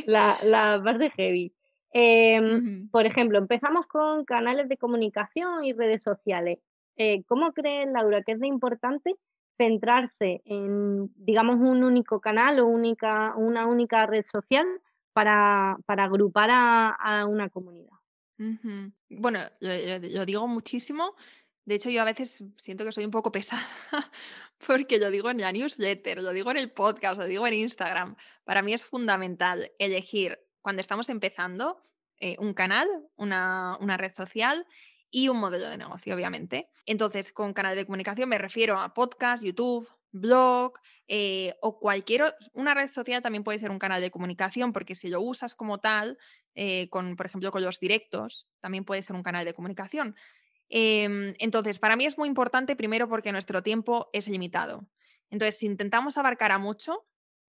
La, 0.05 0.37
la 0.43 0.81
parte 0.81 1.09
heavy. 1.11 1.53
Em, 1.93 2.87
por 2.89 3.05
ejemplo, 3.05 3.37
empezamos 3.37 3.85
con 3.87 4.23
canales 4.23 4.69
de 4.69 4.77
comunicación 4.77 5.65
y 5.65 5.73
redes 5.73 6.01
sociales. 6.01 6.59
Eh, 6.95 7.23
¿Cómo 7.27 7.51
crees, 7.51 7.89
Laura, 7.91 8.23
que 8.23 8.33
es 8.33 8.39
de 8.39 8.47
importante 8.47 9.15
centrarse 9.57 10.41
en, 10.45 11.11
digamos, 11.15 11.57
un 11.57 11.83
único 11.83 12.21
canal 12.21 12.59
o 12.59 12.67
única, 12.67 13.35
una 13.35 13.67
única 13.67 14.05
red 14.05 14.25
social 14.25 14.65
para, 15.13 15.77
para 15.85 16.05
agrupar 16.05 16.49
a, 16.51 17.25
una 17.27 17.49
comunidad. 17.49 17.97
Bueno, 19.09 19.39
lo, 19.59 20.25
digo 20.25 20.47
muchísimo. 20.47 21.15
De 21.65 21.75
hecho, 21.75 21.89
yo 21.89 22.01
a 22.01 22.05
veces 22.05 22.43
siento 22.57 22.83
que 22.83 22.91
soy 22.91 23.05
un 23.05 23.11
poco 23.11 23.31
pesada 23.31 23.67
porque 24.65 24.97
lo 24.97 25.11
digo 25.11 25.29
en 25.29 25.39
la 25.39 25.51
newsletter, 25.51 26.23
lo 26.23 26.31
digo 26.31 26.49
en 26.51 26.57
el 26.57 26.71
podcast, 26.71 27.19
lo 27.19 27.27
digo 27.27 27.45
en 27.45 27.53
Instagram. 27.53 28.15
Para 28.43 28.61
mí 28.61 28.73
es 28.73 28.83
fundamental 28.83 29.71
elegir 29.77 30.39
cuando 30.61 30.81
estamos 30.81 31.09
empezando 31.09 31.83
eh, 32.17 32.35
un 32.39 32.53
canal, 32.53 32.87
una, 33.15 33.77
una 33.79 33.97
red 33.97 34.13
social 34.13 34.65
y 35.11 35.27
un 35.27 35.39
modelo 35.39 35.69
de 35.69 35.77
negocio, 35.77 36.15
obviamente. 36.15 36.69
Entonces, 36.85 37.31
con 37.31 37.53
canal 37.53 37.75
de 37.75 37.85
comunicación 37.85 38.29
me 38.29 38.37
refiero 38.37 38.79
a 38.79 38.93
podcast, 38.93 39.43
YouTube, 39.43 39.87
blog 40.11 40.73
eh, 41.07 41.55
o 41.61 41.79
cualquier 41.79 42.35
una 42.53 42.73
red 42.73 42.87
social 42.87 43.21
también 43.21 43.43
puede 43.43 43.59
ser 43.59 43.71
un 43.71 43.79
canal 43.79 44.01
de 44.01 44.11
comunicación 44.11 44.73
porque 44.73 44.95
si 44.95 45.09
lo 45.09 45.21
usas 45.21 45.55
como 45.55 45.79
tal, 45.79 46.17
eh, 46.55 46.89
con, 46.89 47.15
por 47.15 47.25
ejemplo, 47.25 47.51
con 47.51 47.63
los 47.63 47.79
directos, 47.79 48.47
también 48.59 48.85
puede 48.85 49.01
ser 49.01 49.15
un 49.15 49.23
canal 49.23 49.45
de 49.45 49.53
comunicación. 49.53 50.15
Em, 50.69 51.33
entonces, 51.39 51.79
para 51.79 51.95
mí 51.95 52.05
es 52.05 52.17
muy 52.17 52.27
importante 52.29 52.75
primero 52.75 53.09
porque 53.09 53.31
nuestro 53.31 53.61
tiempo 53.61 54.09
es 54.13 54.29
limitado. 54.29 54.87
Entonces, 55.29 55.57
si 55.59 55.65
intentamos 55.65 56.17
abarcar 56.17 56.51
a 56.51 56.57
mucho, 56.57 57.05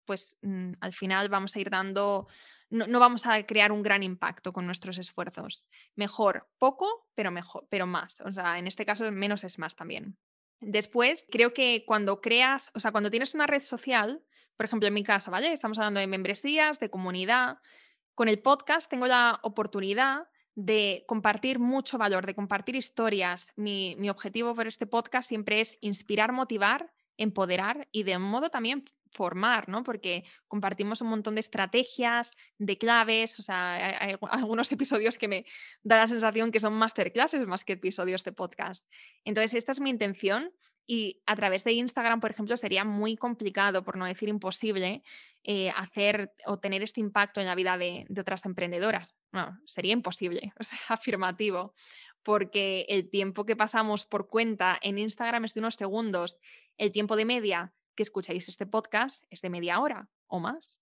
pues 0.05 0.37
mm, 0.41 0.73
al 0.79 0.93
final 0.93 1.29
vamos 1.29 1.55
a 1.55 1.59
ir 1.59 1.69
dando, 1.69 2.27
no, 2.69 2.87
no, 2.87 2.99
vamos 2.99 3.25
a 3.25 3.45
crear 3.45 3.71
un 3.71 3.83
gran 3.83 4.03
impacto 4.03 4.53
con 4.53 4.65
nuestros 4.65 4.97
esfuerzos. 4.97 5.65
Mejor 5.95 6.49
poco, 6.57 7.09
pero 7.13 7.31
mejor, 7.31 7.67
pero 7.69 7.87
más. 7.87 8.21
O 8.21 8.31
sea, 8.31 8.57
en 8.57 8.67
este 8.67 8.85
caso 8.85 9.11
menos 9.11 9.43
es 9.43 9.59
más 9.59 9.75
también. 9.75 10.17
Después, 10.61 11.25
creo 11.31 11.53
que 11.53 11.83
cuando 11.85 12.21
creas, 12.21 12.71
o 12.73 12.79
sea, 12.79 12.91
cuando 12.91 13.09
tienes 13.09 13.33
una 13.33 13.47
red 13.47 13.61
social, 13.61 14.23
por 14.57 14.65
ejemplo, 14.65 14.87
en 14.87 14.93
mi 14.93 15.03
caso, 15.03 15.31
¿vale? 15.31 15.53
Estamos 15.53 15.77
hablando 15.77 16.01
de 16.01 16.07
membresías, 16.07 16.79
de 16.79 16.89
comunidad. 16.89 17.59
Con 18.13 18.27
el 18.27 18.41
podcast 18.41 18.89
tengo 18.89 19.07
la 19.07 19.39
oportunidad 19.43 20.27
de 20.55 21.05
compartir 21.07 21.59
mucho 21.59 21.97
valor, 21.97 22.25
de 22.25 22.35
compartir 22.35 22.75
historias. 22.75 23.53
Mi, 23.55 23.95
mi 23.97 24.09
objetivo 24.09 24.53
por 24.53 24.67
este 24.67 24.85
podcast 24.85 25.29
siempre 25.29 25.61
es 25.61 25.77
inspirar, 25.79 26.33
motivar, 26.33 26.91
empoderar 27.15 27.87
y 27.91 28.03
de 28.03 28.17
un 28.17 28.23
modo 28.23 28.49
también 28.49 28.83
formar, 29.11 29.69
¿no? 29.69 29.83
Porque 29.83 30.23
compartimos 30.47 31.01
un 31.01 31.09
montón 31.09 31.35
de 31.35 31.41
estrategias, 31.41 32.31
de 32.57 32.77
claves, 32.77 33.39
o 33.39 33.43
sea, 33.43 33.75
hay, 34.01 34.15
algunos 34.29 34.71
episodios 34.71 35.17
que 35.17 35.27
me 35.27 35.45
da 35.83 35.97
la 35.97 36.07
sensación 36.07 36.51
que 36.51 36.59
son 36.59 36.73
masterclasses 36.73 37.45
más 37.47 37.63
que 37.63 37.73
episodios 37.73 38.23
de 38.23 38.31
podcast. 38.31 38.87
Entonces, 39.23 39.53
esta 39.55 39.71
es 39.71 39.79
mi 39.79 39.89
intención 39.89 40.51
y 40.85 41.21
a 41.27 41.35
través 41.35 41.63
de 41.63 41.73
Instagram, 41.73 42.19
por 42.19 42.31
ejemplo, 42.31 42.57
sería 42.57 42.83
muy 42.83 43.15
complicado, 43.15 43.83
por 43.83 43.95
no 43.95 44.05
decir 44.05 44.27
imposible, 44.27 45.03
eh, 45.43 45.69
hacer 45.71 46.33
o 46.45 46.57
tener 46.57 46.81
este 46.81 46.99
impacto 46.99 47.39
en 47.39 47.45
la 47.45 47.53
vida 47.53 47.77
de, 47.77 48.07
otras 48.19 48.43
emprendedoras. 48.45 49.15
No, 49.31 49.59
sería 49.65 49.93
imposible, 49.93 50.51
afirmativo 50.87 51.73
porque 52.23 52.85
el 52.89 53.09
tiempo 53.09 53.45
que 53.45 53.55
pasamos 53.55 54.05
por 54.05 54.27
cuenta 54.27 54.77
en 54.81 54.97
Instagram 54.97 55.45
es 55.45 55.53
de 55.53 55.61
unos 55.61 55.75
segundos, 55.75 56.37
el 56.77 56.91
tiempo 56.91 57.15
de 57.15 57.25
media 57.25 57.73
que 57.99 58.03
escucháis 58.03 58.47
este 58.47 58.65
podcast 58.65 59.25
es 59.29 59.41
de 59.41 59.49
media 59.49 59.81
hora 59.81 60.07
o 60.27 60.39
más. 60.39 60.79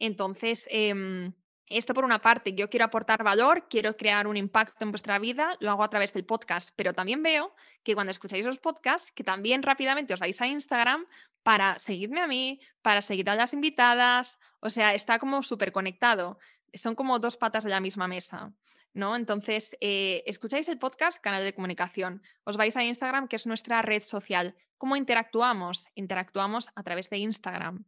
Entonces, 0.00 0.66
em, 0.68 1.32
esto 1.68 1.94
por 1.94 2.04
una 2.04 2.20
parte, 2.20 2.54
yo 2.54 2.68
quiero 2.68 2.86
aportar 2.86 3.22
valor, 3.22 3.68
quiero 3.70 3.96
crear 3.96 4.26
un 4.26 4.36
impacto 4.36 4.84
en 4.84 4.90
vuestra 4.90 5.20
vida, 5.20 5.56
lo 5.60 5.70
hago 5.70 5.84
a 5.84 5.90
través 5.90 6.12
del 6.12 6.24
podcast, 6.24 6.70
pero 6.74 6.92
también 6.92 7.22
veo 7.22 7.54
que 7.84 7.94
cuando 7.94 8.10
escucháis 8.10 8.44
los 8.44 8.58
podcasts, 8.58 9.12
que 9.12 9.22
también 9.22 9.62
rápidamente 9.62 10.12
os 10.12 10.18
vais 10.18 10.42
a 10.42 10.48
Instagram 10.48 11.06
para 11.44 11.78
seguirme 11.78 12.20
a 12.20 12.26
mí, 12.26 12.60
para 12.82 13.00
seguir 13.00 13.30
a 13.30 13.36
las 13.36 13.52
invitadas, 13.52 14.40
o 14.58 14.68
sea, 14.68 14.92
está 14.92 15.20
como 15.20 15.44
súper 15.44 15.70
conectado, 15.70 16.36
son 16.74 16.96
como 16.96 17.20
dos 17.20 17.36
patas 17.36 17.62
de 17.62 17.70
la 17.70 17.78
misma 17.78 18.08
mesa. 18.08 18.52
¿no? 18.92 19.14
Entonces, 19.14 19.76
eh, 19.80 20.24
escucháis 20.26 20.66
el 20.68 20.78
podcast, 20.78 21.22
canal 21.22 21.44
de 21.44 21.54
comunicación, 21.54 22.22
os 22.42 22.56
vais 22.56 22.76
a 22.76 22.82
Instagram, 22.82 23.28
que 23.28 23.36
es 23.36 23.46
nuestra 23.46 23.82
red 23.82 24.02
social. 24.02 24.56
¿Cómo 24.78 24.96
interactuamos? 24.96 25.86
Interactuamos 25.94 26.70
a 26.74 26.82
través 26.82 27.10
de 27.10 27.18
Instagram. 27.18 27.84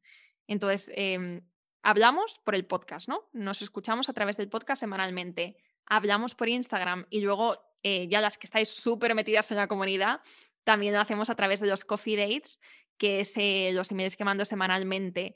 Entonces, 0.47 0.91
em, 0.95 1.43
hablamos 1.83 2.41
por 2.45 2.55
el 2.55 2.67
podcast, 2.67 3.09
¿no? 3.09 3.29
Nos 3.33 3.63
escuchamos 3.63 4.09
a 4.09 4.13
través 4.13 4.37
del 4.37 4.49
podcast 4.49 4.81
semanalmente. 4.81 5.57
Hablamos 5.87 6.35
por 6.35 6.49
Instagram 6.49 7.07
y 7.11 7.21
luego, 7.21 7.57
eh, 7.83 8.09
ya 8.09 8.21
las 8.21 8.39
que 8.39 8.47
estáis 8.47 8.69
súper 8.69 9.15
metidas 9.15 9.51
en 9.51 9.57
la 9.59 9.69
comunidad, 9.69 10.21
también 10.65 10.95
lo 10.95 11.01
hacemos 11.01 11.31
a 11.31 11.35
través 11.35 11.61
de 11.61 11.69
los 11.69 11.85
coffee 11.85 12.17
dates, 12.17 12.61
que 12.97 13.21
es 13.21 13.33
eh, 13.37 13.71
los 13.73 13.91
emails 13.91 14.17
que 14.17 14.25
mando 14.25 14.45
semanalmente 14.45 15.35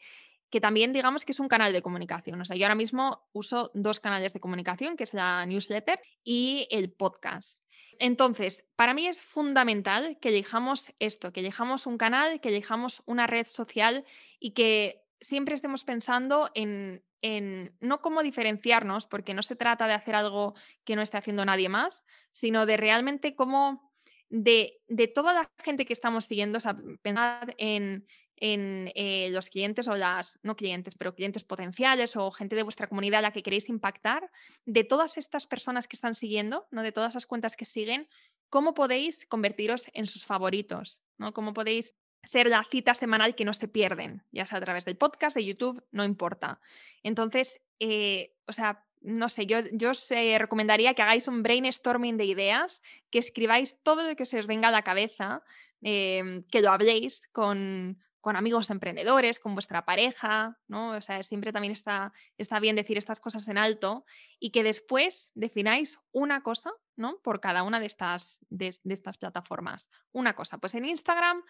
que 0.53 0.61
también 0.61 0.93
digamos 0.93 1.25
que 1.25 1.33
es 1.33 1.41
un 1.41 1.49
canal 1.49 1.73
de 1.73 1.81
comunicación. 1.81 2.39
O 2.39 2.45
sea, 2.45 2.55
yo 2.57 2.67
ahora 2.67 2.75
mismo 2.75 3.27
uso 3.33 3.71
dos 3.73 4.01
canales 4.01 4.35
de 4.35 4.41
comunicación, 4.41 4.99
que 4.99 5.05
es 5.05 5.15
la 5.15 5.47
newsletter 5.47 5.99
y 6.23 6.69
el 6.71 6.93
podcast. 6.93 7.62
Entonces, 8.05 8.65
para 8.75 8.95
mí 8.95 9.07
es 9.07 9.23
fundamental 9.23 10.19
que 10.21 10.31
elijamos 10.31 10.93
esto, 10.99 11.33
que 11.33 11.39
elijamos 11.39 11.87
un 11.87 11.99
canal, 11.99 12.41
que 12.41 12.49
elijamos 12.49 13.01
una 13.07 13.29
red 13.29 13.47
social 13.47 14.05
y 14.41 14.55
que 14.55 15.05
siempre 15.21 15.55
estemos 15.55 15.85
pensando 15.85 16.51
en, 16.55 17.05
en 17.21 17.77
no 17.79 18.01
cómo 18.01 18.25
diferenciarnos, 18.25 19.07
porque 19.07 19.35
no 19.35 19.45
se 19.45 19.55
trata 19.55 19.87
de 19.87 19.93
hacer 19.93 20.17
algo 20.17 20.57
que 20.83 20.97
no 20.97 21.03
esté 21.03 21.19
haciendo 21.19 21.45
nadie 21.45 21.69
más, 21.69 22.05
sino 22.33 22.67
de 22.67 22.77
realmente 22.77 23.37
cómo 23.37 23.93
de, 24.31 24.81
de, 24.89 25.07
toda 25.07 25.33
la 25.33 25.49
gente 25.63 25.87
que 25.87 25.93
estamos 25.93 26.25
siguiendo, 26.25 26.57
o 26.57 26.61
sea, 26.61 26.77
pensar 27.03 27.55
en 27.57 28.09
en 28.43 28.91
eh, 28.97 29.29
los 29.31 29.49
clientes 29.51 29.87
o 29.87 29.95
las, 29.95 30.37
no 30.43 30.57
clientes, 30.57 30.97
pero 30.97 31.15
clientes 31.15 31.45
potenciales 31.45 32.17
o 32.17 32.33
gente 32.33 32.57
de 32.57 32.65
vuestra 32.65 32.89
comunidad 32.89 33.21
a 33.21 33.23
la 33.23 33.31
que 33.31 33.45
queréis 33.45 33.69
impactar, 33.69 34.33
de 34.67 34.83
todas 34.83 35.17
estas 35.17 35.47
personas 35.47 35.87
que 35.87 35.95
están 35.95 36.17
siguiendo, 36.17 36.67
¿no? 36.73 36.83
de 36.83 36.91
todas 36.91 37.11
esas 37.11 37.27
cuentas 37.27 37.55
que 37.55 37.65
siguen, 37.65 38.09
cómo 38.51 38.75
podéis 38.75 39.27
convertiros 39.27 39.89
en 39.95 40.07
sus 40.07 40.27
favoritos, 40.27 41.03
¿no? 41.19 41.33
cómo 41.33 41.55
podéis 41.55 41.95
ser 42.25 42.49
la 42.49 42.65
cita 42.65 42.95
semanal 42.95 43.37
que 43.37 43.45
no 43.45 43.55
se 43.55 43.69
pierden, 43.69 44.25
ya 44.33 44.45
sea 44.45 44.59
a 44.59 44.63
través 44.63 44.85
del 44.85 44.97
podcast, 44.97 45.37
de 45.37 45.45
YouTube, 45.45 45.85
no 45.93 46.05
importa. 46.05 46.61
Entonces, 47.05 47.61
eh, 47.79 48.35
o 48.49 48.53
sea, 48.53 48.85
no 49.03 49.29
sé, 49.29 49.47
yo, 49.47 49.61
yo 49.71 49.91
os 49.91 50.11
eh, 50.11 50.37
recomendaría 50.37 50.95
que 50.95 51.03
hagáis 51.03 51.29
un 51.29 51.45
brainstorming 51.45 52.17
de 52.17 52.25
ideas, 52.25 52.83
que 53.09 53.21
escribáis 53.21 53.81
todo 53.85 54.05
lo 54.05 54.17
que 54.17 54.27
se 54.27 54.41
os 54.41 54.49
venga 54.49 54.67
a 54.67 54.73
la 54.73 54.83
cabeza, 54.83 55.45
em, 55.81 56.43
que 56.51 56.61
lo 56.61 56.73
habléis 56.73 57.29
con, 57.31 58.03
con 58.23 58.37
amigos 58.37 58.71
emprendedores, 58.71 59.41
con 59.41 59.55
vuestra 59.55 59.85
pareja, 59.85 60.57
¿no? 60.69 60.93
O 60.97 61.03
sea, 61.03 61.23
siempre 61.25 61.53
también 61.53 61.73
está, 61.73 62.13
está 62.39 62.61
bien 62.61 62.77
decir 62.77 62.97
estas 62.97 63.19
cosas 63.19 63.49
en 63.49 63.59
alto 63.59 64.07
y 64.39 64.51
que 64.51 64.63
después 64.63 65.33
defináis 65.35 65.99
una 66.13 66.45
cosa, 66.45 66.71
¿no? 66.97 67.19
Por 67.19 67.41
cada 67.41 67.65
una 67.65 67.81
de 67.81 67.87
estas, 67.87 68.39
de, 68.49 68.75
estas 68.85 69.19
plataformas. 69.19 69.91
Una 70.13 70.35
cosa, 70.35 70.59
pues 70.59 70.75
en 70.77 70.85
Instagram 70.85 71.43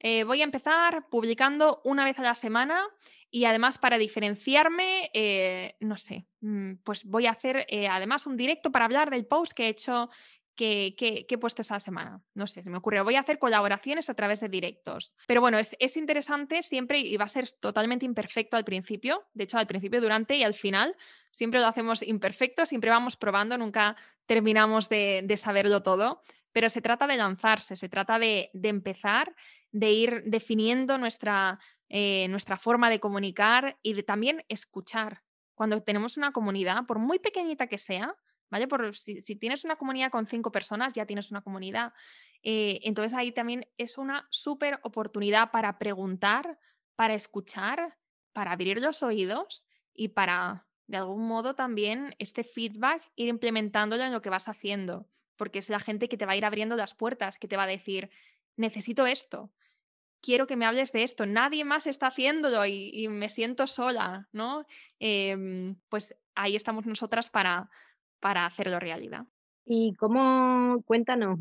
eh, 0.00 0.24
voy 0.24 0.40
a 0.40 0.44
empezar 0.44 1.08
publicando 1.08 1.80
una 1.84 2.04
vez 2.04 2.18
a 2.18 2.22
la 2.22 2.34
semana 2.34 2.84
y 3.30 3.44
además 3.44 3.78
para 3.78 3.96
diferenciarme, 3.96 5.10
eh, 5.14 5.76
no 5.78 5.96
sé, 5.96 6.26
mm, 6.40 6.74
pues 6.82 7.04
voy 7.04 7.26
a 7.26 7.30
hacer 7.30 7.66
eh, 7.68 7.86
además 7.86 8.26
un 8.26 8.36
directo 8.36 8.72
para 8.72 8.84
hablar 8.84 9.10
del 9.10 9.26
post 9.26 9.52
que 9.52 9.66
he 9.66 9.68
hecho 9.68 10.10
que, 10.56 11.26
he 11.28 11.38
puesto 11.38 11.62
esa 11.62 11.78
semana. 11.78 12.22
No 12.34 12.46
sé, 12.46 12.62
se 12.62 12.70
me 12.70 12.78
ocurrió. 12.78 13.04
Voy 13.04 13.14
a 13.14 13.20
hacer 13.20 13.38
colaboraciones 13.38 14.10
a 14.10 14.14
través 14.14 14.40
de 14.40 14.48
directos. 14.48 15.14
Pero 15.26 15.40
bueno, 15.40 15.58
es, 15.58 15.76
es, 15.78 15.96
interesante 15.96 16.62
siempre 16.62 16.98
y 16.98 17.16
va 17.16 17.26
a 17.26 17.28
ser 17.28 17.48
totalmente 17.60 18.06
imperfecto 18.06 18.56
al 18.56 18.64
principio. 18.64 19.26
De 19.34 19.44
hecho, 19.44 19.58
al 19.58 19.66
principio, 19.66 20.00
durante 20.00 20.34
y 20.34 20.42
al 20.42 20.54
final, 20.54 20.96
siempre 21.30 21.60
lo 21.60 21.66
hacemos 21.66 22.02
imperfecto, 22.02 22.66
siempre 22.66 22.90
vamos 22.90 23.16
probando, 23.16 23.58
nunca 23.58 23.96
terminamos 24.24 24.88
de, 24.88 25.34
saberlo 25.36 25.82
todo. 25.82 26.22
Pero 26.52 26.70
se 26.70 26.80
trata 26.80 27.06
de 27.06 27.18
lanzarse, 27.18 27.76
se 27.76 27.88
trata 27.88 28.18
de, 28.18 28.50
de 28.54 28.70
empezar, 28.70 29.36
de 29.70 29.92
ir 29.92 30.22
definiendo 30.24 30.96
nuestra, 30.96 31.60
eh, 31.88 32.26
nuestra 32.28 32.56
forma 32.56 32.90
de 32.90 32.98
comunicar 32.98 33.78
y 33.82 33.92
de 33.92 34.02
también 34.02 34.44
escuchar. 34.48 35.22
Cuando 35.54 35.82
tenemos 35.82 36.16
una 36.16 36.32
comunidad, 36.32 36.84
por 36.86 36.98
muy 36.98 37.18
pequeñita 37.18 37.66
que 37.66 37.78
sea, 37.78 38.16
¿vale? 38.50 38.68
Por, 38.68 38.96
si, 38.96 39.20
tienes 39.36 39.64
una 39.64 39.76
comunidad 39.76 40.10
con 40.10 40.26
cinco 40.26 40.52
personas, 40.52 40.94
ya 40.94 41.06
tienes 41.06 41.30
una 41.30 41.40
comunidad. 41.40 41.92
Eh, 42.42 42.80
entonces 42.82 43.14
ahí 43.14 43.32
también 43.32 43.66
es 43.76 43.98
una 43.98 44.26
súper 44.30 44.78
oportunidad 44.82 45.50
para 45.50 45.78
preguntar, 45.78 46.58
para 46.94 47.14
escuchar, 47.14 47.96
para 48.32 48.52
abrir 48.52 48.80
los 48.80 49.02
oídos 49.02 49.64
y 49.94 50.08
para, 50.08 50.66
de 50.86 50.98
algún 50.98 51.26
modo, 51.26 51.54
también 51.54 52.14
este 52.18 52.44
feedback 52.44 53.02
ir 53.16 53.28
implementándolo 53.28 54.04
en 54.04 54.12
lo 54.12 54.22
que 54.22 54.30
vas 54.30 54.48
haciendo, 54.48 55.08
porque 55.36 55.58
es 55.58 55.68
la 55.70 55.80
gente 55.80 56.08
que 56.08 56.16
te 56.16 56.26
va 56.26 56.32
a 56.32 56.36
ir 56.36 56.44
abriendo 56.44 56.76
las 56.76 56.94
puertas, 56.94 57.38
que 57.38 57.48
te 57.48 57.56
va 57.56 57.64
a 57.64 57.68
decir, 57.68 58.10
necesito 58.56 59.06
esto, 59.06 59.52
quiero 60.20 60.46
que 60.46 60.56
me 60.56 60.66
hables 60.66 60.92
de 60.92 61.02
esto, 61.02 61.24
nadie 61.24 61.64
más 61.64 61.86
está 61.86 62.08
haciéndolo 62.08 62.66
y, 62.66 63.06
me 63.08 63.28
siento 63.28 63.66
sola, 63.66 64.28
¿no? 64.32 64.66
Em, 64.98 65.76
pues 65.88 66.16
ahí 66.34 66.56
estamos 66.56 66.84
nosotras 66.86 67.30
para, 67.30 67.70
para 68.20 68.46
hacerlo 68.46 68.78
realidad. 68.78 69.26
Y 69.64 69.94
cómo, 69.94 70.82
cuéntanos, 70.86 71.38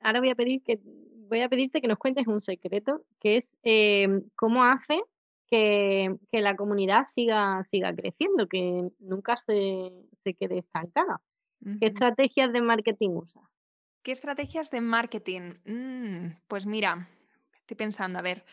ahora 0.00 0.20
voy 0.20 0.30
a 0.30 0.34
pedir 0.34 0.62
que 0.62 0.80
voy 1.28 1.40
a 1.40 1.48
pedirte 1.48 1.80
que 1.80 1.88
nos 1.88 1.98
cuentes 1.98 2.26
un 2.26 2.42
secreto, 2.42 3.02
que 3.20 3.36
es 3.36 3.54
em, 3.62 4.22
cómo 4.36 4.64
hace 4.64 5.00
que, 5.48 6.16
la 6.32 6.56
comunidad 6.56 7.06
siga, 7.06 7.64
siga 7.70 7.94
creciendo, 7.94 8.48
que 8.48 8.88
nunca 8.98 9.36
se, 9.36 9.92
quede 10.38 10.58
estancada. 10.58 11.20
¿Qué 11.80 11.86
estrategias 11.86 12.52
de 12.52 12.60
marketing 12.60 13.10
usas? 13.10 13.42
¿Qué 14.02 14.12
estrategias 14.12 14.70
de 14.70 14.80
marketing? 14.82 15.54
Mm, 15.64 16.36
pues 16.46 16.66
mira, 16.66 17.08
estoy 17.60 17.76
pensando, 17.76 18.18
a 18.18 18.22
ver, 18.22 18.44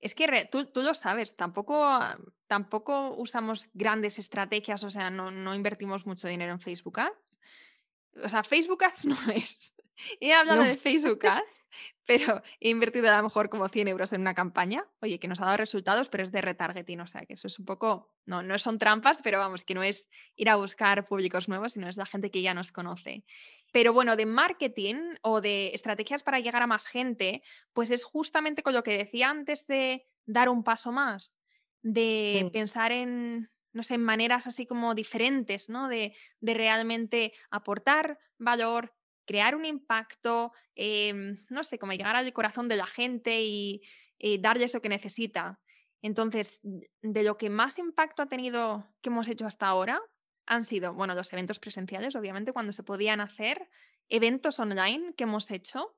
es 0.00 0.14
que 0.14 0.48
tú, 0.50 0.68
lo 0.74 0.94
sabes, 0.94 1.36
tampoco, 1.36 1.98
tampoco 2.46 3.16
usamos 3.16 3.68
grandes 3.74 4.18
estrategias, 4.18 4.84
o 4.84 4.90
sea, 4.90 5.10
no, 5.10 5.30
no, 5.30 5.54
invertimos 5.54 6.06
mucho 6.06 6.28
dinero 6.28 6.52
en 6.52 6.60
Facebook 6.60 7.00
Ads. 7.00 7.38
O 8.22 8.28
sea, 8.28 8.44
Facebook 8.44 8.84
Ads 8.84 9.04
no 9.06 9.16
es. 9.32 9.74
He 10.20 10.32
hablado 10.32 10.62
de 10.62 10.76
Facebook 10.76 11.26
Ads, 11.26 11.64
pero 12.06 12.40
he 12.60 12.70
invertido 12.70 13.12
a 13.12 13.16
lo 13.16 13.24
mejor 13.24 13.48
como 13.48 13.68
100 13.68 13.88
euros 13.88 14.12
en 14.12 14.20
una 14.20 14.34
campaña, 14.34 14.86
oye, 15.00 15.18
que 15.18 15.26
nos 15.26 15.40
ha 15.40 15.46
dado 15.46 15.56
resultados, 15.56 16.08
pero 16.08 16.22
es 16.22 16.30
de 16.30 16.40
retargeting, 16.40 17.00
o 17.00 17.08
sea, 17.08 17.26
que 17.26 17.34
eso 17.34 17.48
es 17.48 17.58
un 17.58 17.64
poco, 17.64 18.14
no, 18.24 18.42
no 18.44 18.56
son 18.60 18.78
trampas, 18.78 19.20
pero 19.22 19.38
vamos, 19.38 19.64
que 19.64 19.74
no 19.74 19.82
es 19.82 20.08
ir 20.36 20.48
a 20.50 20.56
buscar 20.56 21.06
públicos 21.06 21.48
nuevos, 21.48 21.72
sino 21.72 21.88
es 21.88 21.96
la 21.96 22.06
gente 22.06 22.30
que 22.30 22.42
ya 22.42 22.54
nos 22.54 22.70
conoce. 22.70 23.24
Pero 23.72 23.92
bueno, 23.92 24.16
de 24.16 24.26
marketing 24.26 25.16
o 25.22 25.40
de 25.40 25.68
estrategias 25.74 26.22
para 26.22 26.40
llegar 26.40 26.62
a 26.62 26.66
más 26.66 26.86
gente, 26.86 27.42
pues 27.72 27.90
es 27.90 28.04
justamente 28.04 28.62
con 28.62 28.74
lo 28.74 28.82
que 28.82 28.96
decía 28.96 29.30
antes 29.30 29.66
de 29.66 30.06
dar 30.26 30.48
un 30.48 30.64
paso 30.64 30.92
más, 30.92 31.38
de 31.82 32.50
pensar 32.52 32.92
en, 32.92 33.50
no 33.72 33.82
sé, 33.82 33.94
en 33.94 34.04
maneras 34.04 34.46
así 34.46 34.66
como 34.66 34.94
diferentes, 34.94 35.68
¿no? 35.68 35.88
De, 35.88 36.14
realmente 36.40 37.32
aportar 37.50 38.18
valor, 38.38 38.94
crear 39.26 39.54
un 39.54 39.66
impacto, 39.66 40.52
em, 40.74 41.36
no 41.50 41.62
sé, 41.64 41.78
como 41.78 41.92
llegar 41.92 42.16
al 42.16 42.32
corazón 42.32 42.68
de 42.68 42.76
la 42.76 42.86
gente 42.86 43.42
y, 43.42 43.82
y 44.18 44.38
darle 44.38 44.64
eso 44.64 44.80
que 44.80 44.88
necesita. 44.88 45.60
Entonces, 46.00 46.60
de 46.62 47.22
lo 47.22 47.36
que 47.36 47.50
más 47.50 47.78
impacto 47.78 48.22
ha 48.22 48.26
tenido 48.26 48.88
que 49.00 49.10
hemos 49.10 49.28
hecho 49.28 49.46
hasta 49.46 49.66
ahora, 49.66 50.00
han 50.48 50.64
sido, 50.64 50.94
bueno, 50.94 51.14
los 51.14 51.32
eventos 51.32 51.60
presenciales, 51.60 52.16
obviamente, 52.16 52.52
cuando 52.52 52.72
se 52.72 52.82
podían 52.82 53.20
hacer, 53.20 53.68
eventos 54.08 54.58
online 54.58 55.12
que 55.14 55.24
hemos 55.24 55.50
hecho. 55.50 55.94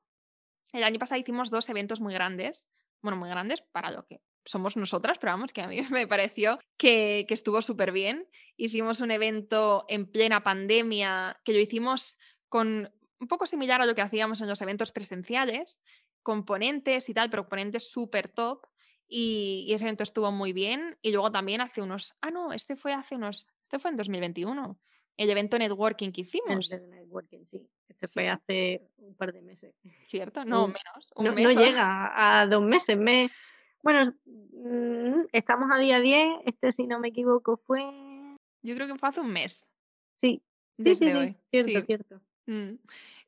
El 0.72 0.82
año 0.82 0.98
pasado 0.98 1.20
hicimos 1.20 1.50
dos 1.50 1.68
eventos 1.68 2.00
muy 2.00 2.12
grandes, 2.12 2.68
bueno, 3.00 3.16
muy 3.16 3.28
grandes 3.28 3.62
para 3.62 3.92
lo 3.92 4.06
que 4.06 4.20
somos 4.44 4.76
nosotras, 4.76 5.18
pero 5.20 5.32
vamos, 5.32 5.52
que 5.52 5.62
a 5.62 5.68
mí 5.68 5.80
me 5.90 6.08
pareció 6.08 6.58
que, 6.76 7.24
que 7.28 7.34
estuvo 7.34 7.62
súper 7.62 7.92
bien. 7.92 8.28
Hicimos 8.56 9.00
un 9.00 9.12
evento 9.12 9.84
en 9.88 10.10
plena 10.10 10.42
pandemia, 10.42 11.40
que 11.44 11.52
lo 11.52 11.60
hicimos 11.60 12.18
con 12.48 12.92
un 13.20 13.28
poco 13.28 13.46
similar 13.46 13.80
a 13.80 13.86
lo 13.86 13.94
que 13.94 14.02
hacíamos 14.02 14.40
en 14.40 14.48
los 14.48 14.60
eventos 14.62 14.90
presenciales, 14.90 15.80
componentes 16.22 17.08
y 17.08 17.14
tal, 17.14 17.30
pero 17.30 17.48
ponentes 17.48 17.88
súper 17.90 18.28
top. 18.28 18.66
Y, 19.06 19.66
y, 19.68 19.74
ese 19.74 19.84
evento 19.84 20.02
estuvo 20.02 20.30
muy 20.32 20.52
bien. 20.52 20.98
Y 21.02 21.12
luego 21.12 21.30
también 21.30 21.60
hace 21.60 21.82
unos, 21.82 22.14
ah, 22.20 22.30
no, 22.30 22.52
este 22.52 22.76
fue 22.76 22.92
hace 22.92 23.16
unos 23.16 23.48
este 23.70 23.78
fue 23.78 23.92
en 23.92 23.96
2021, 23.98 24.76
el 25.16 25.30
evento 25.30 25.56
networking 25.56 26.10
que 26.10 26.22
hicimos. 26.22 26.72
El 26.72 26.90
networking, 26.90 27.44
sí. 27.52 27.70
Este 27.88 28.08
fue 28.08 28.28
hace 28.28 28.82
un 28.96 29.14
par 29.14 29.32
de 29.32 29.42
meses. 29.42 29.76
¿Cierto? 30.08 30.44
No, 30.44 30.66
menos. 30.66 31.12
no, 31.16 31.32
llega 31.52 32.40
a 32.40 32.48
dos 32.48 32.64
meses. 32.64 32.98
Me... 32.98 33.30
Bueno, 33.80 34.12
mm, 34.26 35.26
estamos 35.30 35.68
a 35.72 35.78
día 35.78 36.00
10. 36.00 36.40
Este, 36.46 36.72
si 36.72 36.88
no 36.88 36.98
me 36.98 37.08
equivoco, 37.08 37.58
fue. 37.64 37.80
Yo 38.62 38.74
creo 38.74 38.88
que 38.88 38.98
fue 38.98 39.08
hace 39.08 39.20
un 39.20 39.32
mes. 39.32 39.68
Sí. 40.20 40.42
Desde 40.76 41.14
hoy. 41.14 41.36
Cierto, 41.52 41.86
cierto. 41.86 42.20
Mm. 42.46 42.74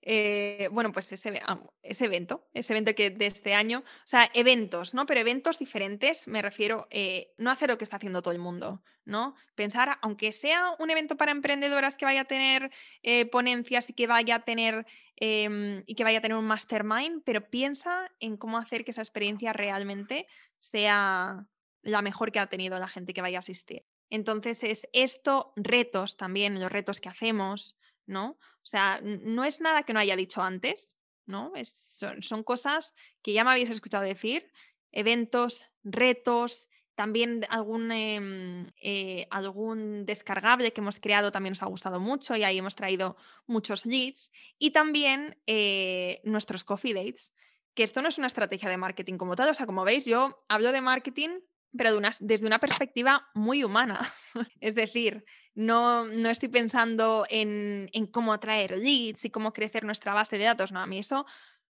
Eh, 0.05 0.69
bueno, 0.73 0.91
pues 0.91 1.13
ese, 1.13 1.29
evento, 1.29 2.49
ese 2.53 2.73
evento 2.73 2.95
que 2.95 3.11
de 3.11 3.27
este 3.27 3.55
año, 3.55 3.79
o 3.79 4.07
sea, 4.07 4.29
eventos, 4.35 4.95
¿no? 4.95 5.07
Pero 5.07 5.21
eventos 5.21 5.61
diferentes, 5.61 6.27
me 6.27 6.43
refiero, 6.43 6.89
eh, 6.91 7.33
no 7.39 7.53
hacer 7.53 7.71
lo 7.71 7.79
que 7.79 7.85
está 7.85 7.97
haciendo 7.99 8.21
todo 8.21 8.35
el 8.35 8.41
mundo, 8.41 8.83
¿no? 9.05 9.37
Pensar, 9.55 9.99
aunque 10.03 10.33
sea 10.33 10.75
un 10.81 10.91
evento 10.91 11.17
para 11.17 11.31
emprendedoras 11.31 11.97
que 11.97 12.05
vaya 12.05 12.23
a 12.23 12.25
tener 12.25 12.73
eh, 13.05 13.27
ponencias 13.27 13.91
y 13.91 13.93
que 13.93 14.09
vaya 14.09 14.37
a 14.37 14.45
tener 14.45 14.87
em, 15.17 15.85
y 15.87 15.95
que 15.95 16.03
vaya 16.03 16.19
a 16.19 16.23
tener 16.23 16.37
un 16.37 16.47
mastermind, 16.47 17.23
pero 17.25 17.49
piensa 17.49 18.11
en 18.19 18.37
cómo 18.37 18.59
hacer 18.59 18.85
que 18.85 18.91
esa 18.91 19.03
experiencia 19.03 19.53
realmente 19.53 20.27
sea 20.59 21.47
la 21.83 22.03
mejor 22.03 22.33
que 22.33 22.41
ha 22.41 22.49
tenido 22.49 22.77
la 22.79 22.89
gente 22.89 23.15
que 23.15 23.23
vaya 23.23 23.39
a 23.39 23.41
asistir. 23.41 23.85
Entonces 24.11 24.65
es 24.65 24.89
esto, 24.93 25.53
retos 25.55 26.17
también, 26.17 26.61
los 26.61 26.73
retos 26.73 27.01
que 27.01 27.09
hacemos, 27.09 27.77
¿no? 28.07 28.37
O 28.63 28.67
sea, 28.67 29.01
no 29.03 29.45
es 29.45 29.61
nada 29.61 29.83
que 29.83 29.93
no 29.93 30.01
haya 30.01 30.17
dicho 30.17 30.41
antes, 30.43 30.95
¿no? 31.27 31.53
son, 31.65 32.43
cosas 32.43 32.95
que 33.23 33.33
ya 33.33 33.45
me 33.45 33.51
habéis 33.51 33.71
escuchado 33.71 34.05
decir, 34.05 34.51
eventos, 34.93 35.65
retos, 35.83 36.69
también 36.95 37.47
algún, 37.49 37.91
em, 37.91 38.71
eh, 38.81 39.27
algún 39.31 40.05
descargable 40.05 40.73
que 40.73 40.81
hemos 40.81 41.01
creado 41.01 41.33
también 41.33 41.53
nos 41.53 41.63
ha 41.63 41.67
gustado 41.67 42.01
mucho 42.01 42.37
y 42.37 42.45
ahí 42.45 42.59
hemos 42.59 42.77
traído 42.77 43.17
muchos 43.47 43.87
leads. 43.87 44.31
Y 44.59 44.73
también 44.73 45.41
eh, 45.47 46.21
nuestros 46.25 46.65
coffee 46.65 46.95
dates, 46.95 47.33
que 47.75 47.83
esto 47.83 48.03
no 48.03 48.09
es 48.09 48.19
una 48.19 48.27
estrategia 48.27 48.69
de 48.69 48.77
marketing 48.77 49.17
como 49.17 49.37
tal. 49.37 49.49
O 49.49 49.55
sea, 49.55 49.67
como 49.67 49.85
veis, 49.85 50.05
yo 50.05 50.45
hablo 50.49 50.71
de 50.73 50.83
marketing, 50.83 51.41
pero 51.77 51.99
desde 52.21 52.47
una 52.47 52.59
perspectiva 52.59 53.29
muy 53.35 53.65
humana. 53.65 54.13
es 54.61 54.75
decir, 54.75 55.25
no, 55.55 56.07
no 56.07 56.31
estoy 56.31 56.49
pensando 56.49 57.27
en, 57.29 57.91
cómo 58.11 58.33
atraer 58.33 58.79
leads 58.79 59.25
y 59.25 59.31
cómo 59.31 59.53
crecer 59.53 59.85
nuestra 59.85 60.15
base 60.15 60.39
de 60.39 60.45
datos. 60.45 60.73
No, 60.73 60.81
a 60.81 60.87
mí 60.87 60.99
eso, 60.99 61.27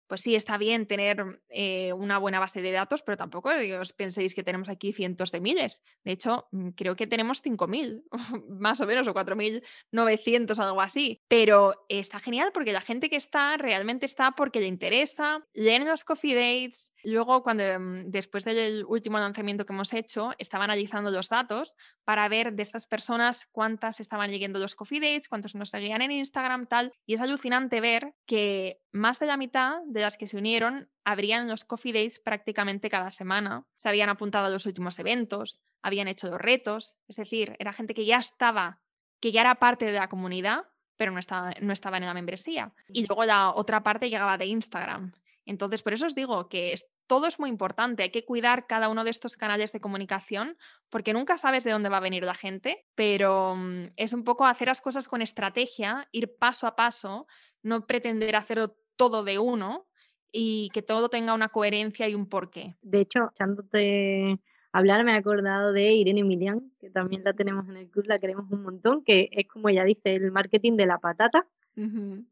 pues 0.06 0.20
sí, 0.20 0.34
está 0.34 0.58
bien 0.58 0.86
tener 0.86 1.42
eh, 1.48 1.92
una 1.92 2.18
buena 2.18 2.38
base 2.38 2.62
de 2.62 2.72
datos, 2.72 3.02
pero 3.02 3.16
tampoco 3.16 3.50
os 3.80 3.92
penséis 3.92 4.34
que 4.34 4.44
tenemos 4.44 4.68
aquí 4.68 4.92
cientos 4.92 5.32
de 5.32 5.40
miles. 5.40 5.82
De 6.04 6.12
hecho, 6.12 6.48
mm, 6.52 6.70
creo 6.70 6.96
que 6.96 7.06
tenemos 7.06 7.42
5.000, 7.42 8.04
más 8.48 8.80
o 8.80 8.86
menos, 8.86 9.08
o 9.08 9.14
4.900, 9.14 10.58
algo 10.58 10.80
así. 10.80 11.20
Pero 11.28 11.84
está 11.88 12.20
genial 12.20 12.50
porque 12.52 12.72
la 12.72 12.80
gente 12.80 13.08
que 13.10 13.16
está 13.16 13.56
realmente 13.56 14.06
está 14.06 14.32
porque 14.32 14.60
le 14.60 14.66
interesa, 14.66 15.44
leen 15.52 15.86
los 15.86 16.04
coffee 16.04 16.34
dates, 16.34 16.93
Luego, 17.04 17.42
cuando 17.42 17.64
mm, 17.78 18.10
después 18.10 18.44
del 18.44 18.84
último 18.86 19.18
lanzamiento 19.18 19.66
que 19.66 19.72
hemos 19.72 19.92
hecho, 19.92 20.32
estaban 20.38 20.70
analizando 20.70 21.10
los 21.10 21.28
datos 21.28 21.74
para 22.04 22.28
ver 22.28 22.54
de 22.54 22.62
estas 22.62 22.86
personas 22.86 23.46
cuántas 23.52 24.00
estaban 24.00 24.30
leyendo 24.30 24.58
los 24.58 24.74
coffee 24.74 25.00
dates, 25.00 25.28
cuántos 25.28 25.54
nos 25.54 25.70
seguían 25.70 26.02
en 26.02 26.12
Instagram, 26.12 26.66
tal. 26.66 26.92
Y 27.06 27.14
es 27.14 27.20
alucinante 27.20 27.80
ver 27.80 28.14
que 28.26 28.80
más 28.92 29.18
de 29.18 29.26
la 29.26 29.36
mitad 29.36 29.78
de 29.86 30.00
las 30.00 30.16
que 30.16 30.26
se 30.26 30.36
unieron 30.36 30.90
abrían 31.04 31.48
los 31.48 31.64
coffee 31.64 31.92
dates 31.92 32.18
prácticamente 32.18 32.88
cada 32.88 33.10
semana. 33.10 33.66
Se 33.76 33.88
habían 33.88 34.08
apuntado 34.08 34.46
a 34.46 34.50
los 34.50 34.66
últimos 34.66 34.98
eventos, 34.98 35.60
habían 35.82 36.08
hecho 36.08 36.28
los 36.28 36.40
retos. 36.40 36.96
Es 37.08 37.16
decir, 37.16 37.54
era 37.58 37.72
gente 37.72 37.94
que 37.94 38.06
ya 38.06 38.18
estaba, 38.18 38.80
que 39.20 39.32
ya 39.32 39.42
era 39.42 39.56
parte 39.56 39.84
de 39.84 39.92
la 39.92 40.08
comunidad, 40.08 40.64
pero 40.96 41.12
no 41.12 41.18
estaba, 41.18 41.52
no 41.60 41.72
estaba 41.72 41.98
en 41.98 42.06
la 42.06 42.14
membresía. 42.14 42.72
Y 42.88 43.06
luego 43.06 43.24
la 43.24 43.52
otra 43.54 43.82
parte 43.82 44.08
llegaba 44.08 44.38
de 44.38 44.46
Instagram. 44.46 45.12
Entonces, 45.46 45.82
por 45.82 45.92
eso 45.92 46.06
os 46.06 46.14
digo 46.14 46.48
que 46.48 46.74
todo 47.06 47.26
es 47.26 47.38
muy 47.38 47.50
importante, 47.50 48.02
hay 48.02 48.10
que 48.10 48.24
cuidar 48.24 48.66
cada 48.66 48.88
uno 48.88 49.04
de 49.04 49.10
estos 49.10 49.36
canales 49.36 49.72
de 49.72 49.80
comunicación 49.80 50.56
porque 50.90 51.12
nunca 51.12 51.38
sabes 51.38 51.64
de 51.64 51.72
dónde 51.72 51.88
va 51.88 51.98
a 51.98 52.00
venir 52.00 52.24
la 52.24 52.34
gente, 52.34 52.86
pero 52.94 53.54
mm, 53.56 53.92
es 53.96 54.12
un 54.12 54.24
poco 54.24 54.46
hacer 54.46 54.68
las 54.68 54.80
cosas 54.80 55.08
con 55.08 55.22
estrategia, 55.22 56.08
ir 56.12 56.36
paso 56.36 56.66
a 56.66 56.76
paso, 56.76 57.26
no 57.62 57.86
pretender 57.86 58.36
hacerlo 58.36 58.76
todo 58.96 59.24
de 59.24 59.38
uno 59.38 59.86
y 60.32 60.70
que 60.72 60.82
todo 60.82 61.08
tenga 61.08 61.34
una 61.34 61.48
coherencia 61.48 62.08
y 62.08 62.14
un 62.14 62.28
porqué. 62.28 62.74
De 62.82 63.00
hecho, 63.00 63.30
echándote 63.34 64.40
hablar 64.72 65.04
me 65.04 65.12
he 65.12 65.16
acordado 65.16 65.72
de 65.72 65.92
Irene 65.92 66.24
Milian, 66.24 66.72
que 66.80 66.90
también 66.90 67.22
la 67.24 67.32
tenemos 67.32 67.68
en 67.68 67.76
el 67.76 67.88
club, 67.88 68.06
la 68.06 68.18
queremos 68.18 68.50
un 68.50 68.62
montón, 68.62 69.04
que 69.04 69.28
es 69.30 69.46
como 69.46 69.68
ella 69.68 69.84
dice, 69.84 70.14
el 70.14 70.32
marketing 70.32 70.76
de 70.76 70.86
la 70.86 70.98
patata, 70.98 71.46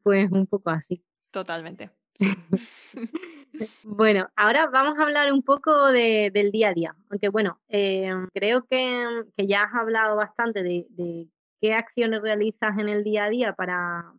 pues 0.03 0.31
un 0.31 0.47
poco 0.47 0.71
así. 0.71 1.03
Totalmente. 1.31 1.91
bueno, 3.85 4.29
ahora 4.37 4.67
vamos 4.69 4.99
a 4.99 5.03
hablar 5.03 5.33
un 5.33 5.43
poco 5.43 5.93
del 5.93 6.51
día 6.51 6.71
a 6.71 6.75
día, 6.75 6.97
aunque 7.11 7.29
bueno, 7.29 7.61
em, 7.69 8.29
creo 8.33 8.65
que, 8.65 9.25
ya 9.37 9.65
has 9.65 9.75
hablado 9.75 10.17
bastante 10.17 10.63
de, 10.63 11.29
qué 11.61 11.75
acciones 11.75 12.23
realizas 12.23 12.77
en 12.79 12.89
el 12.89 13.05
día 13.05 13.25
a 13.25 13.31
día 13.31 13.53
para, 13.55 14.13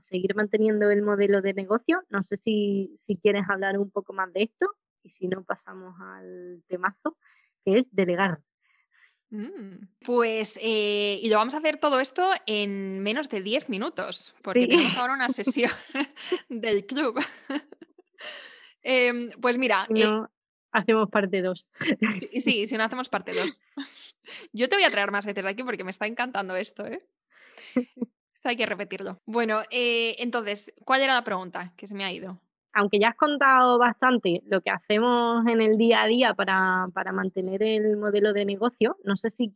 seguir 0.00 0.34
manteniendo 0.34 0.90
el 0.90 1.02
modelo 1.02 1.40
de 1.40 1.54
negocio. 1.54 2.02
No 2.08 2.22
sé 2.24 2.36
si, 2.36 2.98
quieres 3.22 3.44
hablar 3.48 3.78
un 3.78 3.90
poco 3.90 4.12
más 4.12 4.32
de 4.32 4.42
esto 4.42 4.66
y 5.02 5.10
si 5.10 5.28
no 5.28 5.44
pasamos 5.44 5.94
al 6.00 6.62
temazo, 6.66 7.16
que 7.64 7.78
es 7.78 7.94
delegar. 7.94 8.40
Mm, 9.30 9.86
pues, 10.04 10.58
eh, 10.60 11.20
y 11.22 11.30
lo 11.30 11.36
vamos 11.36 11.54
a 11.54 11.58
hacer 11.58 11.76
todo 11.76 12.00
esto 12.00 12.28
en 12.46 12.98
menos 13.00 13.30
de 13.30 13.40
10 13.40 13.68
minutos, 13.68 14.34
porque 14.42 14.66
tenemos 14.66 14.96
ahora 14.96 15.14
una 15.14 15.28
sesión 15.30 15.70
del 16.48 16.84
club. 16.86 17.20
Em, 18.82 19.30
pues 19.40 19.58
mira. 19.58 19.86
Eh 19.94 20.04
no, 20.04 20.30
hacemos 20.72 21.08
parte 21.10 21.42
2. 21.42 21.66
Sí, 22.18 22.40
sí, 22.40 22.66
si 22.66 22.76
no 22.76 22.84
hacemos 22.84 23.08
parte 23.08 23.34
2. 23.34 23.60
Yo 24.52 24.68
te 24.68 24.76
voy 24.76 24.84
a 24.84 24.90
traer 24.90 25.10
más 25.10 25.26
veces 25.26 25.44
aquí 25.44 25.64
porque 25.64 25.84
me 25.84 25.90
está 25.90 26.06
encantando 26.06 26.56
esto, 26.56 26.86
¿eh? 26.86 27.04
Esto 27.74 28.48
hay 28.48 28.56
que 28.56 28.66
repetirlo. 28.66 29.20
Bueno, 29.26 29.62
eh, 29.70 30.16
entonces, 30.18 30.72
¿cuál 30.84 31.02
era 31.02 31.14
la 31.14 31.24
pregunta 31.24 31.74
que 31.76 31.86
se 31.86 31.94
me 31.94 32.04
ha 32.04 32.12
ido? 32.12 32.40
aunque 32.72 32.98
ya 32.98 33.08
has 33.08 33.16
contado 33.16 33.78
bastante 33.78 34.42
lo 34.46 34.60
que 34.60 34.70
hacemos 34.70 35.46
en 35.46 35.60
el 35.60 35.76
día 35.76 36.02
a 36.02 36.06
día 36.06 36.34
para, 36.34 36.88
mantener 37.12 37.62
el 37.62 37.96
modelo 37.96 38.32
de 38.32 38.44
negocio, 38.44 38.96
no 39.04 39.16
sé 39.16 39.30
si 39.30 39.50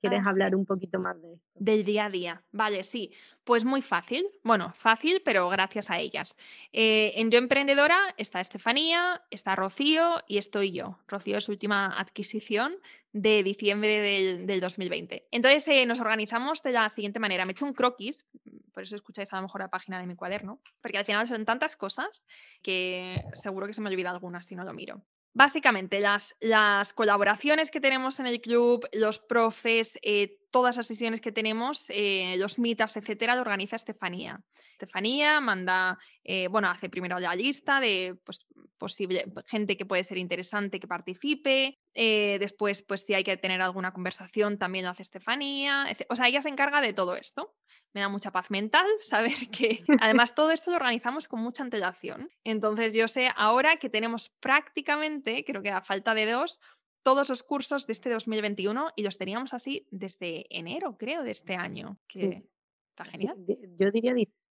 quieres 0.00 0.22
ah, 0.24 0.30
hablar 0.30 0.54
un 0.54 0.66
poquito 0.66 0.98
más 0.98 1.20
de 1.20 1.34
esto. 1.34 1.46
Del 1.54 1.84
día 1.84 2.06
a 2.06 2.10
día, 2.10 2.42
vale, 2.52 2.82
sí. 2.82 3.12
Pues 3.44 3.64
muy 3.64 3.82
fácil, 3.82 4.26
bueno, 4.42 4.72
fácil, 4.76 5.22
pero 5.24 5.48
gracias 5.48 5.90
a 5.90 5.98
ellas. 5.98 6.36
Eh, 6.72 7.12
en 7.16 7.30
Yo 7.30 7.38
Emprendedora 7.38 7.98
está 8.16 8.40
Estefanía, 8.40 9.22
está 9.30 9.56
Rocío 9.56 10.22
y 10.26 10.38
estoy 10.38 10.72
yo. 10.72 10.98
Rocío 11.06 11.38
es 11.38 11.44
su 11.44 11.52
última 11.52 11.86
adquisición 11.86 12.76
de 13.12 13.42
diciembre 13.42 14.00
del, 14.46 14.60
2020. 14.60 15.28
Entonces 15.30 15.66
eh, 15.68 15.86
nos 15.86 16.00
organizamos 16.00 16.62
de 16.62 16.72
la 16.72 16.88
siguiente 16.88 17.18
manera. 17.18 17.44
Me 17.44 17.50
he 17.50 17.52
hecho 17.52 17.64
un 17.64 17.72
croquis, 17.72 18.24
por 18.72 18.82
eso 18.82 18.94
escucháis 18.94 19.32
a 19.32 19.36
lo 19.36 19.42
mejor 19.42 19.60
la 19.60 19.68
página 19.68 19.98
de 20.00 20.06
mi 20.06 20.14
cuaderno, 20.14 20.60
porque 20.80 20.98
al 20.98 21.04
final 21.04 21.26
son 21.26 21.44
tantas 21.44 21.76
cosas 21.76 22.26
que 22.62 23.24
seguro 23.32 23.66
que 23.66 23.74
se 23.74 23.80
me 23.80 23.90
olvida 23.90 24.10
algunas 24.10 24.46
si 24.46 24.54
no 24.54 24.64
lo 24.64 24.72
miro. 24.72 25.02
Básicamente, 25.32 26.00
las, 26.00 26.36
las 26.40 26.92
colaboraciones 26.92 27.70
que 27.70 27.80
tenemos 27.80 28.18
en 28.18 28.26
el 28.26 28.40
club, 28.40 28.88
los 28.92 29.18
profes, 29.20 29.98
eh, 30.02 30.39
todas 30.50 30.76
las 30.76 30.86
sesiones 30.86 31.20
que 31.20 31.32
tenemos, 31.32 31.86
eh, 31.88 32.34
los 32.38 32.58
meetups, 32.58 32.96
etcétera, 32.96 33.34
lo 33.34 33.42
organiza 33.42 33.76
Estefanía. 33.76 34.40
Estefanía 34.72 35.40
manda, 35.40 35.98
eh, 36.24 36.48
bueno, 36.48 36.68
hace 36.68 36.88
primero 36.88 37.18
la 37.18 37.34
lista 37.34 37.80
de 37.80 38.16
pues, 38.24 38.46
posible 38.78 39.26
gente 39.46 39.76
que 39.76 39.86
puede 39.86 40.04
ser 40.04 40.18
interesante 40.18 40.80
que 40.80 40.88
participe. 40.88 41.78
después, 41.94 42.82
pues 42.82 43.04
si 43.04 43.14
hay 43.14 43.24
que 43.24 43.36
tener 43.36 43.60
alguna 43.60 43.92
conversación, 43.92 44.58
también 44.58 44.84
lo 44.84 44.90
hace 44.90 45.02
Estefanía. 45.02 45.86
O 46.08 46.16
sea, 46.16 46.28
ella 46.28 46.40
se 46.42 46.48
encarga 46.48 46.80
de 46.80 46.92
todo 46.92 47.14
esto 47.16 47.54
me 47.92 48.00
da 48.00 48.08
mucha 48.08 48.30
paz 48.30 48.50
mental 48.50 48.86
saber 49.00 49.50
que 49.50 49.82
además 50.00 50.34
todo 50.34 50.50
esto 50.50 50.70
lo 50.70 50.76
organizamos 50.76 51.28
con 51.28 51.40
mucha 51.40 51.62
antelación. 51.62 52.30
Entonces 52.44 52.94
yo 52.94 53.08
sé 53.08 53.30
ahora 53.36 53.76
que 53.76 53.90
tenemos 53.90 54.30
prácticamente, 54.40 55.44
creo 55.44 55.62
que 55.62 55.70
a 55.70 55.82
falta 55.82 56.14
de 56.14 56.30
dos, 56.30 56.60
todos 57.02 57.28
los 57.28 57.42
cursos 57.42 57.86
de 57.86 57.92
este 57.92 58.10
2021 58.10 58.90
y 58.96 59.02
los 59.02 59.18
teníamos 59.18 59.54
así 59.54 59.86
desde 59.90 60.46
enero, 60.50 60.96
creo, 60.98 61.22
de 61.22 61.30
este 61.30 61.54
año. 61.54 61.98
Que 62.06 62.44
está 62.90 63.04
genial. 63.04 63.36
Yo 63.78 63.90
diría, 63.90 64.14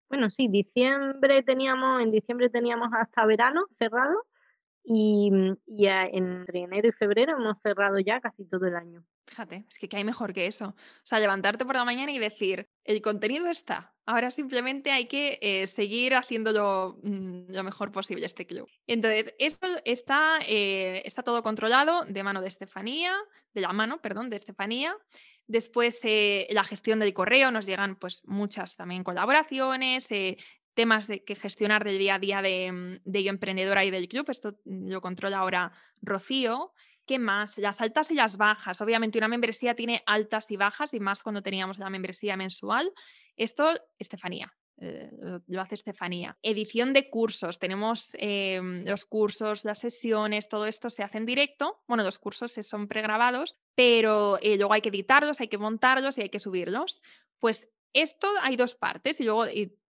bueno, 0.09 0.31
sí, 0.31 0.49
diciembre 0.49 1.43
teníamos, 1.43 2.03
en 2.03 2.11
diciembre 2.11 2.51
teníamos 2.51 2.91
hasta 2.93 3.27
verano 3.27 3.67
cerrado 3.79 4.25
y, 4.83 5.31
mm, 5.31 5.57
y 5.67 5.87
entre 5.87 6.61
enero 6.61 6.89
y 6.89 6.93
febrero 6.93 7.37
hemos 7.37 7.57
cerrado 7.63 7.99
ya 7.99 8.21
casi 8.21 8.45
todo 8.45 8.67
el 8.67 8.77
año. 8.77 9.05
Fíjate, 9.27 9.65
es 9.69 9.79
que 9.79 9.89
¿qué 9.89 9.97
hay 9.97 10.05
mejor 10.05 10.33
que 10.33 10.47
eso? 10.47 10.69
O 10.69 11.05
sea, 11.05 11.21
levantarte 11.21 11.65
por 11.65 11.77
la 11.77 11.85
mañana 11.85 12.11
y 12.11 12.19
decir, 12.19 12.69
el 12.85 13.01
contenido 13.01 13.47
está, 13.47 13.95
ahora 14.05 14.33
simplemente 14.33 14.91
hay 14.91 15.07
que 15.07 15.39
eh, 15.41 15.67
seguir 15.69 16.15
haciéndolo 16.15 16.99
mm, 17.03 17.53
lo 17.53 17.63
mejor 17.63 17.93
posible 17.93 18.27
este 18.27 18.47
club. 18.47 18.69
Entonces, 18.89 19.33
esto 19.39 19.69
está, 19.85 20.41
eh, 20.49 21.03
está 21.05 21.23
todo 21.23 21.43
controlado 21.45 22.05
de 22.07 22.23
mano 22.25 22.41
de 22.41 22.49
Estefanía, 22.49 23.15
de 23.55 23.61
la 23.61 23.73
mano, 23.73 24.01
perdón, 24.01 24.31
de 24.31 24.37
Estefanía. 24.37 24.97
Después, 25.47 26.01
eh, 26.03 26.49
la 26.51 26.65
gestión 26.65 26.99
del 26.99 27.15
correo, 27.15 27.51
nos 27.51 27.67
llegan 27.67 27.97
pues 27.97 28.23
muchas 28.25 28.77
también 28.77 29.05
colaboraciones, 29.05 30.09
temas 30.81 31.09
de, 31.09 31.23
que 31.23 31.35
gestionar 31.35 31.85
del 31.85 31.99
día 31.99 32.15
a 32.15 32.19
día 32.19 32.41
de, 32.41 32.73
mm, 32.73 33.01
de 33.05 33.23
Yo 33.23 33.29
Emprendedora 33.29 33.85
y 33.85 33.91
del 33.91 34.09
club. 34.09 34.31
Esto 34.31 34.59
lo 34.65 35.03
controla 35.03 35.37
ahora 35.37 35.73
Rocío. 36.01 36.73
¿Qué 37.05 37.19
más? 37.19 37.59
Las 37.59 37.83
altas 37.83 38.11
y 38.11 38.15
las 38.15 38.39
bajas. 38.39 38.81
Obviamente 38.81 39.19
una 39.19 39.29
membresía 39.29 39.75
tiene 39.75 40.03
altas 40.07 40.51
y 40.51 40.57
bajas 40.57 40.95
y 40.95 41.01
más 41.01 41.23
cuando 41.23 41.43
teníamos 41.43 41.79
la 41.79 41.91
membresía 41.91 42.35
mensual. 42.39 42.95
Esto, 43.37 43.75
Estefanía. 43.99 44.55
Eh, 44.79 45.11
lo 45.47 45.61
hace 45.61 45.75
Estefanía. 45.75 46.39
Edición 46.43 46.95
de 46.95 47.11
cursos. 47.11 47.59
Tenemos 47.59 48.17
em, 48.19 48.83
los 48.87 49.05
cursos, 49.05 49.67
las 49.67 49.81
sesiones, 49.81 50.49
todo 50.49 50.65
esto 50.65 50.89
se 50.89 51.03
hace 51.03 51.19
en 51.19 51.27
directo. 51.27 51.83
Bueno, 51.89 52.05
los 52.05 52.19
cursos 52.19 52.53
son 52.63 52.89
pregrabados, 52.89 53.59
pero 53.75 54.39
eh, 54.41 54.57
luego 54.57 54.73
hay 54.73 54.81
que 54.81 54.89
editarlos, 54.89 55.43
hay 55.43 55.49
que 55.49 55.59
montarlos 55.59 56.17
y 56.17 56.23
hay 56.23 56.31
que 56.31 56.41
subirlos. 56.41 57.03
Pues 57.39 57.69
esto 57.93 58.29
hay 58.41 58.57
dos 58.57 58.75
partes 58.75 59.21
y 59.21 59.25
luego 59.25 59.45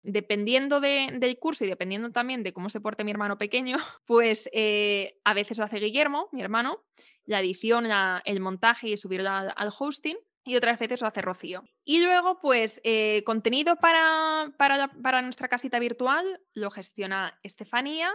dependiendo 0.04 0.80
del 0.80 1.38
curso 1.40 1.66
y 1.66 1.68
dependiendo 1.68 2.12
también 2.12 2.44
de 2.44 2.54
cómo 2.54 2.70
se 2.70 2.82
porte 2.82 3.04
mi 3.04 3.12
hermano 3.12 3.38
pequeño, 3.38 3.78
pues 4.06 4.50
eh, 4.54 5.20
a 5.24 5.34
veces 5.34 5.58
lo 5.58 5.66
hace 5.66 5.80
Guillermo, 5.80 6.30
mi 6.32 6.42
hermano, 6.42 6.86
la 7.26 7.40
edición, 7.40 7.86
el 8.26 8.40
montaje 8.40 8.90
y 8.90 8.98
subirlo 8.98 9.30
al, 9.30 9.70
hosting. 9.78 10.18
Y 10.46 10.56
otras 10.56 10.80
veces 10.80 11.02
lo 11.02 11.08
hace 11.08 11.22
Rocío. 11.22 11.66
Y 11.84 12.00
luego, 12.00 12.40
pues, 12.40 12.80
eh, 12.86 13.22
contenido 13.26 13.76
para, 13.76 14.54
para, 14.58 14.88
para 14.88 15.22
nuestra 15.22 15.50
casita 15.50 15.78
virtual 15.78 16.40
lo 16.54 16.72
gestiona 16.72 17.38
Estefanía 17.44 18.14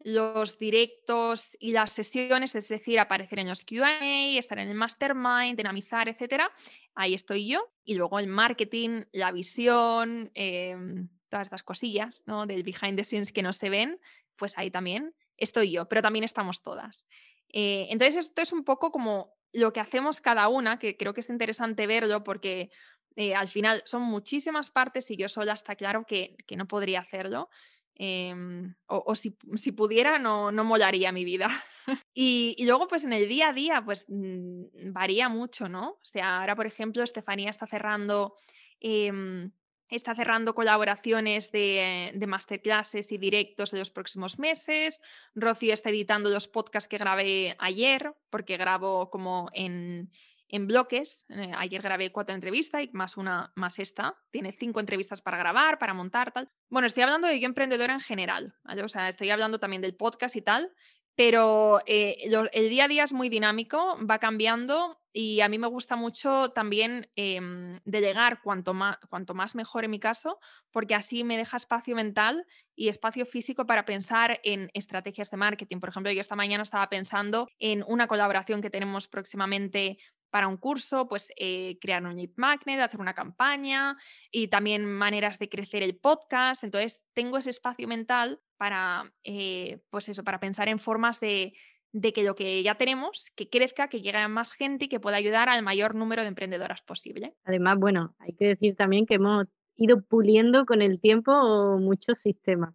los 0.00 0.58
directos 0.58 1.56
y 1.58 1.72
las 1.72 1.92
sesiones, 1.92 2.54
es 2.54 2.68
decir, 2.68 2.98
aparecer 2.98 3.38
en 3.38 3.48
los 3.48 3.64
QA, 3.64 4.38
estar 4.38 4.58
en 4.58 4.68
el 4.68 4.74
mastermind, 4.74 5.56
dinamizar, 5.56 6.08
etcétera. 6.08 6.50
Ahí 6.94 7.14
estoy 7.14 7.48
yo. 7.48 7.70
Y 7.84 7.94
luego 7.94 8.18
el 8.18 8.26
marketing, 8.26 9.04
la 9.12 9.32
visión, 9.32 10.30
em, 10.34 11.08
todas 11.28 11.46
estas 11.46 11.62
cosillas, 11.62 12.24
¿no? 12.26 12.46
Del 12.46 12.62
behind 12.62 12.96
the 12.96 13.04
scenes 13.04 13.32
que 13.32 13.42
no 13.42 13.52
se 13.52 13.70
ven, 13.70 13.98
pues 14.36 14.56
ahí 14.58 14.70
también 14.70 15.14
estoy 15.36 15.72
yo, 15.72 15.88
pero 15.88 16.02
también 16.02 16.24
estamos 16.24 16.62
todas. 16.62 17.06
Eh, 17.52 17.86
entonces, 17.90 18.26
esto 18.26 18.42
es 18.42 18.52
un 18.52 18.64
poco 18.64 18.90
como 18.90 19.34
lo 19.52 19.72
que 19.72 19.80
hacemos 19.80 20.20
cada 20.20 20.48
una, 20.48 20.78
que 20.78 20.96
creo 20.96 21.14
que 21.14 21.20
es 21.20 21.30
interesante 21.30 21.86
verlo 21.86 22.24
porque 22.24 22.70
eh, 23.16 23.34
al 23.34 23.48
final 23.48 23.82
son 23.86 24.02
muchísimas 24.02 24.70
partes 24.70 25.10
y 25.10 25.16
yo 25.16 25.28
sola 25.28 25.52
está 25.52 25.76
claro 25.76 26.04
que, 26.04 26.36
no 26.56 26.66
podría 26.66 27.00
hacerlo. 27.00 27.48
Em, 27.96 28.74
o, 28.86 29.14
si, 29.14 29.30
pudiera, 29.72 30.18
no, 30.18 30.50
no 30.50 30.64
molaría 30.64 31.12
mi 31.12 31.24
vida. 31.24 31.48
y, 32.14 32.56
luego, 32.66 32.88
pues 32.88 33.04
en 33.04 33.12
el 33.12 33.28
día 33.28 33.50
a 33.50 33.52
día, 33.52 33.82
pues 33.84 34.06
mm, 34.08 34.92
varía 34.92 35.28
mucho, 35.28 35.68
¿no? 35.68 35.90
O 35.90 36.04
sea, 36.04 36.40
ahora, 36.40 36.56
por 36.56 36.66
ejemplo, 36.66 37.02
Estefanía 37.02 37.50
está 37.50 37.66
cerrando 37.66 38.36
em, 38.80 39.52
está 39.88 40.14
cerrando 40.14 40.54
colaboraciones 40.54 41.52
de, 41.52 42.10
de, 42.14 42.26
masterclasses 42.26 43.12
y 43.12 43.18
directos 43.18 43.70
de 43.70 43.78
los 43.78 43.90
próximos 43.90 44.38
meses. 44.38 45.00
Rocío 45.34 45.72
está 45.72 45.90
editando 45.90 46.30
los 46.30 46.48
podcasts 46.48 46.88
que 46.88 46.98
grabé 46.98 47.54
ayer, 47.58 48.14
porque 48.30 48.56
grabo 48.56 49.10
como 49.10 49.50
en, 49.52 50.10
en 50.54 50.68
bloques. 50.68 51.26
Eh, 51.28 51.50
ayer 51.56 51.82
grabé 51.82 52.12
cuatro 52.12 52.34
entrevistas 52.34 52.82
y 52.82 52.90
más 52.92 53.16
una 53.16 53.52
más 53.56 53.78
esta. 53.80 54.16
Tiene 54.30 54.52
cinco 54.52 54.78
entrevistas 54.78 55.20
para 55.20 55.36
grabar, 55.36 55.78
para 55.78 55.94
montar, 55.94 56.32
tal. 56.32 56.48
Bueno, 56.70 56.86
estoy 56.86 57.02
hablando 57.02 57.26
de 57.26 57.40
yo 57.40 57.46
emprendedora 57.46 57.94
en 57.94 58.00
general, 58.00 58.54
O 58.64 58.88
sea, 58.88 59.08
estoy 59.08 59.30
hablando 59.30 59.58
también 59.58 59.82
del 59.82 59.96
podcast 59.96 60.36
y 60.36 60.42
tal, 60.42 60.72
pero 61.16 61.80
eh, 61.86 62.16
el 62.52 62.68
día 62.68 62.84
a 62.84 62.88
día 62.88 63.04
es 63.04 63.12
muy 63.12 63.28
dinámico, 63.28 63.98
va 64.08 64.18
cambiando 64.18 65.00
y 65.12 65.40
a 65.42 65.48
mí 65.48 65.58
me 65.58 65.68
gusta 65.68 65.94
mucho 65.94 66.50
también 66.50 67.08
eh, 67.14 67.40
delegar 67.84 68.42
cuanto 68.42 68.74
más, 68.74 68.98
cuanto 69.08 69.32
más 69.32 69.54
mejor 69.54 69.84
en 69.84 69.92
mi 69.92 70.00
caso, 70.00 70.40
porque 70.72 70.96
así 70.96 71.22
me 71.22 71.36
deja 71.36 71.56
espacio 71.56 71.94
mental 71.94 72.44
y 72.74 72.88
espacio 72.88 73.24
físico 73.24 73.64
para 73.64 73.84
pensar 73.84 74.40
en 74.42 74.70
estrategias 74.74 75.30
de 75.30 75.36
marketing. 75.36 75.78
Por 75.78 75.90
ejemplo, 75.90 76.10
yo 76.10 76.20
esta 76.20 76.34
mañana 76.34 76.64
estaba 76.64 76.88
pensando 76.88 77.48
en 77.60 77.84
una 77.86 78.08
colaboración 78.08 78.60
que 78.60 78.70
tenemos 78.70 79.06
próximamente 79.06 79.98
para 80.34 80.48
un 80.48 80.56
curso, 80.56 81.06
pues 81.06 81.30
eh, 81.36 81.78
crear 81.80 82.02
un 82.04 82.16
lead 82.16 82.30
magnet, 82.34 82.80
hacer 82.80 82.98
una 83.00 83.14
campaña 83.14 83.96
y 84.32 84.48
también 84.48 84.84
maneras 84.84 85.38
de 85.38 85.48
crecer 85.48 85.84
el 85.84 85.94
podcast. 85.94 86.64
Entonces, 86.64 87.04
tengo 87.12 87.38
ese 87.38 87.50
espacio 87.50 87.86
mental 87.86 88.40
para, 88.56 89.12
eh, 89.22 89.78
pues 89.90 90.08
eso, 90.08 90.24
para 90.24 90.40
pensar 90.40 90.68
en 90.68 90.80
formas 90.80 91.20
de, 91.20 91.52
de, 91.92 92.12
que 92.12 92.24
lo 92.24 92.34
que 92.34 92.64
ya 92.64 92.74
tenemos, 92.74 93.30
que 93.36 93.48
crezca, 93.48 93.86
que 93.86 94.00
llegue 94.00 94.18
a 94.18 94.26
más 94.26 94.54
gente 94.54 94.86
y 94.86 94.88
que 94.88 94.98
pueda 94.98 95.18
ayudar 95.18 95.48
al 95.48 95.62
mayor 95.62 95.94
número 95.94 96.22
de 96.22 96.28
emprendedoras 96.28 96.82
posible. 96.82 97.36
Además, 97.44 97.78
bueno, 97.78 98.16
hay 98.18 98.32
que 98.32 98.46
decir 98.46 98.74
también 98.74 99.06
que 99.06 99.14
hemos 99.14 99.46
ido 99.76 100.02
puliendo 100.02 100.66
con 100.66 100.82
el 100.82 100.98
tiempo 100.98 101.78
muchos 101.78 102.18
sistemas, 102.18 102.74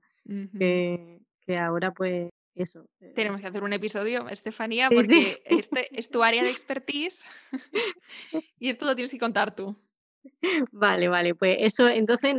que, 0.57 1.19
que 1.41 1.57
ahora 1.57 1.91
pues 1.91 2.29
eso. 2.55 2.87
Eh. 2.99 3.13
Tenemos 3.15 3.41
que 3.41 3.47
hacer 3.47 3.63
un 3.63 3.73
episodio, 3.73 4.27
Estefanía, 4.29 4.89
porque 4.89 5.41
este 5.45 5.87
es 5.97 6.09
tu 6.09 6.23
área 6.23 6.43
de 6.43 6.49
expertise 6.49 7.29
y 8.59 8.69
esto 8.69 8.85
lo 8.85 8.95
tienes 8.95 9.11
que 9.11 9.19
contar 9.19 9.55
tú. 9.55 9.75
Vale, 10.71 11.07
vale, 11.07 11.35
pues 11.35 11.57
eso, 11.61 11.87
entonces 11.87 12.35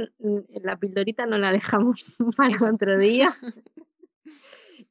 la 0.63 0.77
pildorita 0.77 1.27
no 1.27 1.39
la 1.39 1.53
dejamos 1.53 2.05
para 2.37 2.73
otro 2.73 2.99
día. 2.99 3.35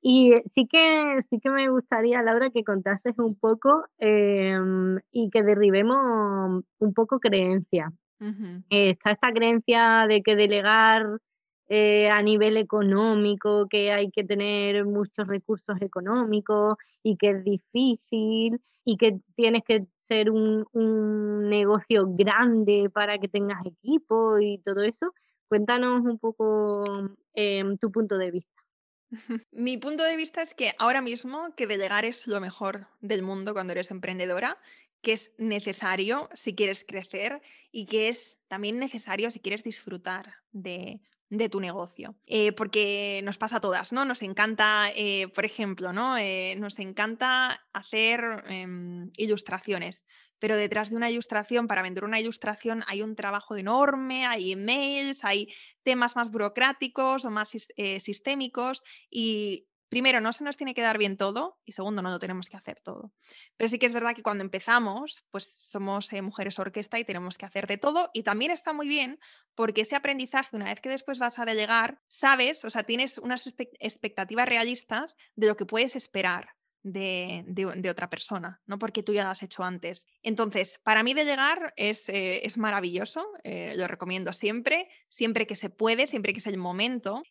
Y 0.01 0.33
sí 0.55 0.65
que, 0.65 1.19
sí 1.29 1.41
que 1.41 1.49
me 1.49 1.67
gustaría, 1.67 2.21
Laura, 2.21 2.51
que 2.51 2.63
contases 2.63 3.19
un 3.19 3.37
poco 3.37 3.85
em, 3.97 4.97
y 5.11 5.29
que 5.29 5.43
derribemos 5.43 6.63
un 6.77 6.93
poco 6.93 7.19
creencia. 7.19 7.91
está 8.69 9.11
esta 9.11 9.33
creencia 9.33 10.05
de 10.07 10.21
que 10.21 10.37
delegar 10.37 11.19
eh, 11.71 12.09
a 12.09 12.21
nivel 12.23 12.57
económico, 12.57 13.67
que 13.69 13.91
hay 13.91 14.09
que 14.09 14.23
tener 14.23 14.85
muchos 14.85 15.27
recursos 15.27 15.79
económicos 15.81 16.77
y 17.03 17.15
que 17.15 17.29
es 17.29 17.43
difícil 17.43 18.59
y 18.83 18.97
que 18.97 19.19
tienes 19.35 19.63
que 19.63 19.85
ser 20.07 20.31
un, 20.31 20.65
negocio 21.47 22.05
grande 22.07 22.89
para 22.91 23.19
que 23.19 23.27
tengas 23.27 23.63
equipo 23.65 24.39
y 24.39 24.57
todo 24.59 24.81
eso. 24.81 25.13
Cuéntanos 25.47 26.03
un 26.05 26.17
poco 26.17 26.83
em, 27.33 27.77
tu 27.77 27.91
punto 27.91 28.17
de 28.17 28.31
vista. 28.31 28.63
Mi 29.51 29.77
punto 29.77 30.03
de 30.03 30.17
vista 30.17 30.41
es 30.41 30.55
que 30.55 30.73
ahora 30.79 31.01
mismo 31.01 31.53
que 31.55 31.67
delegar 31.67 32.05
es 32.05 32.27
lo 32.27 32.39
mejor 32.39 32.87
del 32.99 33.21
mundo 33.21 33.53
cuando 33.53 33.73
eres 33.73 33.91
emprendedora, 33.91 34.57
que 35.01 35.13
es 35.13 35.31
necesario 35.37 36.29
si 36.33 36.55
quieres 36.55 36.83
crecer 36.83 37.41
y 37.71 37.85
que 37.85 38.09
es 38.09 38.37
también 38.47 38.79
necesario 38.79 39.29
si 39.31 39.39
quieres 39.39 39.63
disfrutar 39.63 40.33
de 40.51 40.99
de 41.29 41.49
tu 41.49 41.59
negocio. 41.59 42.15
Eh, 42.25 42.51
porque 42.53 43.21
nos 43.23 43.37
pasa 43.37 43.57
a 43.57 43.61
todas, 43.61 43.93
¿no? 43.93 44.05
Nos 44.05 44.21
encanta, 44.21 44.89
eh, 44.95 45.27
por 45.29 45.45
ejemplo, 45.45 45.93
¿no? 45.93 46.17
Eh, 46.17 46.55
nos 46.57 46.79
encanta 46.79 47.61
hacer 47.71 48.43
em, 48.47 49.11
ilustraciones, 49.15 50.03
pero 50.39 50.55
detrás 50.55 50.89
de 50.89 50.95
una 50.95 51.11
ilustración, 51.11 51.67
para 51.67 51.81
vender 51.81 52.03
una 52.03 52.19
ilustración, 52.19 52.83
hay 52.87 53.01
un 53.01 53.15
trabajo 53.15 53.55
enorme, 53.55 54.25
hay 54.25 54.53
emails, 54.53 55.23
hay 55.23 55.53
temas 55.83 56.15
más 56.15 56.31
burocráticos 56.31 57.25
o 57.25 57.29
más 57.29 57.49
sistémicos 57.99 58.81
y 59.09 59.68
primero, 59.89 60.21
no 60.21 60.31
se 60.31 60.43
nos 60.43 60.55
tiene 60.55 60.73
que 60.73 60.81
dar 60.81 60.97
bien 60.97 61.17
todo 61.17 61.59
y 61.65 61.73
segundo, 61.73 62.01
no 62.01 62.11
lo 62.11 62.19
tenemos 62.19 62.47
que 62.47 62.55
hacer 62.55 62.79
todo. 62.79 63.11
Pero 63.57 63.67
sí 63.67 63.79
que 63.79 63.87
es 63.87 63.93
verdad 63.93 64.15
que 64.15 64.23
cuando 64.23 64.43
empezamos, 64.43 65.23
pues 65.31 65.51
somos 65.51 66.13
eh, 66.13 66.21
mujeres 66.21 66.59
orquesta 66.59 66.99
y 66.99 67.03
tenemos 67.03 67.37
que 67.37 67.45
hacer 67.45 67.67
de 67.67 67.77
todo 67.77 68.11
y 68.13 68.23
también 68.23 68.51
está 68.51 68.71
muy 68.71 68.87
bien 68.87 69.19
porque 69.55 69.81
ese 69.81 69.95
aprendizaje, 69.95 70.55
una 70.55 70.65
vez 70.65 70.79
que 70.79 70.89
después 70.89 71.19
vas 71.19 71.39
a 71.39 71.45
delegar, 71.45 71.99
sabes, 72.07 72.63
o 72.63 72.69
sea, 72.69 72.83
tienes 72.83 73.17
unas 73.17 73.53
expectativas 73.79 74.47
realistas 74.47 75.15
de 75.35 75.47
lo 75.47 75.57
que 75.57 75.65
puedes 75.65 75.95
esperar. 75.95 76.55
De, 76.81 77.43
otra 77.91 78.09
persona, 78.09 78.61
no 78.65 78.79
porque 78.79 79.03
tú 79.03 79.13
ya 79.13 79.25
lo 79.25 79.31
has 79.31 79.43
hecho 79.43 79.63
antes. 79.63 80.07
Entonces, 80.23 80.79
para 80.81 81.03
mí 81.03 81.13
delegar 81.13 81.73
es, 81.75 82.07
eh, 82.07 82.45
es 82.45 82.57
maravilloso, 82.57 83.29
eh, 83.43 83.73
lo 83.75 83.85
recomiendo 83.85 84.31
siempre, 84.31 84.87
siempre 85.09 85.45
que 85.45 85.55
se 85.55 85.69
puede, 85.69 86.07
siempre 86.07 86.31
que 86.31 86.39
es 86.39 86.47
el 86.47 86.57
momento, 86.57 87.21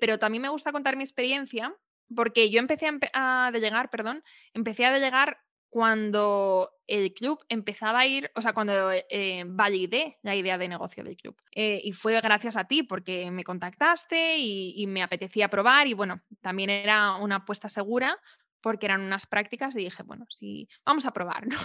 pero 0.00 0.18
también 0.18 0.42
me 0.42 0.48
gusta 0.48 0.72
contar 0.72 0.96
mi 0.96 1.04
experiencia 1.04 1.76
porque 2.14 2.50
yo 2.50 2.60
empecé 2.60 2.90
a, 3.12 3.50
delegar, 3.52 3.90
perdón, 3.90 4.24
empecé 4.54 4.86
a 4.86 4.92
delegar 4.92 5.38
cuando 5.70 6.70
el 6.86 7.12
club 7.12 7.44
empezaba 7.50 8.00
a 8.00 8.06
ir, 8.06 8.30
o 8.34 8.40
sea, 8.40 8.54
cuando 8.54 8.90
eh, 8.90 9.44
validé 9.46 10.18
la 10.22 10.34
idea 10.34 10.56
de 10.56 10.68
negocio 10.68 11.04
del 11.04 11.16
club. 11.16 11.36
Eh, 11.54 11.80
y 11.84 11.92
fue 11.92 12.18
gracias 12.20 12.56
a 12.56 12.64
ti 12.64 12.82
porque 12.82 13.30
me 13.30 13.44
contactaste 13.44 14.38
y, 14.38 14.86
me 14.86 15.02
apetecía 15.02 15.48
probar 15.48 15.86
y 15.86 15.92
bueno, 15.92 16.22
también 16.40 16.70
era 16.70 17.16
una 17.16 17.36
apuesta 17.36 17.68
segura 17.68 18.18
porque 18.62 18.86
eran 18.86 19.02
unas 19.02 19.26
prácticas 19.26 19.76
y 19.76 19.80
dije, 19.80 20.02
bueno, 20.02 20.26
sí, 20.30 20.68
vamos 20.86 21.04
a 21.04 21.12
probar, 21.12 21.46
¿no? 21.46 21.58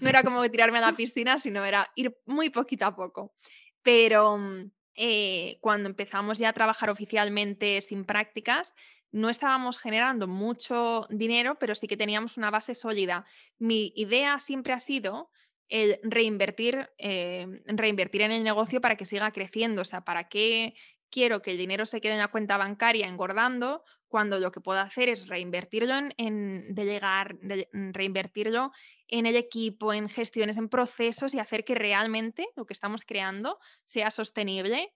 no 0.00 0.08
era 0.08 0.22
como 0.22 0.48
tirarme 0.50 0.78
a 0.78 0.82
la 0.82 0.92
piscina, 0.96 1.38
sino 1.38 1.64
era 1.64 1.90
ir 1.96 2.16
muy 2.26 2.50
poquito 2.50 2.84
a 2.84 2.94
poco. 2.94 3.34
Pero 3.82 4.36
mm, 4.36 4.70
eh, 4.96 5.58
cuando 5.62 5.88
empezamos 5.88 6.38
ya 6.38 6.50
a 6.50 6.52
trabajar 6.52 6.90
oficialmente 6.90 7.80
sin 7.80 8.04
prácticas, 8.04 8.74
no 9.12 9.28
estábamos 9.28 9.78
generando 9.78 10.28
mucho 10.28 11.06
dinero, 11.10 11.58
pero 11.58 11.74
sí 11.74 11.86
que 11.86 11.96
teníamos 11.96 12.36
una 12.36 12.50
base 12.50 12.74
sólida. 12.74 13.24
Mi 13.58 13.92
idea 13.96 14.38
siempre 14.38 14.72
ha 14.72 14.78
sido 14.78 15.30
el 15.68 15.98
reinvertir, 16.02 16.90
eh, 16.98 17.46
reinvertir 17.66 18.22
en 18.22 18.32
el 18.32 18.44
negocio 18.44 18.80
para 18.80 18.96
que 18.96 19.04
siga 19.04 19.30
creciendo. 19.32 19.82
O 19.82 19.84
sea, 19.84 20.02
¿para 20.02 20.28
qué 20.28 20.74
quiero 21.10 21.42
que 21.42 21.52
el 21.52 21.58
dinero 21.58 21.86
se 21.86 22.00
quede 22.00 22.14
en 22.14 22.18
la 22.18 22.28
cuenta 22.28 22.56
bancaria 22.56 23.06
engordando 23.06 23.84
cuando 24.08 24.38
lo 24.38 24.50
que 24.50 24.60
puedo 24.60 24.80
hacer 24.80 25.08
es 25.08 25.28
reinvertirlo 25.28 25.94
en, 26.16 26.74
delegar, 26.74 27.38
reinvertirlo 27.72 28.72
en 29.06 29.26
el 29.26 29.36
equipo, 29.36 29.92
en 29.92 30.08
gestiones, 30.08 30.56
en 30.56 30.68
procesos 30.68 31.32
y 31.32 31.38
hacer 31.38 31.64
que 31.64 31.76
realmente 31.76 32.48
lo 32.56 32.66
que 32.66 32.72
estamos 32.72 33.04
creando 33.04 33.58
sea 33.84 34.10
sostenible 34.10 34.92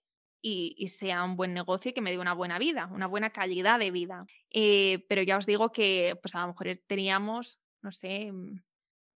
y, 0.46 0.88
sea 0.88 1.24
un 1.24 1.36
buen 1.36 1.54
negocio 1.54 1.90
y 1.90 1.94
que 1.94 2.02
me 2.02 2.10
dé 2.10 2.18
una 2.18 2.34
buena 2.34 2.58
vida, 2.58 2.90
una 2.92 3.06
buena 3.06 3.30
calidad 3.30 3.78
de 3.78 3.90
vida. 3.90 4.26
Eh, 4.50 5.06
pero 5.08 5.22
ya 5.22 5.38
os 5.38 5.46
digo 5.46 5.72
que 5.72 6.18
pues 6.20 6.34
a 6.34 6.42
lo 6.42 6.48
mejor 6.48 6.68
teníamos, 6.86 7.58
no 7.80 7.90
sé, 7.90 8.30
mm, 8.30 8.62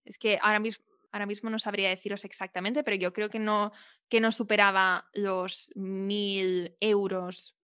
es 0.06 0.20
que 0.20 0.38
ahora 0.40 0.60
mismo, 0.60 0.86
ahora 1.12 1.26
mismo 1.26 1.50
no 1.50 1.58
sabría 1.58 1.90
deciros 1.90 2.26
exactamente, 2.26 2.84
pero 2.84 2.96
yo 2.96 3.12
creo 3.12 3.32
que 3.32 3.40
no, 3.40 3.72
que 4.08 4.22
no 4.22 4.32
superaba 4.32 5.10
los 5.14 5.72
mil 5.74 6.76
euros 6.80 7.56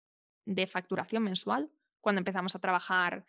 de 0.46 0.66
facturación 0.66 1.22
mensual 1.22 1.70
cuando 2.00 2.20
empezamos 2.20 2.56
a 2.56 2.60
trabajar 2.60 3.26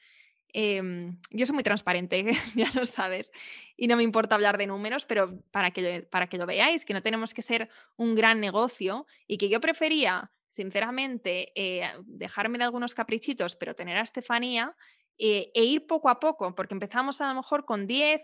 Em, 0.53 1.17
yo 1.29 1.45
soy 1.45 1.53
muy 1.53 1.63
transparente, 1.63 2.25
ya 2.55 2.69
lo 2.73 2.85
sabes, 2.85 3.31
y 3.77 3.87
no 3.87 3.95
me 3.95 4.03
importa 4.03 4.35
hablar 4.35 4.57
de 4.57 4.67
números, 4.67 5.05
pero 5.05 5.41
para 5.51 5.71
que, 5.71 6.01
para 6.09 6.27
que 6.27 6.37
lo 6.37 6.45
veáis, 6.45 6.85
que 6.85 6.93
no 6.93 7.01
tenemos 7.01 7.33
que 7.33 7.41
ser 7.41 7.69
un 7.95 8.15
gran 8.15 8.39
negocio 8.39 9.05
y 9.27 9.37
que 9.37 9.49
yo 9.49 9.61
prefería, 9.61 10.31
sinceramente, 10.49 11.51
eh, 11.55 11.89
dejarme 12.05 12.57
de 12.57 12.65
algunos 12.65 12.93
caprichitos, 12.93 13.55
pero 13.55 13.75
tener 13.75 13.97
a 13.97 14.01
Estefanía 14.01 14.75
eh, 15.17 15.51
e 15.53 15.63
ir 15.63 15.87
poco 15.87 16.09
a 16.09 16.19
poco, 16.19 16.53
porque 16.55 16.73
empezamos 16.73 17.21
a 17.21 17.27
lo 17.27 17.35
mejor 17.35 17.65
con 17.65 17.87
10, 17.87 18.23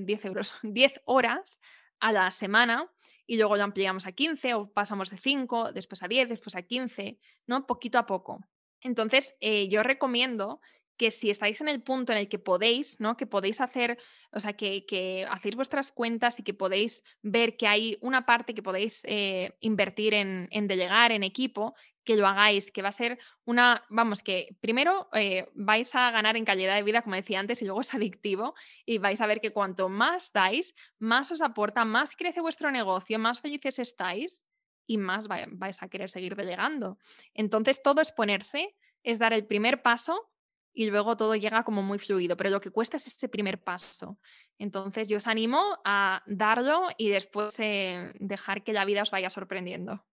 10 0.00 0.24
euros, 0.24 0.54
10 0.62 1.00
horas 1.06 1.58
a 2.00 2.12
la 2.12 2.30
semana 2.30 2.90
y 3.26 3.38
luego 3.38 3.56
lo 3.56 3.64
ampliamos 3.64 4.06
a 4.06 4.12
15 4.12 4.54
o 4.54 4.70
pasamos 4.70 5.10
de 5.10 5.18
5, 5.18 5.72
después 5.72 6.02
a 6.02 6.08
10, 6.08 6.28
después 6.28 6.54
a 6.56 6.62
15, 6.62 7.18
¿no? 7.46 7.66
Poquito 7.66 7.98
a 7.98 8.06
poco. 8.06 8.40
Entonces, 8.82 9.34
eh, 9.40 9.68
yo 9.68 9.82
recomiendo 9.82 10.60
que 10.96 11.10
si 11.10 11.30
estáis 11.30 11.60
en 11.60 11.68
el 11.68 11.82
punto 11.82 12.12
en 12.12 12.18
el 12.18 12.28
que 12.28 12.38
podéis, 12.38 13.00
¿no? 13.00 13.16
Que 13.16 13.26
podéis 13.26 13.60
hacer, 13.60 13.98
o 14.30 14.40
sea, 14.40 14.52
que, 14.52 15.26
hacéis 15.28 15.56
vuestras 15.56 15.92
cuentas 15.92 16.38
y 16.38 16.42
que 16.42 16.54
podéis 16.54 17.02
ver 17.22 17.56
que 17.56 17.66
hay 17.66 17.98
una 18.00 18.26
parte 18.26 18.54
que 18.54 18.62
podéis 18.62 19.02
eh, 19.04 19.56
invertir 19.60 20.14
en, 20.14 20.48
en, 20.50 20.68
delegar, 20.68 21.12
en 21.12 21.22
equipo, 21.22 21.74
que 22.04 22.16
lo 22.16 22.26
hagáis, 22.26 22.70
que 22.70 22.82
va 22.82 22.90
a 22.90 22.92
ser 22.92 23.18
una, 23.44 23.84
vamos, 23.88 24.22
que 24.22 24.56
primero 24.60 25.08
eh, 25.14 25.48
vais 25.54 25.94
a 25.94 26.10
ganar 26.10 26.36
en 26.36 26.44
calidad 26.44 26.76
de 26.76 26.82
vida, 26.82 27.02
como 27.02 27.16
decía 27.16 27.40
antes, 27.40 27.62
y 27.62 27.64
luego 27.64 27.80
es 27.80 27.94
adictivo 27.94 28.54
y 28.84 28.98
vais 28.98 29.20
a 29.20 29.26
ver 29.26 29.40
que 29.40 29.52
cuanto 29.52 29.88
más 29.88 30.32
dais, 30.32 30.74
más 30.98 31.30
os 31.30 31.40
aporta, 31.40 31.84
más 31.84 32.14
crece 32.14 32.40
vuestro 32.40 32.70
negocio, 32.70 33.18
más 33.18 33.40
felices 33.40 33.78
estáis 33.78 34.44
y 34.86 34.98
más 34.98 35.26
vais 35.28 35.82
a 35.82 35.88
querer 35.88 36.10
seguir 36.10 36.36
delegando. 36.36 36.98
Entonces, 37.32 37.82
todo 37.82 38.02
es 38.02 38.12
ponerse, 38.12 38.76
es 39.02 39.18
dar 39.18 39.32
el 39.32 39.46
primer 39.46 39.82
paso 39.82 40.30
y 40.74 40.90
luego 40.90 41.16
todo 41.16 41.36
llega 41.36 41.62
como 41.62 41.82
muy 41.82 41.98
fluido, 41.98 42.36
pero 42.36 42.50
lo 42.50 42.60
que 42.60 42.70
cuesta 42.70 42.96
es 42.96 43.06
ese 43.06 43.28
primer 43.28 43.62
paso. 43.62 44.18
Entonces, 44.58 45.08
yo 45.08 45.16
os 45.16 45.26
animo 45.26 45.60
a 45.84 46.22
darlo 46.26 46.88
y 46.98 47.08
después 47.08 47.58
eh, 47.60 48.12
dejar 48.18 48.64
que 48.64 48.72
la 48.72 48.84
vida 48.84 49.02
os 49.02 49.10
vaya 49.10 49.30
sorprendiendo. 49.30 50.04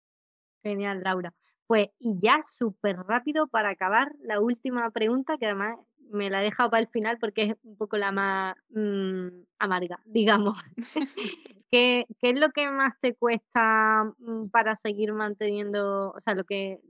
Genial, 0.64 1.02
Laura. 1.04 1.34
Pues, 1.66 1.90
y 2.00 2.20
ya 2.22 2.42
súper 2.58 2.98
rápido 2.98 3.48
para 3.48 3.70
acabar, 3.70 4.12
la 4.22 4.40
última 4.40 4.90
pregunta, 4.92 5.38
que 5.38 5.48
además 5.48 5.80
me 6.12 6.30
la 6.30 6.42
he 6.42 6.46
dejado 6.46 6.70
para 6.70 6.82
el 6.82 6.90
final 6.90 7.18
porque 7.20 7.44
es 7.44 7.56
un 7.64 7.78
poco 7.78 7.98
la 7.98 8.12
más 8.12 8.56
mm, 8.70 9.28
amarga, 9.58 10.00
digamos. 10.06 10.58
¿Qué, 11.72 12.06
es 12.22 12.40
lo 12.40 12.52
que 12.52 12.70
más 12.70 13.00
te 13.00 13.16
cuesta 13.16 14.14
mm, 14.20 14.50
para 14.50 14.76
seguir 14.76 15.14
manteniendo, 15.14 16.12
o 16.12 16.22
sea, 16.22 16.36
lo 16.36 16.44
que, 16.44 16.82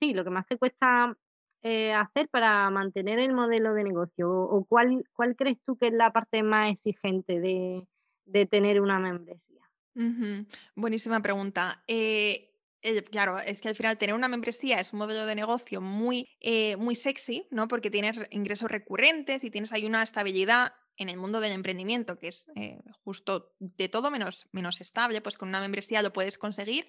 sí, 0.00 0.14
lo 0.14 0.24
que 0.24 0.30
más 0.30 0.46
te 0.46 0.56
cuesta 0.56 1.14
eh, 1.62 1.92
hacer 1.92 2.28
para 2.28 2.70
mantener 2.70 3.18
el 3.18 3.32
modelo 3.32 3.74
de 3.74 3.84
negocio? 3.84 4.30
¿O 4.30 4.64
cuál, 4.66 5.04
cuál 5.12 5.34
crees 5.34 5.58
tú 5.66 5.76
que 5.76 5.88
es 5.88 5.92
la 5.92 6.12
parte 6.12 6.42
más 6.42 6.70
exigente 6.70 7.40
de, 7.40 8.46
tener 8.46 8.80
una 8.80 8.98
membresía? 8.98 9.62
Buenísima 10.74 11.20
pregunta. 11.20 11.82
Eh, 11.88 12.52
eh, 12.82 13.02
claro, 13.02 13.38
es 13.38 13.60
que 13.60 13.68
al 13.68 13.74
final 13.74 13.98
tener 13.98 14.14
una 14.14 14.28
membresía 14.28 14.78
es 14.78 14.92
un 14.92 15.00
modelo 15.00 15.26
de 15.26 15.34
negocio 15.34 15.80
muy, 15.80 16.28
muy 16.78 16.94
sexy, 16.94 17.48
¿no? 17.50 17.66
Porque 17.66 17.90
tienes 17.90 18.16
ingresos 18.30 18.70
recurrentes 18.70 19.42
y 19.42 19.50
tienes 19.50 19.72
ahí 19.72 19.86
una 19.86 20.02
estabilidad 20.02 20.72
en 20.98 21.08
el 21.08 21.16
mundo 21.16 21.40
del 21.40 21.52
emprendimiento, 21.52 22.16
que 22.18 22.28
es 22.28 22.50
justo 23.02 23.54
de 23.58 23.88
todo 23.88 24.10
menos, 24.10 24.48
menos 24.52 24.80
estable, 24.80 25.20
pues 25.20 25.36
con 25.36 25.48
una 25.48 25.60
membresía 25.60 26.02
lo 26.02 26.12
puedes 26.12 26.38
conseguir, 26.38 26.86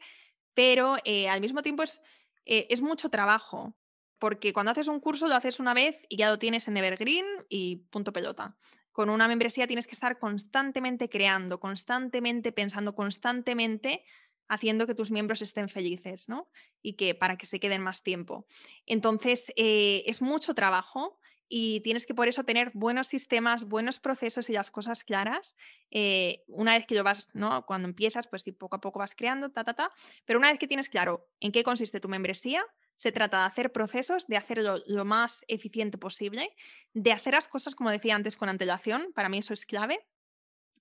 pero 0.54 0.98
al 1.30 1.42
mismo 1.42 1.64
tiempo 1.64 1.84
es, 1.84 2.00
es 2.46 2.82
mucho 2.82 3.10
trabajo, 3.10 3.76
porque 4.20 4.54
cuando 4.54 4.72
haces 4.72 4.88
un 4.88 5.00
curso 5.00 5.28
lo 5.28 5.36
haces 5.36 5.60
una 5.60 5.74
vez 5.74 6.06
y 6.10 6.18
ya 6.18 6.30
lo 6.30 6.40
tienes 6.40 6.68
en 6.68 6.78
Evergreen 6.78 7.26
y 7.50 7.78
punto 7.90 8.14
pelota. 8.14 8.56
Con 8.92 9.10
una 9.10 9.28
membresía 9.28 9.68
tienes 9.68 9.86
que 9.86 9.94
estar 9.94 10.18
constantemente 10.18 11.08
creando, 11.08 11.60
constantemente 11.60 12.52
pensando, 12.52 12.96
constantemente 12.96 14.04
haciendo 14.48 14.88
que 14.88 14.96
tus 14.96 15.12
miembros 15.12 15.42
estén 15.42 15.70
felices, 15.70 16.30
¿no? 16.30 16.50
Y 16.82 16.94
que 16.94 17.14
para 17.14 17.38
que 17.38 17.46
se 17.46 17.60
queden 17.60 17.82
más 17.82 18.02
tiempo. 18.02 18.48
Entonces, 18.86 19.52
eh, 19.56 20.04
es 20.08 20.22
mucho 20.22 20.54
trabajo 20.56 21.20
y 21.50 21.82
tienes 21.82 22.06
que 22.06 22.14
por 22.14 22.28
eso 22.28 22.44
tener 22.44 22.72
buenos 22.74 23.08
sistemas, 23.08 23.66
buenos 23.66 24.00
procesos 24.00 24.50
y 24.50 24.54
las 24.54 24.70
cosas 24.70 25.04
claras. 25.04 25.56
Eh, 25.92 26.44
una 26.48 26.74
vez 26.74 26.86
que 26.86 26.96
lo 26.96 27.04
vas, 27.04 27.34
¿no? 27.36 27.66
Cuando 27.66 27.88
empiezas, 27.88 28.28
pues 28.28 28.44
sí, 28.44 28.52
poco 28.52 28.78
a 28.78 28.82
poco 28.82 29.00
vas 29.00 29.16
creando, 29.16 29.52
ta, 29.52 29.64
ta, 29.64 29.74
ta. 29.74 29.92
Pero 30.26 30.40
una 30.40 30.50
vez 30.50 30.60
que 30.60 30.68
tienes 30.68 30.90
claro 30.90 31.28
en 31.40 31.52
qué 31.52 31.64
consiste 31.64 32.00
tu 32.00 32.10
membresía, 32.10 32.66
se 32.98 33.12
trata 33.12 33.42
de 33.42 33.46
hacer 33.46 33.72
procesos, 33.72 34.28
de 34.28 34.38
hacerlo 34.38 34.82
lo 34.88 35.06
más 35.06 35.46
eficiente 35.48 36.00
posible, 36.00 36.54
de 36.94 37.12
hacer 37.12 37.36
las 37.36 37.48
cosas, 37.48 37.76
como 37.76 37.92
decía 37.92 38.16
antes, 38.16 38.36
con 38.36 38.50
antelación. 38.50 39.14
Para 39.14 39.30
mí 39.30 39.38
eso 39.38 39.54
es 39.54 39.66
clave, 39.66 40.04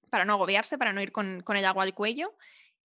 para 0.08 0.24
no 0.24 0.32
agobiarse, 0.32 0.78
para 0.78 0.94
no 0.94 1.02
ir 1.02 1.12
con, 1.12 1.42
con 1.42 1.58
el 1.58 1.64
agua 1.66 1.84
al 1.84 1.94
cuello. 1.94 2.34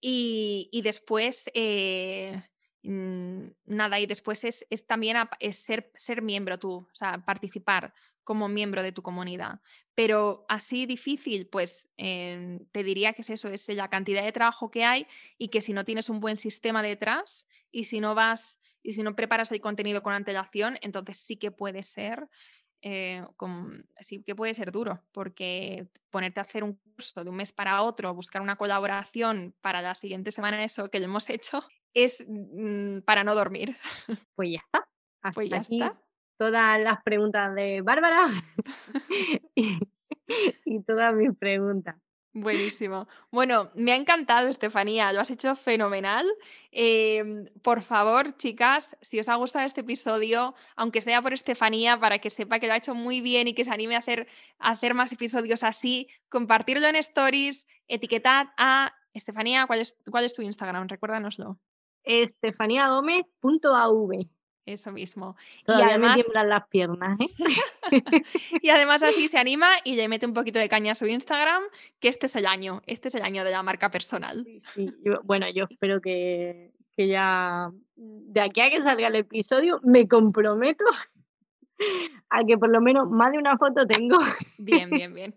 Y, 0.02 0.82
después, 0.84 1.50
eh, 1.54 2.44
mm, 2.84 3.44
nada, 3.68 4.00
y 4.02 4.06
después 4.06 4.44
es, 4.44 4.66
también 4.86 5.16
ser, 5.54 5.92
ser 5.96 6.22
miembro 6.22 6.60
tú, 6.60 6.88
o 6.92 6.96
sea, 6.96 7.24
participar 7.24 7.94
como 8.26 8.50
miembro 8.50 8.84
de 8.84 8.92
tu 8.92 9.02
comunidad. 9.02 9.62
Pero 9.96 10.46
así 10.50 10.86
difícil, 10.86 11.48
pues 11.48 11.90
em, 11.96 12.66
te 12.72 12.84
diría 12.84 13.14
que 13.14 13.22
es 13.22 13.30
eso, 13.30 13.48
es 13.48 13.70
la 13.70 13.90
cantidad 13.90 14.24
de 14.24 14.32
trabajo 14.34 14.72
que 14.72 14.84
hay 14.84 15.08
y 15.38 15.48
que 15.48 15.62
si 15.62 15.72
no 15.72 15.86
tienes 15.86 16.10
un 16.10 16.20
buen 16.20 16.36
sistema 16.36 16.84
detrás 16.84 17.48
y 17.72 17.86
si 17.86 18.02
no 18.02 18.14
vas 18.14 18.58
y 18.84 18.94
si 18.94 19.04
no 19.04 19.16
preparas 19.16 19.52
el 19.52 19.62
contenido 19.62 20.02
con 20.04 20.14
antelación, 20.14 20.78
entonces 20.82 21.18
sí 21.18 21.38
que 21.38 21.52
puede 21.52 21.84
ser 21.84 22.28
eh, 22.82 23.24
sí 24.00 24.24
que 24.24 24.36
puede 24.36 24.56
ser 24.56 24.72
duro, 24.72 25.04
porque 25.12 25.88
ponerte 26.10 26.40
a 26.40 26.44
hacer 26.44 26.64
un 26.64 26.74
curso 26.74 27.24
de 27.24 27.30
un 27.30 27.36
mes 27.36 27.54
para 27.54 27.84
otro, 27.84 28.14
buscar 28.16 28.42
una 28.42 28.56
colaboración 28.56 29.54
para 29.62 29.82
la 29.82 29.94
siguiente 29.94 30.32
semana, 30.32 30.64
eso 30.64 30.90
que 30.90 31.00
lo 31.00 31.06
hemos 31.06 31.30
hecho, 31.30 31.64
es 31.94 32.26
mm, 32.28 33.00
para 33.02 33.24
no 33.24 33.36
dormir. 33.36 33.78
Pues 34.36 34.50
ya 34.52 34.60
está. 34.66 35.32
pues 35.34 35.50
ya 35.50 35.58
está. 35.58 36.02
Todas 36.38 36.80
las 36.82 37.04
preguntas 37.04 37.54
de 37.54 37.82
Bárbara 37.82 38.44
y 40.66 40.84
todas 40.84 41.14
mis 41.14 41.38
preguntas. 41.38 41.96
Buenísimo. 42.34 43.10
Bueno, 43.30 43.72
me 43.76 43.92
ha 43.92 43.98
encantado, 43.98 44.48
Estefanía, 44.48 45.12
lo 45.12 45.20
has 45.20 45.32
hecho 45.32 45.54
fenomenal. 45.54 46.26
Em, 46.72 47.46
por 47.62 47.82
favor, 47.82 48.38
chicas, 48.38 48.96
si 49.02 49.20
os 49.20 49.28
ha 49.28 49.36
gustado 49.36 49.66
este 49.66 49.82
episodio, 49.82 50.56
aunque 50.78 51.02
sea 51.02 51.22
por 51.22 51.34
Estefanía, 51.34 52.00
para 52.00 52.20
que 52.20 52.30
sepa 52.30 52.60
que 52.60 52.68
lo 52.68 52.74
ha 52.74 52.78
hecho 52.78 52.96
muy 52.96 53.20
bien 53.20 53.50
y 53.50 53.54
que 53.54 53.66
se 53.66 53.72
anime 53.72 53.96
a 53.96 54.00
hacer, 54.00 54.30
hacer 54.60 54.94
más 54.94 55.12
episodios 55.12 55.64
así, 55.64 56.08
compartirlo 56.30 56.88
en 56.88 56.96
stories, 56.96 57.66
etiquetad 57.90 58.48
a 58.58 58.94
Estefanía, 59.14 59.68
¿cuál 59.68 59.82
es, 59.82 59.98
cuál 60.10 60.24
es 60.24 60.34
tu 60.34 60.42
Instagram? 60.42 60.88
Recuérdanoslo. 60.88 61.60
Estefaniagomez.av. 62.04 64.41
Eso 64.66 64.92
mismo. 64.92 65.36
y 65.68 65.72
además, 65.72 66.18
me 66.18 66.24
tiemblan 66.24 66.50
las 66.50 66.68
piernas. 66.68 67.20
¿eh? 67.20 67.32
y 68.62 68.70
además 68.70 69.02
así 69.04 69.28
se 69.28 69.40
anima 69.40 69.68
y 69.84 69.96
le 69.96 70.08
mete 70.08 70.26
un 70.26 70.34
poquito 70.34 70.60
de 70.60 70.70
caña 70.70 70.92
a 70.92 70.96
su 70.96 71.08
Instagram, 71.08 71.64
que 72.00 72.10
este 72.10 72.28
es 72.28 72.36
el 72.36 72.46
año, 72.46 72.82
este 72.86 73.08
es 73.08 73.16
el 73.16 73.24
año 73.24 73.44
de 73.44 73.52
la 73.52 73.64
marca 73.64 73.90
personal. 73.90 74.46
bueno, 75.24 75.48
yo 75.50 75.66
espero 75.70 76.00
que, 76.00 76.72
que 76.96 77.08
ya 77.08 77.72
de 77.96 78.42
aquí 78.42 78.62
a 78.62 78.70
que 78.70 78.82
salga 78.82 79.08
el 79.08 79.16
episodio 79.16 79.80
me 79.84 80.08
comprometo 80.08 80.86
a 82.30 82.44
que 82.44 82.58
por 82.58 82.72
lo 82.72 82.82
menos 82.82 83.10
más 83.10 83.32
de 83.32 83.38
una 83.38 83.58
foto 83.58 83.86
tengo. 83.86 84.18
Bien, 84.58 84.90
bien, 84.92 85.14
bien. 85.14 85.36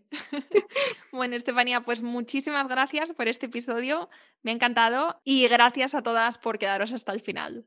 Bueno, 1.13 1.37
Estefanía, 1.37 1.83
pues 1.83 2.03
muchísimas 2.03 2.69
gracias 2.69 3.13
por 3.13 3.29
este 3.29 3.47
episodio. 3.47 4.09
Me 4.43 4.51
ha 4.51 4.55
encantado 4.55 5.21
y 5.25 5.49
gracias 5.49 5.95
a 5.95 6.03
todas 6.03 6.39
por 6.39 6.59
quedaros 6.59 6.93
hasta 6.93 7.13
el 7.13 7.21
final. 7.21 7.67